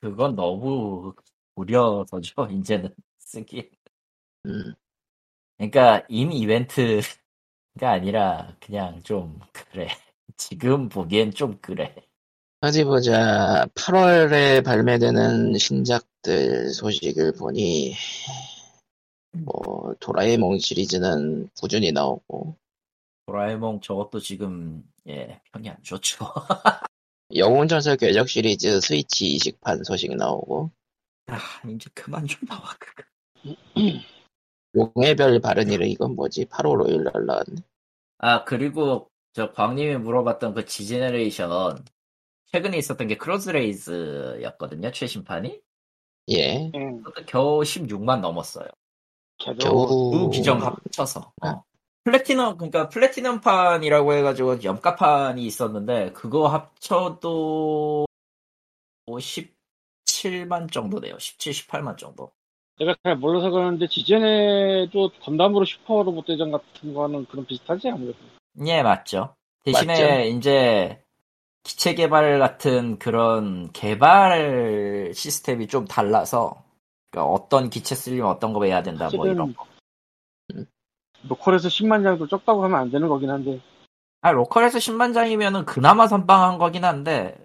그건 0.00 0.36
너무 0.36 1.14
무려서죠, 1.54 2.46
이제는 2.52 2.94
쓰기. 3.18 3.70
음, 4.44 4.74
그러니까 5.56 6.04
인 6.08 6.32
이벤트가 6.32 7.10
아니라 7.80 8.54
그냥 8.60 9.02
좀 9.02 9.40
그래. 9.52 9.88
지금 10.36 10.88
보기엔 10.88 11.32
좀 11.32 11.58
그래. 11.60 11.94
어디 12.60 12.84
보자. 12.84 13.66
8월에 13.74 14.64
발매되는 14.64 15.56
신작들 15.58 16.70
소식을 16.70 17.32
보니, 17.32 17.94
뭐, 19.32 19.94
도라에몽 20.00 20.58
시리즈는 20.58 21.48
꾸준히 21.60 21.92
나오고, 21.92 22.56
도라에몽 23.26 23.80
저것도 23.80 24.20
지금 24.20 24.82
예 25.08 25.40
평이 25.52 25.68
안 25.68 25.76
좋죠. 25.82 26.24
영웅전설 27.34 27.96
궤적 27.96 28.28
시리즈 28.28 28.80
스위치 28.80 29.26
이식판 29.26 29.84
소식 29.84 30.14
나오고, 30.16 30.70
아 31.26 31.38
이제 31.68 31.90
그만 31.92 32.26
좀 32.26 32.40
나와 32.48 32.74
그거. 32.78 33.02
용의 34.76 35.16
별 35.16 35.40
바르니르 35.40 35.86
이건 35.88 36.14
뭐지? 36.14 36.46
8월 36.46 36.86
5일 36.86 37.02
날 37.02 37.26
나왔네. 37.26 37.56
아 38.18 38.44
그리고 38.44 39.08
저 39.36 39.52
광님이 39.52 39.98
물어봤던 39.98 40.54
그 40.54 40.64
G 40.64 40.75
Generation 40.75 41.84
최근에 42.46 42.78
있었던 42.78 43.06
게 43.06 43.18
크로스레이즈였거든요 43.18 44.90
최신판이. 44.92 45.60
예. 46.30 46.70
응. 46.74 47.02
그것도 47.02 47.26
겨우 47.26 47.60
16만 47.60 48.20
넘었어요. 48.20 48.66
겨우. 49.36 50.10
두 50.10 50.30
기종 50.30 50.62
합쳐서. 50.62 51.32
어. 51.42 51.62
플래티넘, 52.04 52.56
그러니까 52.56 52.88
플래티넘판이라고 52.88 54.14
해가지고 54.14 54.62
염가판이 54.64 55.44
있었는데, 55.44 56.12
그거 56.12 56.48
합쳐도 56.48 58.06
17만 59.06 60.72
정도 60.72 60.98
돼요. 60.98 61.18
17, 61.18 61.52
18만 61.52 61.98
정도. 61.98 62.32
내가 62.78 62.94
잘 63.02 63.16
몰라서 63.16 63.50
그러는데 63.50 63.86
지전에도 63.86 65.10
건담으로 65.20 65.66
슈퍼로봇 65.66 66.24
대전 66.24 66.50
같은 66.50 66.94
거 66.94 67.04
하는 67.04 67.26
그런 67.26 67.44
비슷하지 67.44 67.90
아무래도. 67.90 68.16
예, 68.64 68.82
맞죠. 68.82 69.34
대신에 69.64 69.92
맞죠. 69.92 70.36
이제 70.36 71.02
기체 71.62 71.94
개발 71.94 72.38
같은 72.38 72.98
그런 72.98 73.70
개발 73.72 75.10
시스템이 75.14 75.66
좀 75.66 75.84
달라서, 75.86 76.62
그러니까 77.10 77.32
어떤 77.32 77.70
기체 77.70 77.94
쓰려면 77.94 78.30
어떤 78.30 78.52
거 78.52 78.64
해야 78.64 78.82
된다, 78.82 79.08
뭐 79.14 79.26
이런 79.26 79.54
거. 79.54 79.66
로컬에서 81.28 81.68
10만 81.68 82.04
장도 82.04 82.28
적다고 82.28 82.62
하면 82.64 82.78
안 82.78 82.90
되는 82.90 83.08
거긴 83.08 83.30
한데 83.30 83.60
아, 84.20 84.30
로컬에서 84.32 84.78
10만 84.78 85.12
장이면은 85.12 85.64
그나마 85.66 86.06
선방한 86.06 86.58
거긴 86.58 86.84
한데, 86.84 87.36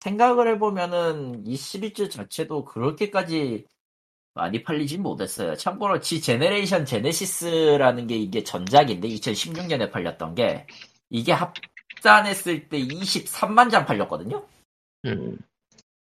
생각을 0.00 0.48
해보면은 0.48 1.46
이 1.46 1.56
시리즈 1.56 2.08
자체도 2.08 2.64
그렇게까지 2.64 3.66
많이 4.40 4.62
팔리진 4.62 5.02
못했어요. 5.02 5.54
참고로 5.54 6.00
지 6.00 6.22
제네레이션 6.22 6.86
제네시스라는 6.86 8.06
게 8.06 8.16
이게 8.16 8.42
전작인데 8.42 9.06
2016년에 9.06 9.92
팔렸던 9.92 10.34
게 10.34 10.66
이게 11.10 11.32
합산했을 11.32 12.70
때 12.70 12.80
23만 12.80 13.70
장 13.70 13.84
팔렸거든요. 13.84 14.42
음, 15.04 15.36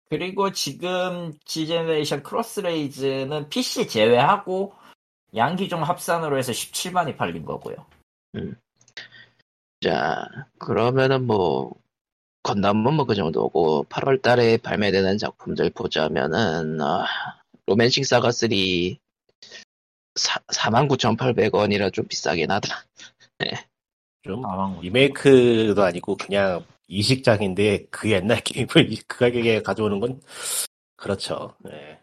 그리고 0.08 0.52
지금 0.52 1.32
지 1.44 1.66
제네레이션 1.66 2.22
크로스레이즈는 2.22 3.48
PC 3.48 3.88
제외하고 3.88 4.72
양기종 5.34 5.82
합산으로 5.82 6.38
해서 6.38 6.52
17만이 6.52 7.16
팔린 7.16 7.44
거고요. 7.44 7.74
자, 9.80 10.28
그러면은 10.58 11.26
뭐, 11.26 11.72
건담은 12.44 12.94
뭐 12.94 13.04
그 13.04 13.14
정도고, 13.16 13.86
8월 13.88 14.22
달에 14.22 14.56
발매되는 14.58 15.18
작품들 15.18 15.70
보자면은, 15.70 16.80
아, 16.80 17.04
로맨싱 17.68 18.02
사가 18.04 18.30
3, 18.32 18.48
49,800원이라 20.52 21.92
좀 21.92 22.06
비싸긴 22.06 22.50
하다. 22.50 22.84
좀 24.22 24.44
아, 24.46 24.78
리메이크도 24.80 25.82
아니고 25.82 26.16
그냥 26.16 26.64
이식작인데 26.88 27.86
그 27.90 28.10
옛날 28.10 28.40
게임을 28.40 28.90
이- 28.90 29.02
그 29.06 29.18
가격에 29.18 29.62
가져오는 29.62 30.00
건 30.00 30.20
그렇죠. 30.96 31.54
네. 31.62 32.00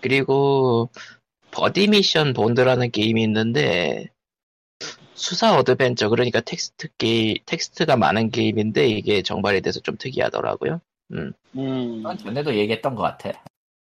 그리고, 0.00 0.90
버디 1.50 1.88
미션 1.88 2.32
본드라는 2.34 2.90
게임이 2.92 3.22
있는데, 3.24 4.08
수사 5.14 5.56
어드벤처, 5.58 6.08
그러니까 6.08 6.40
텍스트 6.40 6.88
게임, 6.96 7.36
텍스트가 7.44 7.96
많은 7.96 8.30
게임인데, 8.30 8.86
이게 8.86 9.22
정발이 9.22 9.60
돼서 9.60 9.80
좀 9.80 9.96
특이하더라고요. 9.98 10.80
음. 11.12 11.32
이건 11.54 12.16
전에도 12.18 12.54
얘기했던 12.54 12.94
것 12.94 13.02
같아. 13.02 13.42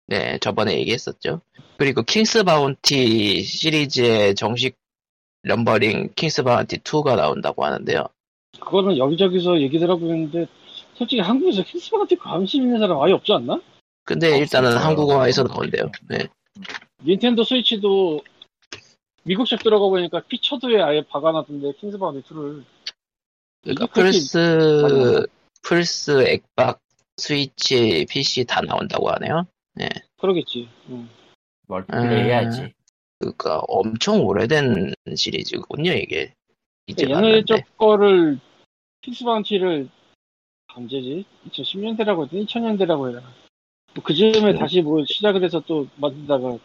네, 0.07 0.37
저번에 0.39 0.77
얘기했었죠. 0.79 1.41
그리고 1.77 2.03
킹스 2.03 2.43
바운티 2.43 3.41
시리즈의 3.43 4.35
정식 4.35 4.77
numbering 5.43 6.13
킹스 6.15 6.43
바운티 6.43 6.79
2가 6.79 7.15
나온다고 7.15 7.65
하는데요. 7.65 8.07
그거는 8.59 8.97
여기저기서 8.97 9.59
얘기들 9.61 9.89
하고 9.89 10.05
있는데 10.05 10.47
솔직히 10.95 11.21
한국에서 11.21 11.63
킹스바운티 11.63 12.15
관심 12.17 12.63
있는 12.63 12.79
사람 12.79 13.01
아예 13.01 13.13
없지 13.13 13.33
않나? 13.33 13.59
근데 14.05 14.37
일단은. 14.37 14.77
한국어에서 14.77 15.43
나온대요. 15.43 15.89
네. 16.09 16.27
닌텐도 17.05 17.43
스위치도 17.43 18.21
미국식 19.23 19.63
들어가 19.63 19.87
보니까 19.87 20.21
피처드에 20.27 20.81
아예 20.81 21.01
박아놨던데 21.09 21.73
킹스 21.79 21.97
바운티 21.97 22.27
2를 22.27 22.63
그러니까 23.63 23.87
플스, 23.87 25.25
플스, 25.63 26.25
엑박, 26.27 26.79
스위치, 27.17 28.05
PC 28.09 28.45
다 28.45 28.61
나온다고 28.61 29.09
하네요. 29.11 29.47
그러겠지. 30.17 30.69
응. 30.89 31.09
multiplay 31.67 32.21
음. 32.21 32.25
해야지. 32.25 32.73
그러니까 33.19 33.59
엄청 33.67 34.25
오래된 34.25 34.93
시리즈군요, 35.15 35.91
이게. 35.91 36.33
이제 36.87 37.05
옛날 37.05 37.21
봤는데. 37.21 37.45
쪽 37.45 37.77
거를 37.77 38.39
킹스바운티를 39.01 39.89
언제지? 40.75 41.25
2010년대라고 41.49 42.23
했더니 42.25 42.45
2000년대라고 42.45 43.09
해라. 43.09 43.21
뭐 43.95 44.03
그 44.03 44.13
즈음에 44.13 44.51
음. 44.51 44.57
다시 44.57 44.81
뭐 44.81 45.03
시작을 45.05 45.43
해서 45.43 45.61
또 45.67 45.87
만들다가 45.97 46.57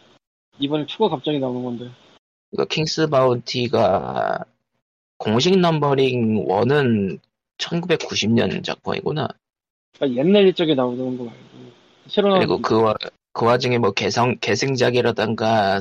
이번에 0.59 0.85
2가 0.85 1.09
갑자기 1.09 1.39
나오는 1.39 1.63
건데. 1.63 1.89
그러니까 2.51 2.73
킹스 2.73 3.07
바운티가 3.07 4.45
공식 5.17 5.57
numbering 5.57 6.45
1은 6.47 7.19
1990년 7.57 8.63
작품이구나. 8.63 9.27
그러니까 9.95 10.19
옛날 10.19 10.43
일적에 10.47 10.73
나오는 10.75 11.17
거 11.17 11.25
말고 11.25 11.68
그리고 12.13 12.61
그, 12.61 12.81
와, 12.81 12.95
그 13.33 13.45
와중에 13.45 13.77
뭐 13.77 13.91
계승, 13.91 14.37
계승작이라던가 14.39 15.79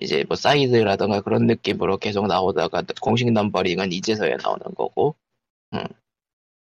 이제 0.00 0.24
뭐 0.28 0.36
사이드라던가 0.36 1.22
그런 1.22 1.46
느낌으로 1.46 1.98
계속 1.98 2.26
나오다가 2.26 2.82
공식 3.00 3.30
numbering은 3.30 3.92
이제서야 3.92 4.36
나오는 4.42 4.62
거고 4.74 5.14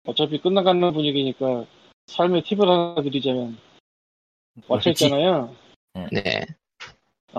어차피 0.06 0.40
끝나가는 0.40 0.92
분위기니까 0.92 1.66
삶의 2.06 2.42
팁을 2.42 2.68
하나 2.68 3.02
드리자면 3.02 3.58
왓챠 4.68 4.90
있잖아요. 4.90 5.54
네 6.12 6.46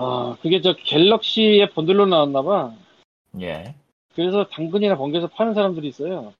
아 0.00 0.36
그게 0.40 0.60
저 0.60 0.74
갤럭시의 0.74 1.70
번들로 1.70 2.06
나왔나봐. 2.06 2.72
예. 3.40 3.74
그래서 4.14 4.48
당근이나 4.48 4.96
번개에서 4.96 5.26
파는 5.26 5.54
사람들이 5.54 5.88
있어요. 5.88 6.32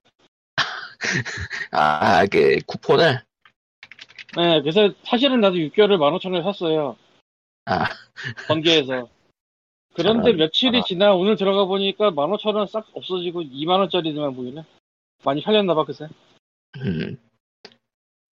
아, 1.72 2.24
그, 2.26 2.59
쿠폰을? 2.66 3.20
네, 4.36 4.60
그래서 4.60 4.92
사실은 5.04 5.40
나도 5.40 5.56
6개월을 5.56 5.98
15,000원에 5.98 6.42
샀어요. 6.42 6.96
아, 7.64 7.84
번개에서. 8.46 9.08
그런데 9.94 10.22
저런, 10.30 10.36
며칠이 10.36 10.78
아. 10.78 10.82
지나 10.82 11.14
오늘 11.14 11.36
들어가 11.36 11.64
보니까 11.64 12.10
15,000원 12.10 12.66
싹 12.68 12.86
없어지고 12.92 13.42
2만원짜리들만 13.42 14.36
보이네. 14.36 14.64
많이 15.24 15.42
팔렸나봐, 15.42 15.84
그새. 15.84 16.08
음, 16.78 17.18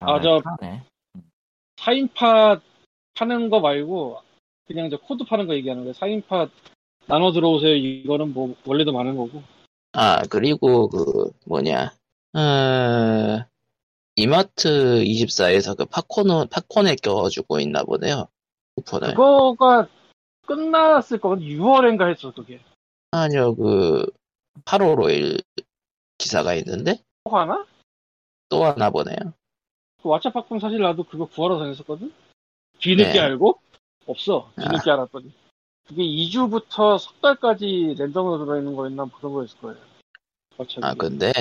아, 0.00 0.20
저- 0.20 0.42
네. 0.60 0.82
4인팟 1.76 2.60
파는 3.14 3.50
거 3.50 3.60
말고, 3.60 4.20
그냥 4.66 4.90
저 4.90 4.96
코드 4.98 5.24
파는 5.24 5.46
거 5.46 5.54
얘기하는 5.54 5.82
거예요. 5.84 5.94
4인팟 5.94 6.50
나눠 7.06 7.32
들어오세요. 7.32 7.74
이거는 7.74 8.32
뭐, 8.34 8.54
원래도 8.66 8.92
많은 8.92 9.16
거고. 9.16 9.42
아, 9.92 10.22
그리고 10.30 10.88
그, 10.88 11.30
뭐냐, 11.46 11.92
어, 12.34 13.44
이마트 14.16 15.04
24에서 15.04 15.76
그 15.76 15.84
팝콘을, 15.84 16.46
팝콘에 16.50 16.96
껴주고 16.96 17.60
있나 17.60 17.84
보네요. 17.84 18.28
쿠폰을. 18.76 19.10
그거가 19.10 19.88
끝났을 20.46 21.20
거거든. 21.20 21.44
6월인가 21.44 22.08
했어, 22.08 22.32
그게. 22.32 22.60
아니요, 23.10 23.54
그, 23.54 24.06
8월 24.64 24.96
5일 24.96 25.42
기사가 26.16 26.54
있는데, 26.54 27.02
또 27.24 27.36
하나? 27.36 27.66
또 28.48 28.64
하나 28.64 28.88
보네요. 28.88 29.34
그 30.02 30.08
왓챠 30.08 30.32
팝콘 30.32 30.60
사실 30.60 30.80
나도 30.80 31.04
그거 31.04 31.26
구하러 31.26 31.58
다녔었거든? 31.58 32.12
뒤늦게 32.78 33.12
네. 33.12 33.18
알고? 33.18 33.60
없어. 34.06 34.50
뒤늦게 34.56 34.90
알았더니. 34.90 35.32
그게 35.88 36.02
2주부터 36.02 36.98
석 36.98 37.20
달까지 37.20 37.96
랜덤으로 37.98 38.44
들어있는 38.44 38.74
거였나 38.76 39.04
뭐 39.04 39.18
그런 39.18 39.34
거였을 39.34 39.58
거예요. 39.58 39.78
왓챠 40.56 40.84
아. 40.84 40.94
근데, 40.94 41.32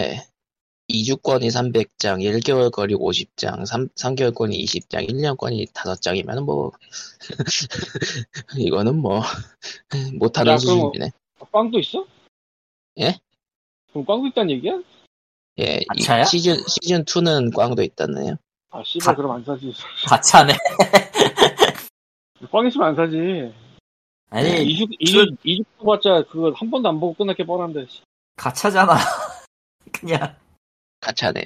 2주권이 1.03 1.47
300장, 1.47 2.21
1개월권이 2.23 2.97
50장, 2.99 3.65
3, 3.65 3.87
3개월권이 3.89 4.57
20장, 4.63 5.07
1년권이 5.09 5.71
5장이면 5.73 6.43
뭐, 6.45 6.71
이거는 8.57 8.95
뭐, 8.97 9.21
못하는 10.19 10.53
야, 10.53 10.57
수준이네. 10.57 11.11
아, 11.39 11.45
꽝도 11.51 11.79
있어? 11.79 12.05
예? 12.99 13.17
그럼 13.91 14.05
꽝도 14.05 14.27
있다는 14.27 14.51
얘기야? 14.51 14.79
예, 15.59 15.79
이 15.81 15.85
아차야? 16.03 16.23
시즌, 16.25 16.55
시즌2는 16.57 17.53
꽝도 17.55 17.81
있다네요. 17.81 18.35
아, 18.71 18.83
씨발, 18.85 19.15
가- 19.15 19.15
그럼 19.15 19.31
안 19.31 19.43
사지. 19.43 19.71
가차네. 20.07 20.53
꽝 22.51 22.67
있으면 22.67 22.87
안 22.89 22.95
사지. 22.95 23.17
아니, 24.29 24.49
2주, 24.65 24.99
2주, 24.99 25.37
2주 25.45 25.65
봤자 25.85 26.23
그거 26.29 26.51
한 26.51 26.69
번도 26.69 26.89
안 26.89 26.99
보고 26.99 27.13
끝날 27.13 27.35
게 27.35 27.45
뻔한데. 27.45 27.85
가차잖아. 28.35 28.97
그냥, 29.93 30.35
가차네요. 31.05 31.45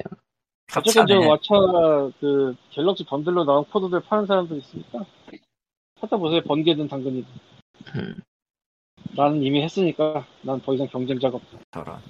어쨌든 0.75 1.07
저. 1.07 1.15
왓챠 1.19 2.13
그 2.19 2.55
갤럭시 2.71 3.03
번들로 3.05 3.43
나온 3.43 3.65
코드들 3.65 4.01
파는 4.01 4.25
사람들 4.25 4.57
있으니까 4.57 5.05
찾아보세요. 5.99 6.41
번개든 6.41 6.87
당근이든. 6.87 7.27
음. 7.95 8.15
나는 9.15 9.41
이미 9.43 9.61
했으니까 9.63 10.25
난 10.43 10.61
더 10.61 10.73
이상 10.73 10.87
경쟁자가 10.87 11.37
없다. 11.37 11.59
저런. 11.71 12.01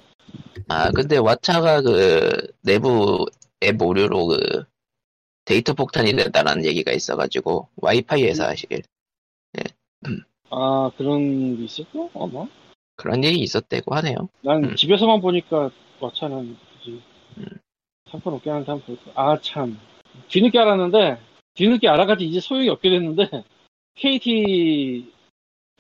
아, 0.68 0.92
근데 0.92 1.18
왓챠가 1.18 1.84
그, 1.84 2.52
내부 2.62 3.26
앱 3.64 3.82
오류로 3.82 4.28
그, 4.28 4.64
데이터 5.46 5.74
폭탄이 5.74 6.12
된다는 6.14 6.66
얘기가 6.66 6.92
있어가지고, 6.92 7.70
와이파이에서 7.78 8.46
하시길. 8.46 8.84
아 10.52 10.92
그런 10.98 11.58
게 11.58 11.64
있었고? 11.64 12.10
어 12.14 12.28
뭐? 12.28 12.48
그런 12.96 13.24
일이 13.24 13.38
있었다고 13.40 13.96
하네요. 13.96 14.16
난 14.44 14.64
음. 14.64 14.76
집에서만 14.76 15.22
보니까 15.22 15.70
왓챠는 16.00 16.56
굳이 17.40 17.50
음. 17.52 17.60
상관없게 18.12 18.50
하는 18.50 18.66
사람 18.66 18.82
볼까? 18.82 19.12
아 19.16 19.38
참 19.42 19.80
뒤늦게 20.28 20.60
알았는데 20.60 21.20
뒤늦게 21.56 21.88
알아가지 21.88 22.26
이제 22.26 22.40
소용이 22.40 22.70
없게 22.70 22.90
됐는데 22.90 23.44
KT 23.96 25.12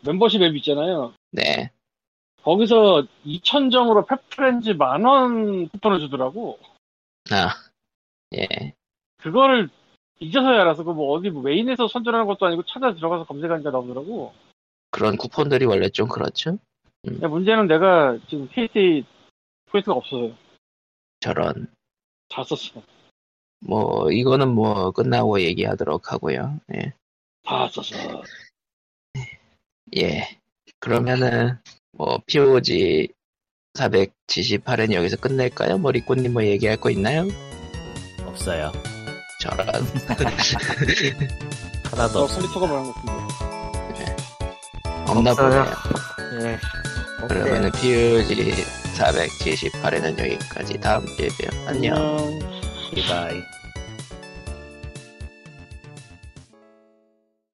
멤버십 0.05 0.41
앱 0.41 0.55
있잖아요. 0.57 1.13
네. 1.31 1.71
거기서 2.43 3.05
2,000점으로 3.25 4.07
페프렌즈 4.07 4.71
만원 4.71 5.67
쿠폰을 5.69 5.99
주더라고. 5.99 6.57
아, 7.31 7.49
예. 8.33 8.73
그거를 9.17 9.69
이제서야 10.19 10.61
알아서 10.61 10.83
그 10.83 10.93
뭐 10.93 11.11
어디 11.17 11.29
뭐 11.29 11.41
메인에서 11.43 11.87
선전하는 11.87 12.25
것도 12.25 12.45
아니고 12.45 12.63
찾아 12.63 12.93
들어가서 12.93 13.25
검색하니까 13.25 13.71
나오더라고. 13.71 14.33
그런 14.91 15.17
쿠폰들이 15.17 15.65
원래 15.65 15.89
좀 15.89 16.07
그렇죠. 16.07 16.57
근데 17.03 17.27
문제는 17.27 17.67
내가 17.67 18.17
지금 18.29 18.47
KT 18.49 19.05
포인트가 19.69 19.95
없어요. 19.95 20.33
저런. 21.19 21.67
다 22.29 22.43
썼어. 22.43 22.81
뭐, 23.61 24.11
이거는 24.11 24.49
뭐, 24.49 24.91
끝나고 24.91 25.41
얘기하도록 25.41 26.11
하고요. 26.11 26.59
예. 26.75 26.93
다 27.43 27.67
썼어. 27.69 28.23
예. 29.97 30.37
그러면은, 30.79 31.57
뭐, 31.91 32.19
POG 32.25 33.09
478은 33.73 34.93
여기서 34.93 35.17
끝낼까요? 35.17 35.77
머리꽃님 35.77 36.33
뭐 36.33 36.43
얘기할 36.43 36.77
거 36.77 36.89
있나요? 36.89 37.27
없어요. 38.25 38.71
저런. 39.39 39.67
하나도 41.85 42.13
너 42.13 42.23
없어. 42.23 42.41
퀄리터가 42.41 42.67
말한 42.67 42.83
것 42.85 42.93
같은데. 42.93 44.15
없나 45.07 45.31
없어요. 45.31 45.65
보네요. 46.29 46.51
예. 46.51 46.59
그러면은 47.27 47.71
POG 47.71 48.35
478에는 48.95 50.19
여기까지. 50.19 50.79
다음 50.79 51.05
주에 51.05 51.27
봬요. 51.27 51.67
안녕. 51.67 51.95
안녕. 51.95 52.39
바이. 53.07 53.58